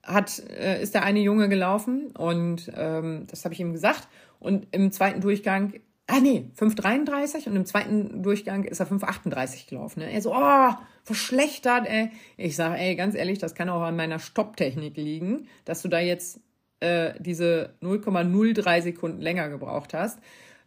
[0.03, 4.07] hat, äh, ist der eine Junge gelaufen und ähm, das habe ich ihm gesagt.
[4.39, 5.73] Und im zweiten Durchgang,
[6.07, 9.99] ah nee, 5,33 und im zweiten Durchgang ist er 5,38 gelaufen.
[9.99, 10.11] Ne?
[10.11, 10.71] Er so, oh,
[11.03, 12.11] verschlechtert, ey.
[12.37, 15.99] Ich sage, ey, ganz ehrlich, das kann auch an meiner Stopptechnik liegen, dass du da
[15.99, 16.39] jetzt
[16.79, 20.19] äh, diese 0,03 Sekunden länger gebraucht hast.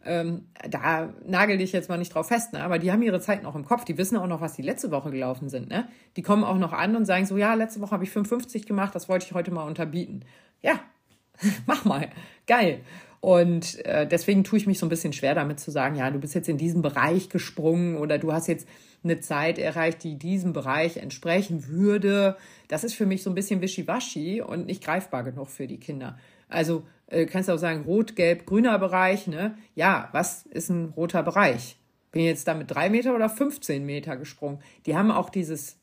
[0.03, 2.63] Ähm, da nagel dich jetzt mal nicht drauf fest, ne?
[2.63, 3.85] aber die haben ihre Zeit noch im Kopf.
[3.85, 5.69] Die wissen auch noch, was die letzte Woche gelaufen sind.
[5.69, 5.87] Ne?
[6.15, 8.95] Die kommen auch noch an und sagen so, ja, letzte Woche habe ich 55 gemacht,
[8.95, 10.25] das wollte ich heute mal unterbieten.
[10.61, 10.79] Ja,
[11.67, 12.09] mach mal.
[12.47, 12.81] Geil.
[13.19, 16.17] Und äh, deswegen tue ich mich so ein bisschen schwer damit zu sagen, ja, du
[16.17, 18.67] bist jetzt in diesem Bereich gesprungen oder du hast jetzt
[19.03, 22.35] eine Zeit erreicht, die diesem Bereich entsprechen würde.
[22.67, 26.17] Das ist für mich so ein bisschen wischiwaschi und nicht greifbar genug für die Kinder.
[26.49, 29.55] Also äh, kannst du auch sagen, rot, gelb, grüner Bereich, ne?
[29.75, 31.77] Ja, was ist ein roter Bereich?
[32.11, 34.59] Bin ich jetzt da mit drei Meter oder 15 Meter gesprungen?
[34.85, 35.77] Die haben auch dieses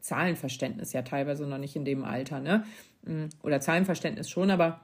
[0.00, 2.64] Zahlenverständnis ja teilweise noch nicht in dem Alter, ne?
[3.04, 4.80] Mm, oder Zahlenverständnis schon, aber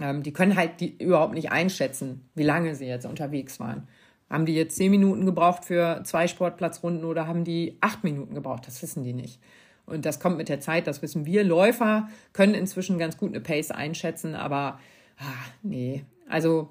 [0.00, 3.88] ähm, die können halt die überhaupt nicht einschätzen, wie lange sie jetzt unterwegs waren.
[4.30, 8.66] Haben die jetzt zehn Minuten gebraucht für zwei Sportplatzrunden oder haben die acht Minuten gebraucht?
[8.66, 9.40] Das wissen die nicht.
[9.86, 11.44] Und das kommt mit der Zeit, das wissen wir.
[11.44, 14.80] Läufer können inzwischen ganz gut eine Pace einschätzen, aber
[15.18, 16.04] ah, nee.
[16.28, 16.70] Also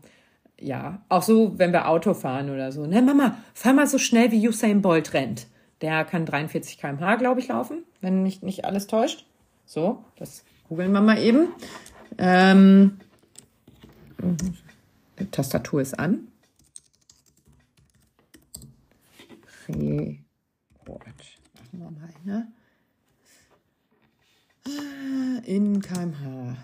[0.60, 2.86] ja, auch so, wenn wir Auto fahren oder so.
[2.86, 5.48] Ne, Mama, fahr mal so schnell, wie Usain Bolt rennt.
[5.82, 9.26] Der kann 43 km/h, glaube ich, laufen, wenn mich nicht alles täuscht.
[9.66, 11.50] So, das googeln wir mal eben.
[12.18, 13.00] Ähm,
[15.32, 16.28] Tastatur ist an.
[19.68, 21.02] Report.
[21.56, 22.48] Machen wir mal, ne?
[25.46, 26.56] In kmh.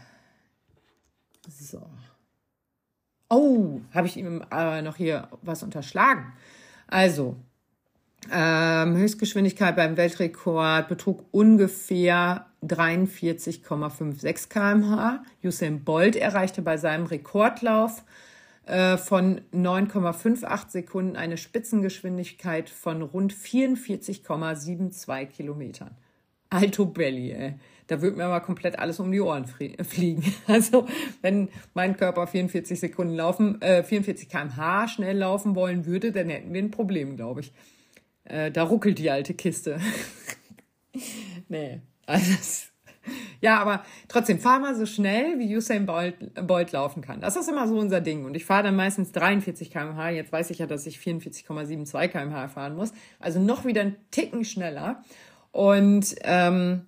[1.60, 1.82] So.
[3.30, 6.34] Oh, habe ich ihm äh, noch hier was unterschlagen.
[6.88, 7.36] Also,
[8.32, 15.24] ähm, Höchstgeschwindigkeit beim Weltrekord betrug ungefähr 43,56 kmh.
[15.44, 18.04] Usain Bolt erreichte bei seinem Rekordlauf
[18.66, 25.96] äh, von 9,58 Sekunden eine Spitzengeschwindigkeit von rund 44,72 Kilometern.
[26.50, 27.60] Alto Belly, ey.
[27.90, 30.24] Da würde mir aber komplett alles um die Ohren fliegen.
[30.48, 30.88] Also,
[31.22, 36.54] wenn mein Körper 44 Sekunden laufen, äh, 44 kmh schnell laufen wollen würde, dann hätten
[36.54, 37.52] wir ein Problem, glaube ich.
[38.26, 39.80] Äh, da ruckelt die alte Kiste.
[41.50, 42.72] nee, das,
[43.42, 46.16] ja, aber trotzdem, fahr mal so schnell, wie Usain Bolt,
[46.46, 47.22] Bolt laufen kann.
[47.22, 48.26] Das ist immer so unser Ding.
[48.26, 50.10] Und ich fahre dann meistens 43 km/h.
[50.10, 52.94] Jetzt weiß ich ja, dass ich 44,72 km/h fahren muss.
[53.20, 55.04] Also noch wieder ein Ticken schneller.
[55.52, 56.86] Und ähm,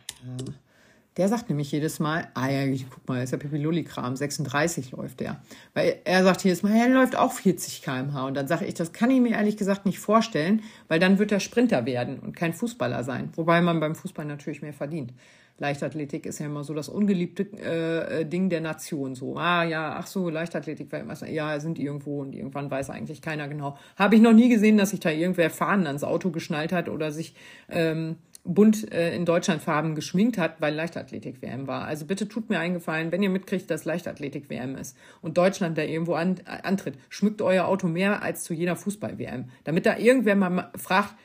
[1.18, 5.20] Der sagt nämlich jedes Mal, ah ja, guck mal, ist ja Pipi Lulli-Kram, 36 läuft
[5.20, 5.42] der.
[5.74, 8.26] Weil er sagt jedes Mal, er läuft auch 40 km/h.
[8.26, 11.34] Und dann sage ich, das kann ich mir ehrlich gesagt nicht vorstellen, weil dann wird
[11.34, 13.32] er Sprinter werden und kein Fußballer sein.
[13.36, 15.12] Wobei man beim Fußball natürlich mehr verdient.
[15.60, 19.16] Leichtathletik ist ja immer so das ungeliebte äh, Ding der Nation.
[19.16, 20.90] So, ah ja, ach so, Leichtathletik,
[21.28, 23.78] ja, sind irgendwo und irgendwann weiß eigentlich keiner genau.
[23.98, 27.12] Habe ich noch nie gesehen, dass sich da irgendwer Fahnen ans Auto geschnallt hat oder
[27.12, 27.36] sich
[27.70, 31.86] ähm, bunt äh, in Deutschlandfarben geschminkt hat, weil Leichtathletik-WM war.
[31.86, 36.14] Also bitte tut mir eingefallen, wenn ihr mitkriegt, dass Leichtathletik-WM ist und Deutschland da irgendwo
[36.14, 39.50] an, äh, antritt, schmückt euer Auto mehr als zu jeder Fußball-WM.
[39.66, 41.16] Damit da irgendwer mal fragt,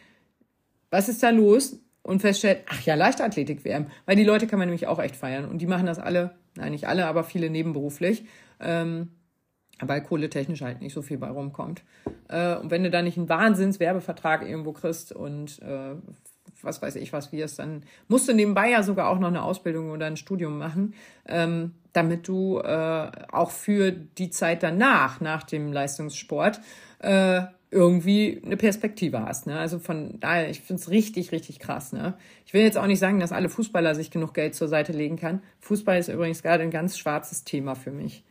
[0.90, 1.80] was ist da los?
[2.05, 3.86] Und feststellt, ach ja, Leichtathletik-WM.
[4.06, 5.47] Weil die Leute kann man nämlich auch echt feiern.
[5.47, 8.26] Und die machen das alle, nein, nicht alle, aber viele nebenberuflich.
[8.60, 9.09] Ähm,
[9.81, 11.82] weil kohletechnisch halt nicht so viel bei rumkommt.
[12.28, 15.97] Äh, und wenn du da nicht einen Wahnsinns-Werbevertrag irgendwo kriegst und äh,
[16.62, 19.90] was weiß ich was wirst, dann musst du nebenbei ja sogar auch noch eine Ausbildung
[19.90, 20.94] oder ein Studium machen,
[21.26, 26.60] ähm, damit du äh, auch für die Zeit danach, nach dem Leistungssport,
[27.01, 29.46] äh, irgendwie eine Perspektive hast.
[29.46, 29.58] Ne?
[29.58, 31.92] Also von daher, ich finde es richtig, richtig krass.
[31.92, 32.14] Ne?
[32.46, 35.16] Ich will jetzt auch nicht sagen, dass alle Fußballer sich genug Geld zur Seite legen
[35.16, 35.42] kann.
[35.60, 38.24] Fußball ist übrigens gerade ein ganz schwarzes Thema für mich.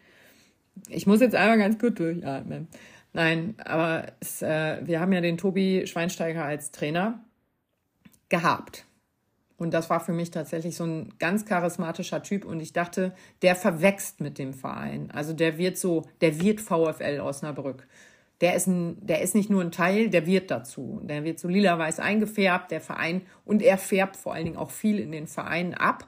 [0.88, 2.68] Ich muss jetzt einmal ganz gut durchatmen.
[3.14, 7.24] Nein, aber es, äh, wir haben ja den Tobi Schweinsteiger als Trainer
[8.30, 8.86] gehabt.
[9.58, 12.44] Und das war für mich tatsächlich so ein ganz charismatischer Typ.
[12.44, 15.12] Und ich dachte, der verwächst mit dem Verein.
[15.12, 17.88] Also der wird so, der wird VfL Osnabrück
[18.42, 21.00] der ist, ein, der ist nicht nur ein Teil, der wird dazu.
[21.04, 25.00] Der wird so lila-weiß eingefärbt, der Verein, und er färbt vor allen Dingen auch viel
[25.00, 26.08] in den Vereinen ab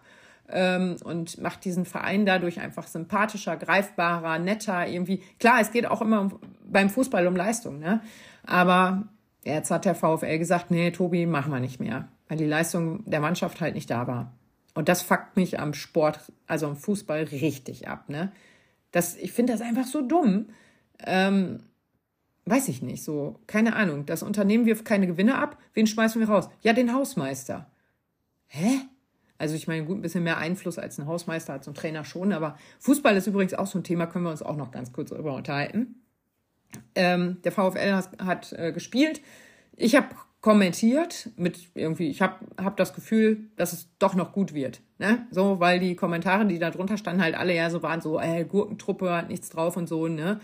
[0.50, 5.24] ähm, und macht diesen Verein dadurch einfach sympathischer, greifbarer, netter, irgendwie.
[5.40, 6.32] Klar, es geht auch immer
[6.66, 8.02] beim Fußball um Leistung, ne?
[8.46, 9.08] Aber
[9.44, 13.20] jetzt hat der VfL gesagt, nee, Tobi, machen wir nicht mehr, weil die Leistung der
[13.20, 14.34] Mannschaft halt nicht da war.
[14.74, 18.32] Und das fuckt mich am Sport, also am Fußball richtig ab, ne?
[18.92, 20.48] Das, ich finde das einfach so dumm.
[21.06, 21.64] Ähm,
[22.46, 24.06] weiß ich nicht, so, keine Ahnung.
[24.06, 25.58] Das Unternehmen wirft keine Gewinne ab.
[25.74, 26.50] Wen schmeißen wir raus?
[26.62, 27.70] Ja, den Hausmeister.
[28.48, 28.82] Hä?
[29.38, 32.32] Also ich meine, gut, ein bisschen mehr Einfluss als ein Hausmeister, als ein Trainer schon,
[32.32, 35.10] aber Fußball ist übrigens auch so ein Thema, können wir uns auch noch ganz kurz
[35.10, 35.96] darüber unterhalten.
[36.94, 39.22] Ähm, der VfL hat, hat äh, gespielt.
[39.76, 40.08] Ich habe
[40.40, 44.82] kommentiert mit irgendwie, ich habe hab das Gefühl, dass es doch noch gut wird.
[45.00, 45.28] Ne?
[45.32, 48.46] So, weil die Kommentare, die da drunter standen, halt alle ja so waren, so, äh,
[48.46, 50.40] Gurkentruppe hat nichts drauf und so, ne?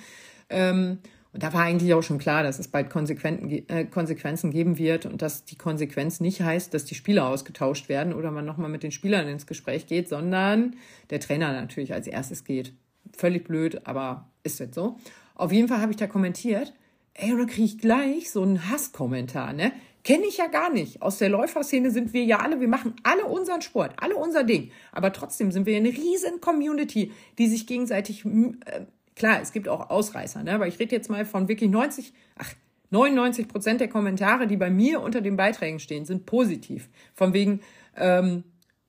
[0.49, 0.97] Ähm,
[1.33, 5.21] und da war eigentlich auch schon klar, dass es bald äh, Konsequenzen geben wird und
[5.21, 8.91] dass die Konsequenz nicht heißt, dass die Spieler ausgetauscht werden oder man nochmal mit den
[8.91, 10.75] Spielern ins Gespräch geht, sondern
[11.09, 12.73] der Trainer natürlich als erstes geht.
[13.15, 14.97] Völlig blöd, aber ist jetzt so.
[15.35, 16.73] Auf jeden Fall habe ich da kommentiert,
[17.13, 19.71] ey, oder kriege ich gleich so einen Hasskommentar, ne?
[20.03, 21.03] Kenne ich ja gar nicht.
[21.03, 24.71] Aus der Läuferszene sind wir ja alle, wir machen alle unseren Sport, alle unser Ding.
[24.91, 28.85] Aber trotzdem sind wir eine riesen Community, die sich gegenseitig äh,
[29.15, 30.53] Klar, es gibt auch Ausreißer, ne?
[30.53, 32.53] aber ich rede jetzt mal von wirklich 90, ach,
[32.91, 36.89] 99 Prozent der Kommentare, die bei mir unter den Beiträgen stehen, sind positiv.
[37.13, 37.61] Von wegen
[37.95, 38.43] ähm,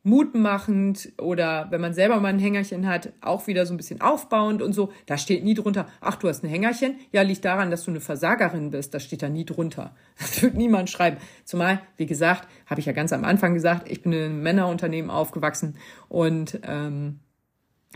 [0.04, 4.60] mutmachend oder wenn man selber mal ein Hängerchen hat, auch wieder so ein bisschen aufbauend
[4.60, 4.92] und so.
[5.06, 6.96] Da steht nie drunter, ach, du hast ein Hängerchen.
[7.12, 8.94] Ja, liegt daran, dass du eine Versagerin bist.
[8.94, 9.94] Das steht da nie drunter.
[10.18, 11.18] Das wird niemand schreiben.
[11.44, 15.10] Zumal, wie gesagt, habe ich ja ganz am Anfang gesagt, ich bin in einem Männerunternehmen
[15.10, 15.76] aufgewachsen
[16.08, 17.20] und ähm,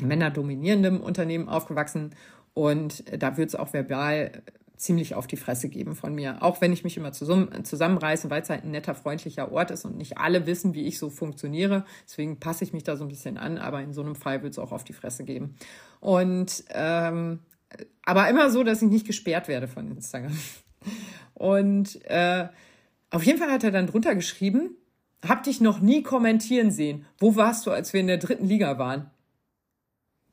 [0.01, 2.15] männerdominierendem Unternehmen aufgewachsen
[2.55, 4.43] und da wird es auch verbal
[4.77, 6.43] ziemlich auf die Fresse geben von mir.
[6.43, 9.97] Auch wenn ich mich immer zusammenreiße, weil es halt ein netter, freundlicher Ort ist und
[9.97, 11.85] nicht alle wissen, wie ich so funktioniere.
[12.05, 14.53] Deswegen passe ich mich da so ein bisschen an, aber in so einem Fall wird
[14.53, 15.57] es auch auf die Fresse geben.
[16.01, 17.41] Und ähm,
[18.05, 20.37] aber immer so, dass ich nicht gesperrt werde von Instagram.
[21.35, 22.49] Und äh,
[23.11, 24.77] auf jeden Fall hat er dann drunter geschrieben,
[25.27, 27.07] hab dich noch nie kommentieren sehen.
[27.19, 29.11] Wo warst du, als wir in der dritten Liga waren?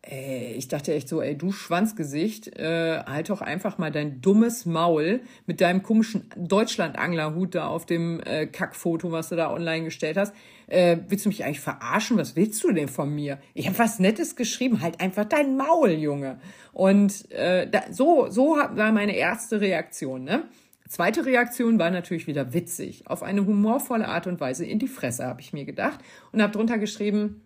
[0.06, 4.66] Ey, ich dachte echt so, ey, du Schwanzgesicht, äh, halt doch einfach mal dein dummes
[4.66, 10.18] Maul mit deinem komischen Deutschland-Anglerhut da auf dem äh, Kackfoto, was du da online gestellt
[10.18, 10.36] hast.
[10.68, 12.18] Äh, willst du mich eigentlich verarschen?
[12.18, 13.40] Was willst du denn von mir?
[13.54, 16.38] Ich habe was Nettes geschrieben, halt einfach dein Maul, Junge.
[16.74, 20.44] Und äh, da, so, so war meine erste Reaktion, ne?
[20.90, 23.08] Zweite Reaktion war natürlich wieder witzig.
[23.08, 26.02] Auf eine humorvolle Art und Weise in die Fresse, habe ich mir gedacht.
[26.34, 27.42] Und habe drunter geschrieben,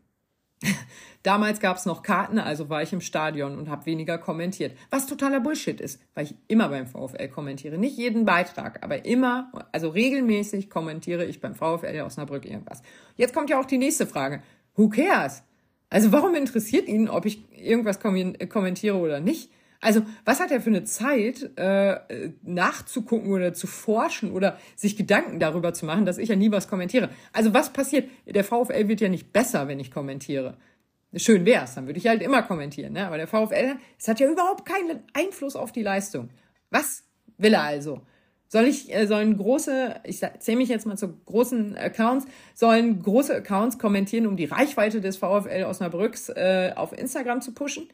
[1.24, 4.78] Damals gab es noch Karten, also war ich im Stadion und habe weniger kommentiert.
[4.90, 7.78] Was totaler Bullshit ist, weil ich immer beim VfL kommentiere.
[7.78, 12.82] Nicht jeden Beitrag, aber immer, also regelmäßig kommentiere ich beim VfL Osnabrück irgendwas.
[13.18, 14.42] Jetzt kommt ja auch die nächste Frage.
[14.76, 15.44] Who cares?
[15.90, 19.52] Also warum interessiert ihn, ob ich irgendwas kommentiere oder nicht?
[19.80, 25.40] Also, was hat er für eine Zeit, äh, nachzugucken oder zu forschen oder sich Gedanken
[25.40, 27.10] darüber zu machen, dass ich ja nie was kommentiere?
[27.34, 28.10] Also, was passiert?
[28.26, 30.58] Der VfL wird ja nicht besser, wenn ich kommentiere.
[31.16, 33.08] Schön wär's, dann würde ich halt immer kommentieren, ne?
[33.08, 36.30] Aber der VfL, es hat ja überhaupt keinen Einfluss auf die Leistung.
[36.70, 37.04] Was
[37.38, 38.02] will er also?
[38.50, 43.36] Soll ich, äh, sollen große, ich zähle mich jetzt mal zu großen Accounts, sollen große
[43.36, 47.90] Accounts kommentieren, um die Reichweite des VfL Osnabrücks äh, auf Instagram zu pushen?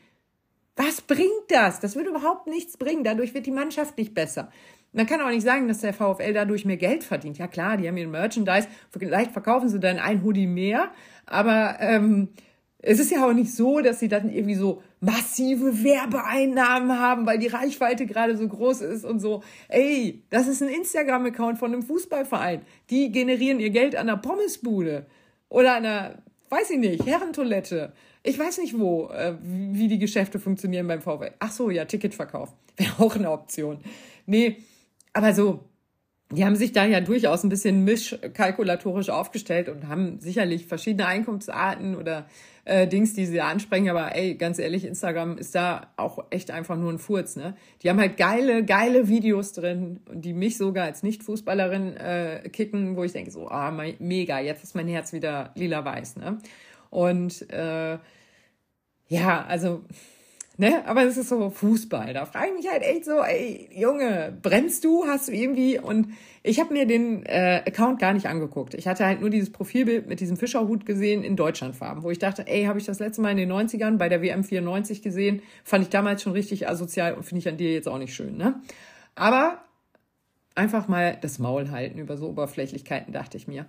[0.75, 1.79] Was bringt das?
[1.79, 3.03] Das wird überhaupt nichts bringen.
[3.03, 4.49] Dadurch wird die Mannschaft nicht besser.
[4.91, 7.37] Man kann auch nicht sagen, dass der VfL dadurch mehr Geld verdient.
[7.37, 10.91] Ja klar, die haben ihren Merchandise, vielleicht verkaufen sie dann ein Hoodie mehr,
[11.25, 12.29] aber ähm,
[12.77, 17.39] es ist ja auch nicht so, dass sie dann irgendwie so massive Werbeeinnahmen haben, weil
[17.39, 19.41] die Reichweite gerade so groß ist und so.
[19.69, 22.61] Ey, das ist ein Instagram-Account von einem Fußballverein.
[22.89, 25.05] Die generieren ihr Geld an der Pommesbude
[25.47, 26.17] oder an einer,
[26.49, 27.93] weiß ich nicht, Herrentoilette
[28.23, 31.31] ich weiß nicht wo, äh, wie die Geschäfte funktionieren beim VW.
[31.39, 32.53] Ach so, ja, Ticketverkauf.
[32.77, 33.79] Wäre auch eine Option.
[34.25, 34.57] Nee,
[35.11, 35.65] aber so,
[36.31, 41.95] die haben sich da ja durchaus ein bisschen mischkalkulatorisch aufgestellt und haben sicherlich verschiedene Einkunftsarten
[41.95, 42.25] oder
[42.65, 43.89] äh, Dings, die sie ansprechen.
[43.89, 47.35] Aber ey, ganz ehrlich, Instagram ist da auch echt einfach nur ein Furz.
[47.35, 47.55] Ne?
[47.81, 53.03] Die haben halt geile, geile Videos drin, die mich sogar als Nicht-Fußballerin äh, kicken, wo
[53.03, 56.15] ich denke so, ah, mega, jetzt ist mein Herz wieder lila-weiß.
[56.15, 56.39] Ne?
[56.94, 57.98] Und äh,
[59.10, 59.82] ja, also
[60.56, 60.88] Ne?
[60.88, 62.14] Aber es ist so Fußball.
[62.14, 65.06] Da frage ich mich halt echt so, ey, Junge, brennst du?
[65.07, 65.80] Hast du irgendwie?
[65.80, 66.10] Und
[66.44, 68.76] ich habe mir den äh, Account gar nicht angeguckt.
[68.76, 72.45] Ich hatte halt nur dieses Profilbild mit diesem Fischerhut gesehen in Deutschlandfarben, wo ich dachte,
[72.48, 75.41] ey, habe ich das letzte Mal in den 90ern bei der WM 94 gesehen.
[75.64, 78.38] Fand ich damals schon richtig asozial und finde ich an dir jetzt auch nicht schön.
[78.38, 78.61] Ne?
[79.15, 79.57] Aber
[80.53, 83.65] einfach mal das Maul halten über so Oberflächlichkeiten, dachte ich mir.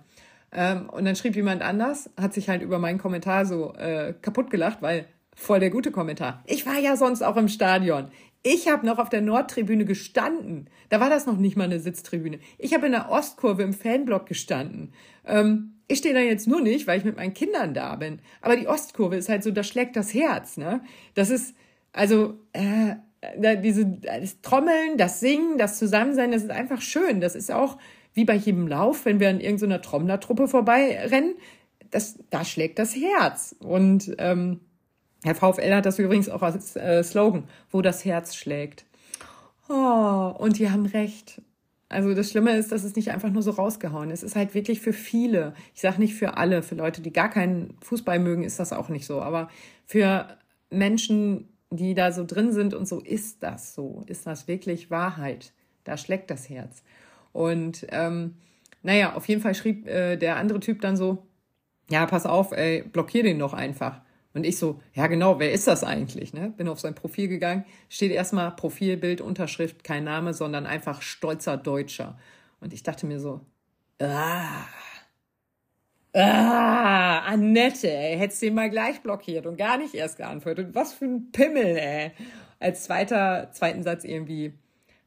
[0.55, 4.49] Ähm, und dann schrieb jemand anders, hat sich halt über meinen Kommentar so äh, kaputt
[4.49, 5.05] gelacht, weil
[5.35, 6.41] Voll der gute Kommentar.
[6.47, 8.07] Ich war ja sonst auch im Stadion.
[8.41, 10.69] Ich habe noch auf der Nordtribüne gestanden.
[10.89, 12.39] Da war das noch nicht mal eine Sitztribüne.
[12.57, 14.93] Ich habe in der Ostkurve im Fanblock gestanden.
[15.25, 18.19] Ähm, ich stehe da jetzt nur nicht, weil ich mit meinen Kindern da bin.
[18.41, 20.57] Aber die Ostkurve ist halt so, da schlägt das Herz.
[20.57, 20.81] Ne?
[21.15, 21.53] Das ist,
[21.91, 22.95] also, äh,
[23.61, 27.19] diese, das Trommeln, das Singen, das Zusammensein, das ist einfach schön.
[27.19, 27.77] Das ist auch
[28.15, 31.35] wie bei jedem Lauf, wenn wir an irgendeiner Trommlertruppe vorbeirennen,
[31.91, 33.55] das, da schlägt das Herz.
[33.59, 34.61] Und ähm,
[35.23, 38.85] Herr VfL hat das übrigens auch als äh, Slogan, wo das Herz schlägt.
[39.69, 41.41] Oh, und die haben recht.
[41.89, 44.23] Also das Schlimme ist, dass es nicht einfach nur so rausgehauen ist.
[44.23, 45.53] Es ist halt wirklich für viele.
[45.73, 46.63] Ich sage nicht für alle.
[46.63, 49.21] Für Leute, die gar keinen Fußball mögen, ist das auch nicht so.
[49.21, 49.49] Aber
[49.85, 50.27] für
[50.69, 54.03] Menschen, die da so drin sind und so ist das so.
[54.07, 55.53] Ist das wirklich Wahrheit?
[55.83, 56.83] Da schlägt das Herz.
[57.35, 58.35] Und ähm,
[58.81, 61.27] naja, auf jeden Fall schrieb äh, der andere Typ dann so,
[61.89, 63.99] ja, pass auf, ey, blockier den doch einfach.
[64.33, 66.33] Und ich so, ja genau, wer ist das eigentlich?
[66.33, 66.53] Ne?
[66.55, 72.17] Bin auf sein Profil gegangen, steht erstmal Profilbild, Unterschrift, kein Name, sondern einfach stolzer Deutscher.
[72.61, 73.41] Und ich dachte mir so,
[74.01, 74.65] ah,
[76.13, 80.69] ah, Annette, ey, hättest den mal gleich blockiert und gar nicht erst geantwortet.
[80.73, 82.11] Was für ein Pimmel, ey.
[82.59, 84.53] Als zweiter, zweiten Satz irgendwie,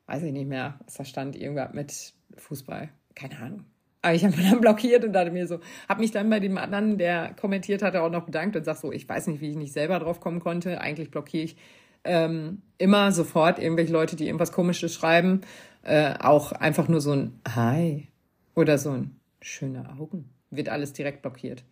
[0.04, 2.88] weiß ich nicht mehr, was da stand, irgendwas mit Fußball.
[3.14, 3.64] Keine Ahnung.
[4.02, 6.98] Aber ich habe dann blockiert und dachte mir so, habe mich dann bei dem anderen,
[6.98, 9.72] der kommentiert hatte, auch noch bedankt und sag so, ich weiß nicht, wie ich nicht
[9.72, 10.80] selber drauf kommen konnte.
[10.80, 11.56] Eigentlich blockiere ich
[12.04, 15.42] ähm, immer sofort irgendwelche Leute, die irgendwas Komisches schreiben.
[15.82, 18.08] Äh, auch einfach nur so ein Hi
[18.54, 20.30] oder so ein schöne Augen.
[20.50, 21.64] Wird alles direkt blockiert.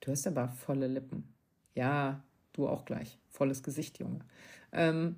[0.00, 1.34] Du hast aber volle Lippen.
[1.74, 3.18] Ja, du auch gleich.
[3.28, 4.20] Volles Gesicht, Junge.
[4.72, 5.16] Ähm,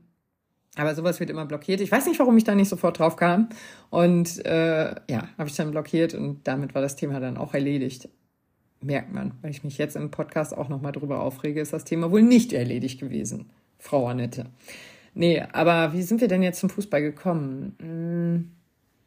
[0.77, 1.81] aber sowas wird immer blockiert.
[1.81, 3.49] Ich weiß nicht, warum ich da nicht sofort drauf kam.
[3.91, 8.09] Und äh, ja, habe ich dann blockiert und damit war das Thema dann auch erledigt.
[8.81, 12.11] Merkt man, weil ich mich jetzt im Podcast auch nochmal drüber aufrege, ist das Thema
[12.11, 14.47] wohl nicht erledigt gewesen, Frau Annette.
[15.13, 17.75] Nee, aber wie sind wir denn jetzt zum Fußball gekommen?
[17.81, 18.51] Hm,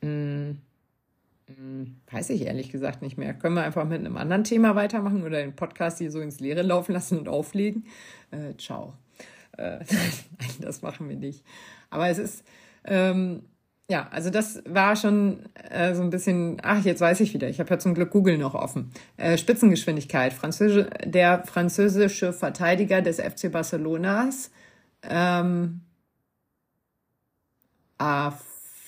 [0.01, 0.57] hm,
[1.47, 3.33] hm, weiß ich ehrlich gesagt nicht mehr.
[3.33, 6.61] Können wir einfach mit einem anderen Thema weitermachen oder den Podcast hier so ins Leere
[6.61, 7.85] laufen lassen und auflegen?
[8.31, 8.93] Äh, ciao.
[9.57, 9.83] Äh, nein,
[10.61, 11.43] das machen wir nicht.
[11.89, 12.43] Aber es ist,
[12.85, 13.43] ähm,
[13.89, 17.59] ja, also das war schon äh, so ein bisschen, ach, jetzt weiß ich wieder, ich
[17.59, 18.91] habe ja zum Glück Google noch offen.
[19.17, 20.33] Äh, Spitzengeschwindigkeit.
[20.33, 24.51] Französische, der französische Verteidiger des FC Barcelonas,
[25.03, 25.81] ähm,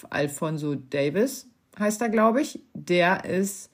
[0.09, 1.47] Alfonso Davis
[1.77, 3.71] heißt er, glaube ich, der ist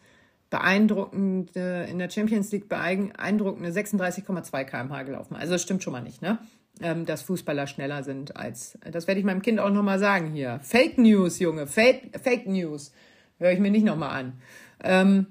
[0.49, 5.35] beeindruckend in der Champions League beeindruckende 36,2 km/h gelaufen.
[5.35, 6.39] Also das stimmt schon mal nicht, ne?
[6.81, 8.77] Ähm, dass Fußballer schneller sind als.
[8.89, 10.60] Das werde ich meinem Kind auch nochmal sagen hier.
[10.64, 12.91] Fake News, Junge, Fake, Fake News.
[13.38, 14.41] Höre ich mir nicht nochmal an.
[14.84, 15.27] Ähm,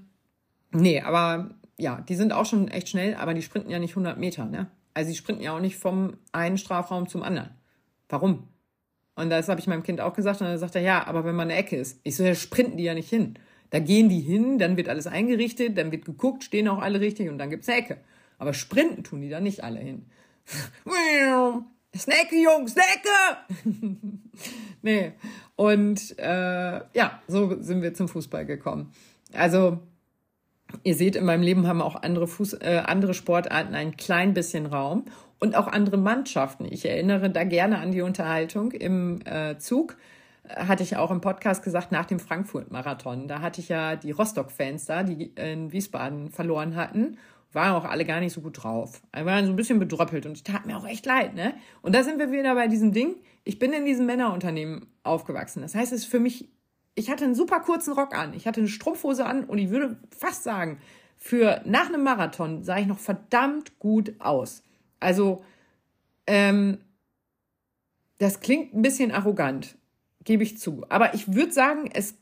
[0.72, 4.18] nee, aber ja, die sind auch schon echt schnell, aber die sprinten ja nicht 100
[4.18, 4.70] Meter, ne?
[4.94, 7.50] Also die sprinten ja auch nicht vom einen Strafraum zum anderen.
[8.08, 8.48] Warum?
[9.14, 11.34] Und das habe ich meinem Kind auch gesagt und dann sagt er, ja, aber wenn
[11.34, 12.00] man eine Ecke ist.
[12.02, 13.34] Ich so, ja, sprinten die ja nicht hin.
[13.70, 17.28] Da gehen die hin, dann wird alles eingerichtet, dann wird geguckt, stehen auch alle richtig
[17.28, 17.98] und dann gibt's eine Ecke.
[18.38, 20.06] Aber sprinten tun die da nicht alle hin.
[21.96, 23.64] Snacke, Jungs, Snacke!
[24.82, 25.12] nee.
[25.56, 28.92] Und äh, ja, so sind wir zum Fußball gekommen.
[29.34, 29.78] Also,
[30.82, 34.66] ihr seht, in meinem Leben haben auch andere, Fuß, äh, andere Sportarten ein klein bisschen
[34.66, 35.04] Raum
[35.38, 36.66] und auch andere Mannschaften.
[36.70, 39.96] Ich erinnere da gerne an die Unterhaltung im äh, Zug.
[40.48, 43.28] Hatte ich auch im Podcast gesagt, nach dem Frankfurt-Marathon.
[43.28, 47.18] Da hatte ich ja die Rostock-Fans da, die in Wiesbaden verloren hatten
[47.52, 49.02] waren auch alle gar nicht so gut drauf.
[49.14, 51.54] Wir waren so ein bisschen bedröppelt und ich tat mir auch echt leid, ne?
[51.82, 53.16] Und da sind wir wieder bei diesem Ding.
[53.44, 55.62] Ich bin in diesem Männerunternehmen aufgewachsen.
[55.62, 56.48] Das heißt, es ist für mich,
[56.94, 59.96] ich hatte einen super kurzen Rock an, ich hatte eine Strumpfhose an und ich würde
[60.16, 60.78] fast sagen,
[61.16, 64.62] für nach einem Marathon sah ich noch verdammt gut aus.
[65.00, 65.44] Also,
[66.26, 66.78] ähm,
[68.18, 69.76] das klingt ein bisschen arrogant,
[70.24, 70.84] gebe ich zu.
[70.88, 72.14] Aber ich würde sagen, es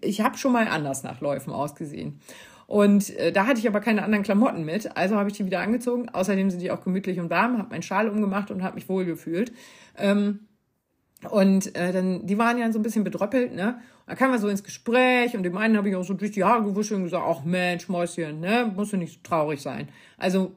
[0.00, 2.20] ich habe schon mal anders nach Läufen ausgesehen.
[2.66, 5.60] Und äh, da hatte ich aber keine anderen Klamotten mit, also habe ich die wieder
[5.60, 6.08] angezogen.
[6.08, 9.04] Außerdem sind die auch gemütlich und warm, habe meinen Schal umgemacht und habe mich wohl
[9.04, 9.52] gefühlt.
[9.98, 10.40] Ähm,
[11.30, 13.80] und äh, dann, die waren ja so ein bisschen bedröppelt, ne?
[14.06, 16.44] Dann kamen wir so ins Gespräch und dem einen habe ich auch so durch die
[16.44, 19.88] Haare gewuscht und gesagt, ach Mensch, Mäuschen, ne, musst du nicht so traurig sein.
[20.18, 20.52] Also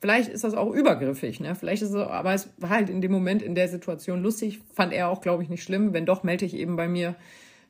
[0.00, 1.54] vielleicht ist das auch übergriffig, ne?
[1.56, 4.92] Vielleicht ist es, aber es war halt in dem Moment in der Situation lustig, fand
[4.92, 5.92] er auch, glaube ich, nicht schlimm.
[5.92, 7.16] Wenn doch, melde ich eben bei mir.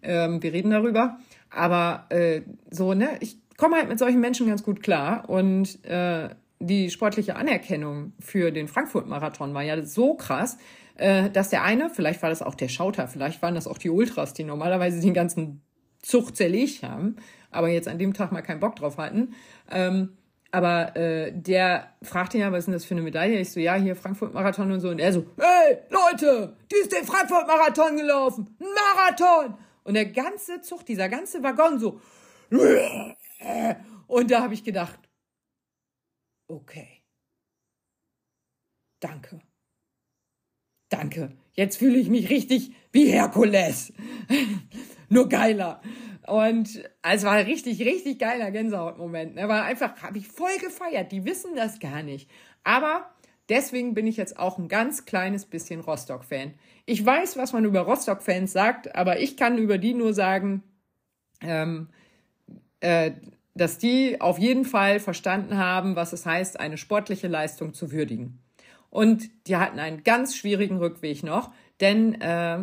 [0.03, 1.19] Ähm, wir reden darüber.
[1.49, 6.31] Aber äh, so, ne, ich komme halt mit solchen Menschen ganz gut klar und äh,
[6.59, 10.59] die sportliche Anerkennung für den Frankfurt-Marathon war ja so krass,
[10.97, 13.91] äh, dass der eine, vielleicht war das auch der Schauter, vielleicht waren das auch die
[13.91, 15.63] Ultras, die normalerweise den ganzen
[16.01, 17.15] Zug zerlegt haben,
[17.53, 19.33] aber jetzt an dem Tag mal keinen Bock drauf hatten.
[19.71, 20.17] Ähm,
[20.51, 23.39] aber äh, der fragte ja, was ist denn das für eine Medaille?
[23.39, 24.89] Ich so, ja, hier Frankfurt-Marathon und so.
[24.89, 28.57] Und er so, hey, Leute, die ist den Frankfurt-Marathon gelaufen.
[28.59, 29.55] Marathon!
[29.85, 32.01] Und der ganze Zug, dieser ganze Waggon so.
[34.07, 34.99] Und da habe ich gedacht,
[36.49, 37.03] okay.
[39.01, 39.41] Danke.
[40.89, 41.37] Danke.
[41.55, 43.93] Jetzt fühle ich mich richtig wie Herkules.
[45.09, 45.81] Nur geiler.
[46.27, 49.35] Und es war richtig, richtig geiler Gänsehautmoment.
[49.35, 49.49] Ne?
[49.49, 51.11] War einfach, habe ich voll gefeiert.
[51.11, 52.31] Die wissen das gar nicht.
[52.63, 53.11] Aber
[53.49, 56.55] deswegen bin ich jetzt auch ein ganz kleines bisschen Rostock-Fan.
[56.87, 60.63] Ich weiß, was man über Rostock-Fans sagt, aber ich kann über die nur sagen,
[61.41, 61.89] ähm,
[62.83, 63.13] äh,
[63.55, 68.39] dass die auf jeden Fall verstanden haben, was es heißt, eine sportliche Leistung zu würdigen.
[68.91, 72.59] Und die hatten einen ganz schwierigen Rückweg noch, denn äh,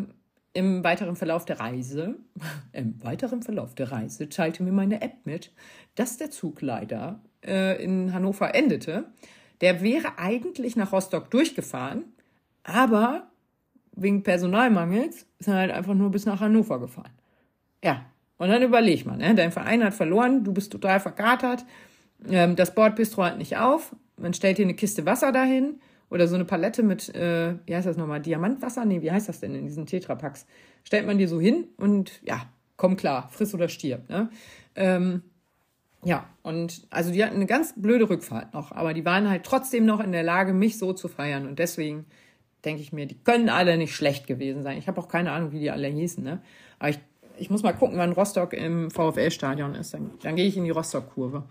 [0.54, 2.16] im weiteren Verlauf der Reise,
[2.74, 5.52] im weiteren Verlauf der Reise teilte mir meine App mit,
[5.96, 9.06] dass der Zug leider äh, in Hannover endete.
[9.62, 12.04] Der wäre eigentlich nach Rostock durchgefahren,
[12.64, 13.28] aber
[13.96, 17.12] wegen Personalmangels ist er halt einfach nur bis nach Hannover gefahren.
[17.84, 18.06] Ja,
[18.40, 19.36] und dann überleg mal, ne?
[19.36, 21.64] dein Verein hat verloren, du bist total verkatert,
[22.28, 25.80] ähm, das Bordbistro hat nicht auf, man stellt dir eine Kiste Wasser dahin,
[26.10, 28.86] oder so eine Palette mit, äh, wie heißt das nochmal, Diamantwasser?
[28.86, 30.46] Nee, wie heißt das denn in diesen Tetrapacks?
[30.84, 32.48] Stellt man dir so hin und ja,
[32.78, 34.10] komm klar, friss oder stirb.
[34.10, 34.30] Ne?
[34.76, 35.22] Ähm,
[36.04, 39.86] ja, und also die hatten eine ganz blöde Rückfahrt noch, aber die waren halt trotzdem
[39.86, 41.46] noch in der Lage, mich so zu feiern.
[41.46, 42.06] Und deswegen
[42.66, 44.78] denke ich mir, die können alle nicht schlecht gewesen sein.
[44.78, 46.42] Ich habe auch keine Ahnung, wie die alle hießen, ne?
[46.80, 47.00] Aber ich,
[47.40, 49.94] ich muss mal gucken, wann Rostock im VfL-Stadion ist.
[49.94, 51.44] Dann, dann gehe ich in die Rostock-Kurve.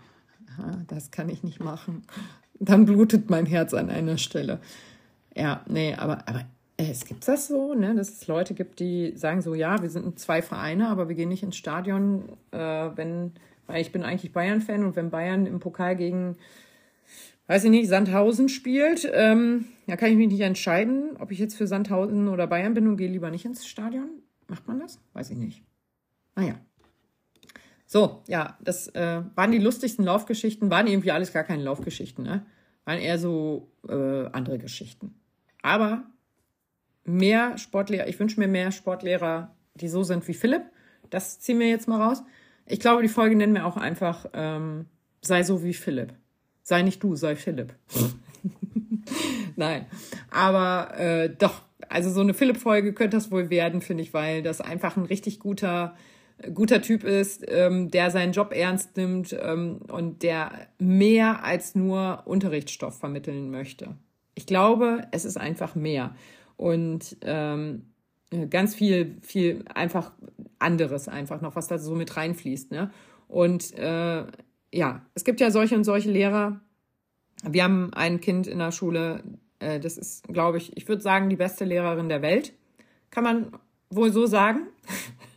[0.87, 2.03] Das kann ich nicht machen
[2.59, 4.59] dann blutet mein Herz an einer Stelle.
[5.35, 6.41] Ja, nee, aber, aber
[6.77, 9.89] äh, es gibt das so, ne, dass es Leute gibt, die sagen so, ja, wir
[9.89, 13.33] sind zwei Vereine, aber wir gehen nicht ins Stadion, äh, wenn,
[13.67, 16.35] weil ich bin eigentlich Bayern-Fan und wenn Bayern im Pokal gegen,
[17.47, 21.55] weiß ich nicht, Sandhausen spielt, ähm, da kann ich mich nicht entscheiden, ob ich jetzt
[21.55, 24.09] für Sandhausen oder Bayern bin und gehe lieber nicht ins Stadion.
[24.47, 24.99] Macht man das?
[25.13, 25.63] Weiß ich nicht.
[26.39, 26.55] Naja.
[27.85, 32.45] So, ja, das äh, waren die lustigsten Laufgeschichten, waren irgendwie alles gar keine Laufgeschichten, ne?
[32.85, 35.15] Waren eher so äh, andere Geschichten.
[35.61, 36.03] Aber
[37.03, 40.63] mehr Sportlehrer, ich wünsche mir mehr Sportlehrer, die so sind wie Philipp.
[41.09, 42.23] Das ziehen wir jetzt mal raus.
[42.65, 44.85] Ich glaube, die Folge nennen wir auch einfach ähm,
[45.21, 46.13] Sei so wie Philipp.
[46.63, 47.73] Sei nicht du, sei Philipp.
[49.55, 49.85] Nein.
[50.31, 54.61] Aber äh, doch, also so eine Philipp-Folge könnte das wohl werden, finde ich, weil das
[54.61, 55.95] einfach ein richtig guter
[56.53, 62.23] guter Typ ist, ähm, der seinen Job ernst nimmt ähm, und der mehr als nur
[62.25, 63.95] Unterrichtsstoff vermitteln möchte.
[64.35, 66.15] Ich glaube, es ist einfach mehr
[66.55, 67.85] und ähm,
[68.49, 70.11] ganz viel, viel einfach
[70.59, 72.71] anderes einfach noch, was da so mit reinfließt.
[72.71, 72.91] Ne?
[73.27, 74.25] Und äh,
[74.73, 76.61] ja, es gibt ja solche und solche Lehrer.
[77.43, 79.23] Wir haben ein Kind in der Schule,
[79.59, 82.53] äh, das ist, glaube ich, ich würde sagen, die beste Lehrerin der Welt.
[83.09, 83.51] Kann man
[83.89, 84.67] wohl so sagen.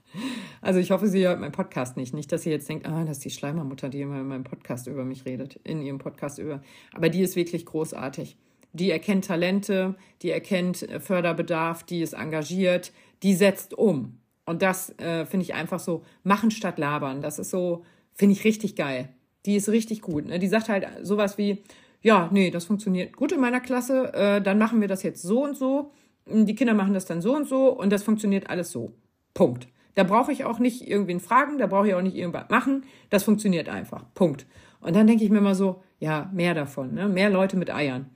[0.61, 2.15] Also ich hoffe, sie hört meinen Podcast nicht.
[2.15, 4.87] Nicht, dass sie jetzt denkt, ah, das ist die Schleimermutter, die immer in meinem Podcast
[4.87, 6.63] über mich redet, in ihrem Podcast über.
[6.93, 8.37] Aber die ist wirklich großartig.
[8.73, 14.19] Die erkennt Talente, die erkennt äh, Förderbedarf, die ist engagiert, die setzt um.
[14.47, 17.23] Und das äh, finde ich einfach so, machen statt labern.
[17.23, 17.85] Das ist so,
[18.15, 19.09] finde ich richtig geil.
[19.47, 20.27] Die ist richtig gut.
[20.27, 20.39] Ne?
[20.39, 21.63] Die sagt halt sowas wie,
[22.01, 25.45] ja, nee, das funktioniert gut in meiner Klasse, äh, dann machen wir das jetzt so
[25.45, 25.93] und so.
[26.27, 28.93] Die Kinder machen das dann so und so und das funktioniert alles so.
[29.35, 29.69] Punkt.
[29.95, 32.85] Da brauche ich auch nicht irgendwen fragen, da brauche ich auch nicht irgendwas machen.
[33.11, 34.05] Das funktioniert einfach.
[34.15, 34.47] Punkt.
[34.81, 37.09] Und dann denke ich mir mal so, ja, mehr davon, ne?
[37.09, 38.07] mehr Leute mit Eiern.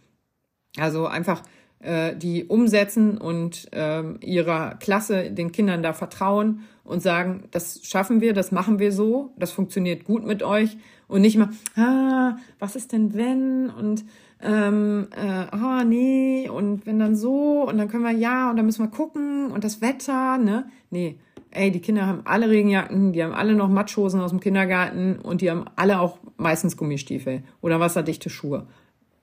[0.77, 1.43] Also einfach
[1.81, 8.20] äh, die umsetzen und äh, ihrer Klasse, den Kindern da vertrauen und sagen, das schaffen
[8.20, 10.77] wir, das machen wir so, das funktioniert gut mit euch
[11.07, 14.05] und nicht mal, ah, was ist denn wenn und
[14.40, 18.66] ähm, äh, ah, nee, und wenn dann so und dann können wir ja und dann
[18.66, 20.69] müssen wir gucken und das Wetter, ne?
[20.90, 21.19] Nee,
[21.57, 25.41] ey, die Kinder haben alle Regenjacken, die haben alle noch Matschhosen aus dem Kindergarten und
[25.41, 28.66] die haben alle auch meistens Gummistiefel oder wasserdichte Schuhe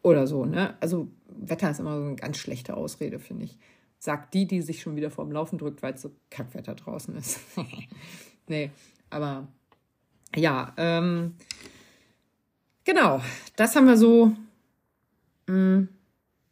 [0.01, 0.45] oder so.
[0.45, 0.75] Ne?
[0.79, 3.57] Also Wetter ist immer so eine ganz schlechte Ausrede, finde ich.
[3.99, 7.39] Sagt die, die sich schon wieder vorm Laufen drückt, weil es so Kackwetter draußen ist.
[8.47, 8.71] nee,
[9.09, 9.47] aber
[10.35, 11.35] ja, ähm,
[12.83, 13.21] genau,
[13.55, 14.33] das haben wir so
[15.47, 15.89] mh, mm,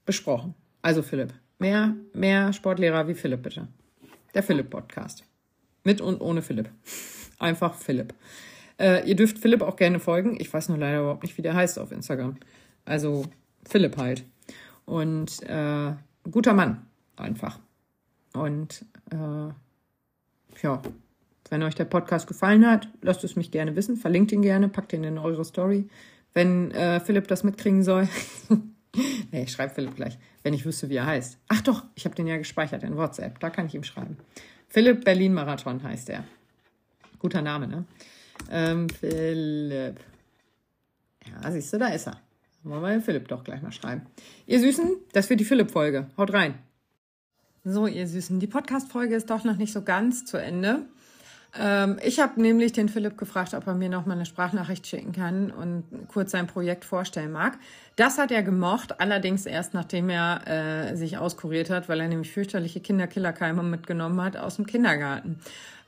[0.06, 0.54] besprochen.
[0.82, 3.68] Also Philipp, mehr, mehr Sportlehrer wie Philipp bitte.
[4.34, 5.26] Der Philipp-Podcast.
[5.84, 6.70] Mit und ohne Philipp.
[7.40, 8.14] Einfach Philipp.
[8.80, 10.38] Äh, ihr dürft Philipp auch gerne folgen.
[10.40, 12.38] Ich weiß nur leider überhaupt nicht, wie der heißt auf Instagram.
[12.86, 13.26] Also
[13.68, 14.26] Philipp halt.
[14.86, 15.94] Und äh,
[16.30, 16.86] guter Mann,
[17.16, 17.60] einfach.
[18.34, 19.54] Und äh,
[20.64, 20.82] ja,
[21.50, 23.98] wenn euch der Podcast gefallen hat, lasst es mich gerne wissen.
[23.98, 25.88] Verlinkt ihn gerne, packt ihn in eure Story.
[26.34, 28.08] Wenn äh, Philipp das mitkriegen soll.
[29.32, 31.38] nee, ich schreibe Philipp gleich, wenn ich wüsste, wie er heißt.
[31.50, 33.40] Ach doch, ich habe den ja gespeichert in WhatsApp.
[33.40, 34.18] Da kann ich ihm schreiben.
[34.72, 36.24] Philipp Berlin Marathon heißt er.
[37.20, 37.84] Guter Name, ne?
[38.50, 40.00] Ähm, Philipp.
[41.28, 42.22] Ja, siehst du, da ist er.
[42.64, 44.04] Wollen wir Philipp doch gleich mal schreiben.
[44.48, 46.08] Ihr Süßen, das wird die Philipp-Folge.
[46.18, 46.54] Haut rein.
[47.66, 50.86] So, ihr Süßen, die Podcast-Folge ist doch noch nicht so ganz zu Ende.
[51.60, 55.12] Ähm, ich habe nämlich den Philipp gefragt, ob er mir noch mal eine Sprachnachricht schicken
[55.12, 57.58] kann und kurz sein Projekt vorstellen mag.
[57.98, 62.32] Das hat er gemocht, allerdings erst nachdem er äh, sich auskuriert hat, weil er nämlich
[62.32, 65.40] fürchterliche Kinderkillerkeime mitgenommen hat aus dem Kindergarten.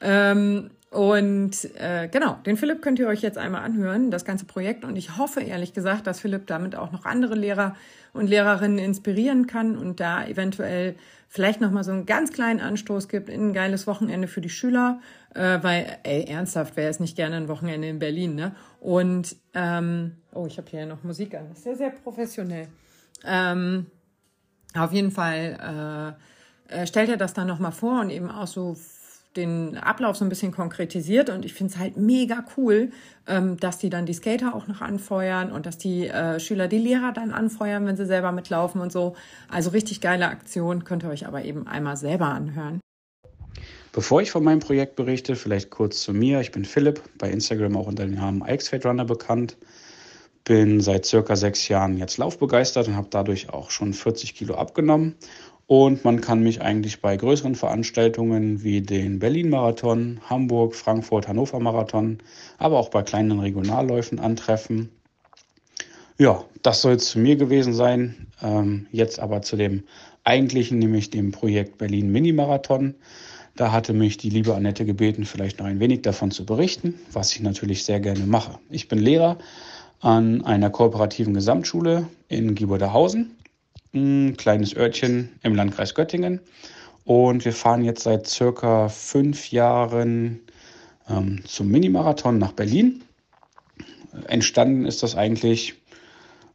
[0.02, 4.86] Ähm, und äh, genau, den Philipp könnt ihr euch jetzt einmal anhören, das ganze Projekt.
[4.86, 7.76] Und ich hoffe ehrlich gesagt, dass Philipp damit auch noch andere Lehrer
[8.14, 10.96] und Lehrerinnen inspirieren kann und da eventuell
[11.34, 15.00] vielleicht nochmal so einen ganz kleinen Anstoß gibt in ein geiles Wochenende für die Schüler,
[15.34, 18.56] äh, weil, ey, ernsthaft, wer ist nicht gerne ein Wochenende in Berlin, ne?
[18.80, 22.68] Und, ähm, oh, ich habe hier noch Musik an, das ist sehr, sehr professionell.
[23.26, 23.88] Ähm,
[24.76, 26.16] auf jeden Fall
[26.70, 28.76] äh, äh stellt er das dann nochmal vor und eben auch so
[29.36, 32.92] den Ablauf so ein bisschen konkretisiert und ich finde es halt mega cool,
[33.28, 36.78] ähm, dass die dann die Skater auch noch anfeuern und dass die äh, Schüler die
[36.78, 39.16] Lehrer dann anfeuern, wenn sie selber mitlaufen und so.
[39.50, 42.80] Also richtig geile Aktion, könnt ihr euch aber eben einmal selber anhören.
[43.92, 46.42] Bevor ich von meinem Projekt berichte, vielleicht kurz zu mir.
[46.42, 49.56] Ich bin Philipp, bei Instagram auch unter dem Namen Ixfade Runner bekannt.
[50.46, 55.16] Bin seit circa sechs Jahren jetzt laufbegeistert und habe dadurch auch schon 40 Kilo abgenommen
[55.74, 62.20] und man kann mich eigentlich bei größeren Veranstaltungen wie den Berlin-Marathon, Hamburg, Frankfurt, Hannover-Marathon,
[62.60, 64.90] aber auch bei kleinen Regionalläufen antreffen.
[66.20, 68.28] Ja, das soll es zu mir gewesen sein.
[68.44, 69.82] Ähm, jetzt aber zu dem
[70.24, 72.94] eigentlichen, nämlich dem Projekt Berlin Mini-Marathon.
[73.56, 77.36] Da hatte mich die liebe Annette gebeten, vielleicht noch ein wenig davon zu berichten, was
[77.36, 78.60] ich natürlich sehr gerne mache.
[78.70, 79.40] Ich bin Lehrer
[80.02, 83.32] an einer kooperativen Gesamtschule in Gieboderhausen
[83.94, 86.40] ein kleines Örtchen im Landkreis Göttingen.
[87.06, 90.40] Und wir fahren jetzt seit circa fünf Jahren
[91.10, 93.04] ähm, zum Minimarathon nach Berlin.
[94.28, 95.76] Entstanden ist das eigentlich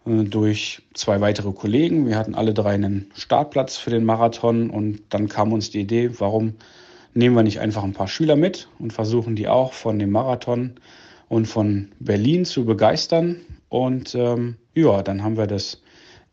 [0.06, 2.06] äh, durch zwei weitere Kollegen.
[2.06, 6.10] Wir hatten alle drei einen Startplatz für den Marathon und dann kam uns die Idee,
[6.18, 6.54] warum
[7.14, 10.74] nehmen wir nicht einfach ein paar Schüler mit und versuchen die auch von dem Marathon
[11.28, 13.36] und von Berlin zu begeistern.
[13.68, 15.82] Und ähm, ja, dann haben wir das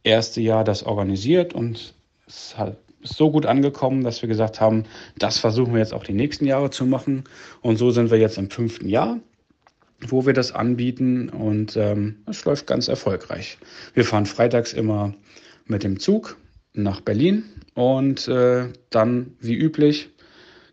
[0.06, 1.96] erste Jahr das organisiert und
[2.28, 2.56] es
[3.02, 4.86] ist so gut angekommen, dass wir gesagt haben,
[5.18, 7.26] das versuchen wir jetzt auch die nächsten Jahre zu machen.
[7.62, 9.20] Und so sind wir jetzt im fünften Jahr,
[10.08, 13.58] wo wir das anbieten und ähm, es läuft ganz erfolgreich.
[13.94, 15.14] Wir fahren freitags immer
[15.66, 16.38] mit dem Zug
[16.74, 20.10] nach Berlin und äh, dann, wie üblich,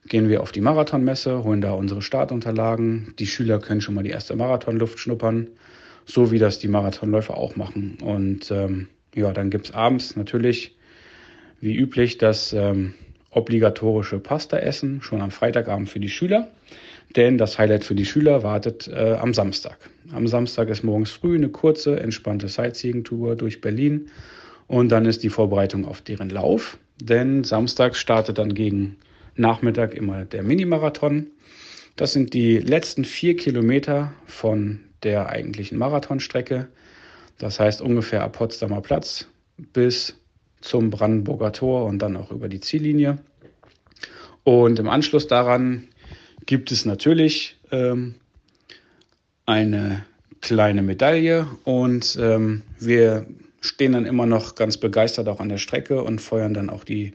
[0.09, 3.15] gehen wir auf die Marathonmesse, holen da unsere Startunterlagen.
[3.19, 5.49] Die Schüler können schon mal die erste Marathonluft schnuppern,
[6.07, 7.99] so wie das die Marathonläufer auch machen.
[8.03, 10.77] Und ähm, ja, dann gibt es abends natürlich,
[11.61, 12.95] wie üblich, das ähm,
[13.31, 16.51] obligatorische Pasta-Essen, schon am Freitagabend für die Schüler.
[17.17, 19.77] Denn das Highlight für die Schüler wartet äh, am Samstag.
[20.13, 24.11] Am Samstag ist morgens früh eine kurze, entspannte Sightseeing-Tour durch Berlin.
[24.67, 26.79] Und dann ist die Vorbereitung auf deren Lauf.
[27.01, 28.97] Denn Samstag startet dann gegen
[29.37, 31.27] Nachmittag immer der Minimarathon.
[31.97, 36.69] Das sind die letzten vier Kilometer von der eigentlichen Marathonstrecke.
[37.39, 39.27] Das heißt ungefähr ab Potsdamer Platz
[39.57, 40.17] bis
[40.61, 43.19] zum Brandenburger Tor und dann auch über die Ziellinie.
[44.45, 45.89] Und im Anschluss daran
[46.47, 48.17] gibt es natürlich ähm,
[49.47, 50.05] eine
[50.41, 53.27] kleine Medaille und ähm, wir
[53.61, 57.15] stehen dann immer noch ganz begeistert auch an der Strecke und feuern dann auch die,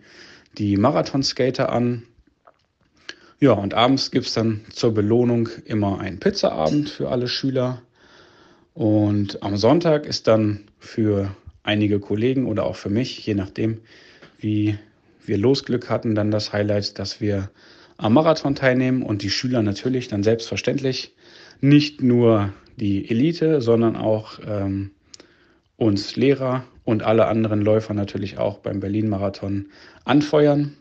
[0.58, 2.04] die Marathonskater an.
[3.40, 7.82] Ja, und abends gibt es dann zur Belohnung immer einen Pizzaabend für alle Schüler.
[8.78, 13.82] Und am Sonntag ist dann für einige Kollegen oder auch für mich, je nachdem,
[14.38, 14.78] wie
[15.26, 17.50] wir Losglück hatten, dann das Highlight, dass wir
[17.98, 21.16] am Marathon teilnehmen und die Schüler natürlich dann selbstverständlich
[21.60, 24.92] nicht nur die Elite, sondern auch ähm,
[25.78, 29.70] uns Lehrer und alle anderen Läufer natürlich auch beim Berlin-Marathon
[30.06, 30.78] anfeuern.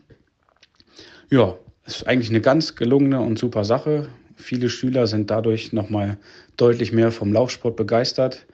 [1.31, 1.55] Ja,
[1.87, 4.07] ist eigentlich eine ganz gelungene und super Sache.
[4.37, 6.17] Viele Schüler sind dadurch nochmal
[6.55, 8.45] deutlich mehr vom Laufsport begeistert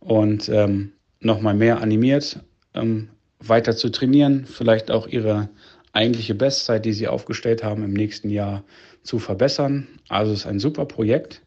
[0.00, 2.40] und ähm, nochmal mehr animiert,
[2.74, 3.08] ähm,
[3.40, 5.48] weiter zu trainieren, vielleicht auch ihre
[5.92, 8.64] eigentliche Bestzeit, die sie aufgestellt haben, im nächsten Jahr
[9.02, 9.86] zu verbessern.
[10.08, 11.42] Also es ist ein super Projekt,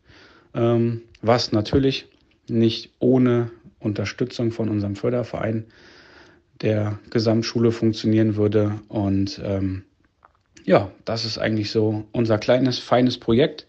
[0.53, 2.07] ähm, was natürlich
[2.49, 5.65] nicht ohne Unterstützung von unserem Förderverein
[6.61, 8.79] der Gesamtschule funktionieren würde.
[8.87, 9.83] Und ähm,
[10.63, 13.67] ja, das ist eigentlich so unser kleines, feines Projekt,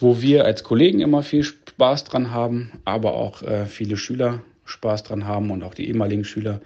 [0.00, 5.02] wo wir als Kollegen immer viel Spaß dran haben, aber auch äh, viele Schüler Spaß
[5.04, 6.60] dran haben und auch die ehemaligen Schüler,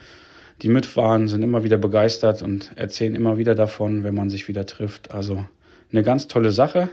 [0.63, 4.67] die mitfahren, sind immer wieder begeistert und erzählen immer wieder davon, wenn man sich wieder
[4.67, 5.11] trifft.
[5.11, 5.45] Also
[5.91, 6.89] eine ganz tolle Sache.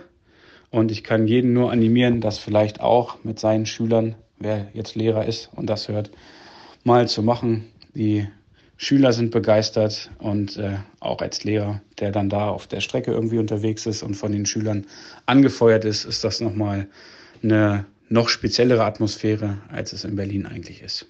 [0.72, 5.26] Und ich kann jeden nur animieren, das vielleicht auch mit seinen Schülern, wer jetzt Lehrer
[5.26, 6.11] ist und das hört,
[6.84, 7.68] mal zu machen.
[7.93, 8.27] Die
[8.77, 13.38] Schüler sind begeistert und äh, auch als Lehrer, der dann da auf der Strecke irgendwie
[13.38, 14.86] unterwegs ist und von den Schülern
[15.26, 16.88] angefeuert ist, ist das nochmal
[17.44, 21.06] eine noch speziellere Atmosphäre, als es in Berlin eigentlich ist.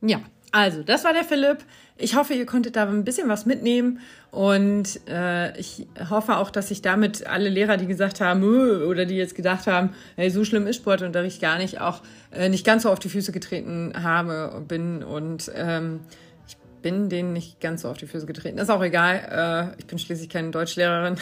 [0.00, 0.20] Ja,
[0.52, 1.58] also, das war der Philipp.
[1.98, 4.00] Ich hoffe, ihr konntet da ein bisschen was mitnehmen
[4.30, 9.16] und äh, ich hoffe auch, dass ich damit alle Lehrer, die gesagt haben oder die
[9.16, 12.02] jetzt gedacht haben, hey, so schlimm ist Sportunterricht gar nicht, auch
[12.32, 16.00] äh, nicht ganz so auf die Füße getreten habe bin und ähm,
[16.82, 18.58] bin denen nicht ganz so auf die Füße getreten.
[18.58, 19.72] Ist auch egal.
[19.76, 21.16] Äh, ich bin schließlich keine Deutschlehrerin.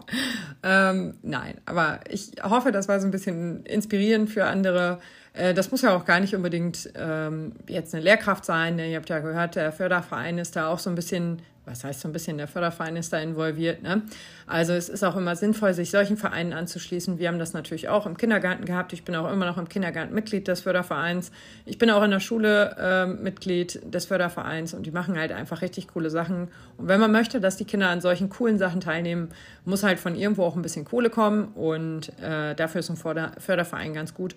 [0.62, 4.98] ähm, nein, aber ich hoffe, das war so ein bisschen inspirierend für andere
[5.34, 8.78] äh, das muss ja auch gar nicht unbedingt ähm, jetzt eine Lehrkraft sein.
[8.78, 12.08] Ihr habt ja gehört, der Förderverein ist da auch so ein bisschen, was heißt so
[12.08, 13.82] ein bisschen, der Förderverein ist da involviert.
[13.82, 14.02] Ne?
[14.46, 17.18] Also es ist auch immer sinnvoll, sich solchen Vereinen anzuschließen.
[17.18, 18.92] Wir haben das natürlich auch im Kindergarten gehabt.
[18.92, 21.32] Ich bin auch immer noch im Kindergarten Mitglied des Fördervereins.
[21.64, 25.62] Ich bin auch in der Schule äh, Mitglied des Fördervereins und die machen halt einfach
[25.62, 26.48] richtig coole Sachen.
[26.76, 29.30] Und wenn man möchte, dass die Kinder an solchen coolen Sachen teilnehmen,
[29.64, 33.94] muss halt von irgendwo auch ein bisschen Kohle kommen und äh, dafür ist ein Förderverein
[33.94, 34.36] ganz gut.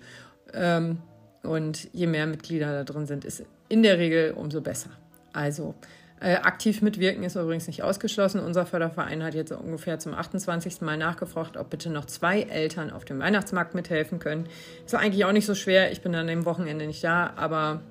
[0.54, 0.98] Ähm,
[1.42, 4.90] und je mehr Mitglieder da drin sind, ist in der Regel umso besser.
[5.32, 5.74] Also
[6.20, 8.40] äh, aktiv mitwirken ist übrigens nicht ausgeschlossen.
[8.40, 10.80] Unser Förderverein hat jetzt ungefähr zum 28.
[10.80, 14.48] Mal nachgefragt, ob bitte noch zwei Eltern auf dem Weihnachtsmarkt mithelfen können.
[14.84, 15.92] Ist eigentlich auch nicht so schwer.
[15.92, 17.82] Ich bin dann am Wochenende nicht da, aber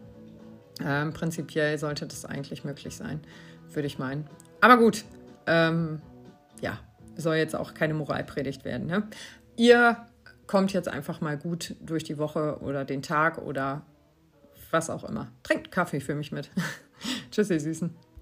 [0.84, 3.22] äh, prinzipiell sollte das eigentlich möglich sein,
[3.72, 4.28] würde ich meinen.
[4.60, 5.06] Aber gut,
[5.46, 6.02] ähm,
[6.62, 6.80] ja,
[7.16, 8.88] soll jetzt auch keine Moralpredigt werden.
[8.88, 9.04] Ne?
[9.56, 10.06] Ihr
[10.48, 13.84] kommt jetzt einfach mal gut durch die Woche oder den Tag oder
[14.72, 15.30] was auch immer.
[15.44, 16.50] Trinkt Kaffee für mich mit.
[17.32, 18.07] Tschüss, ihr Süßen.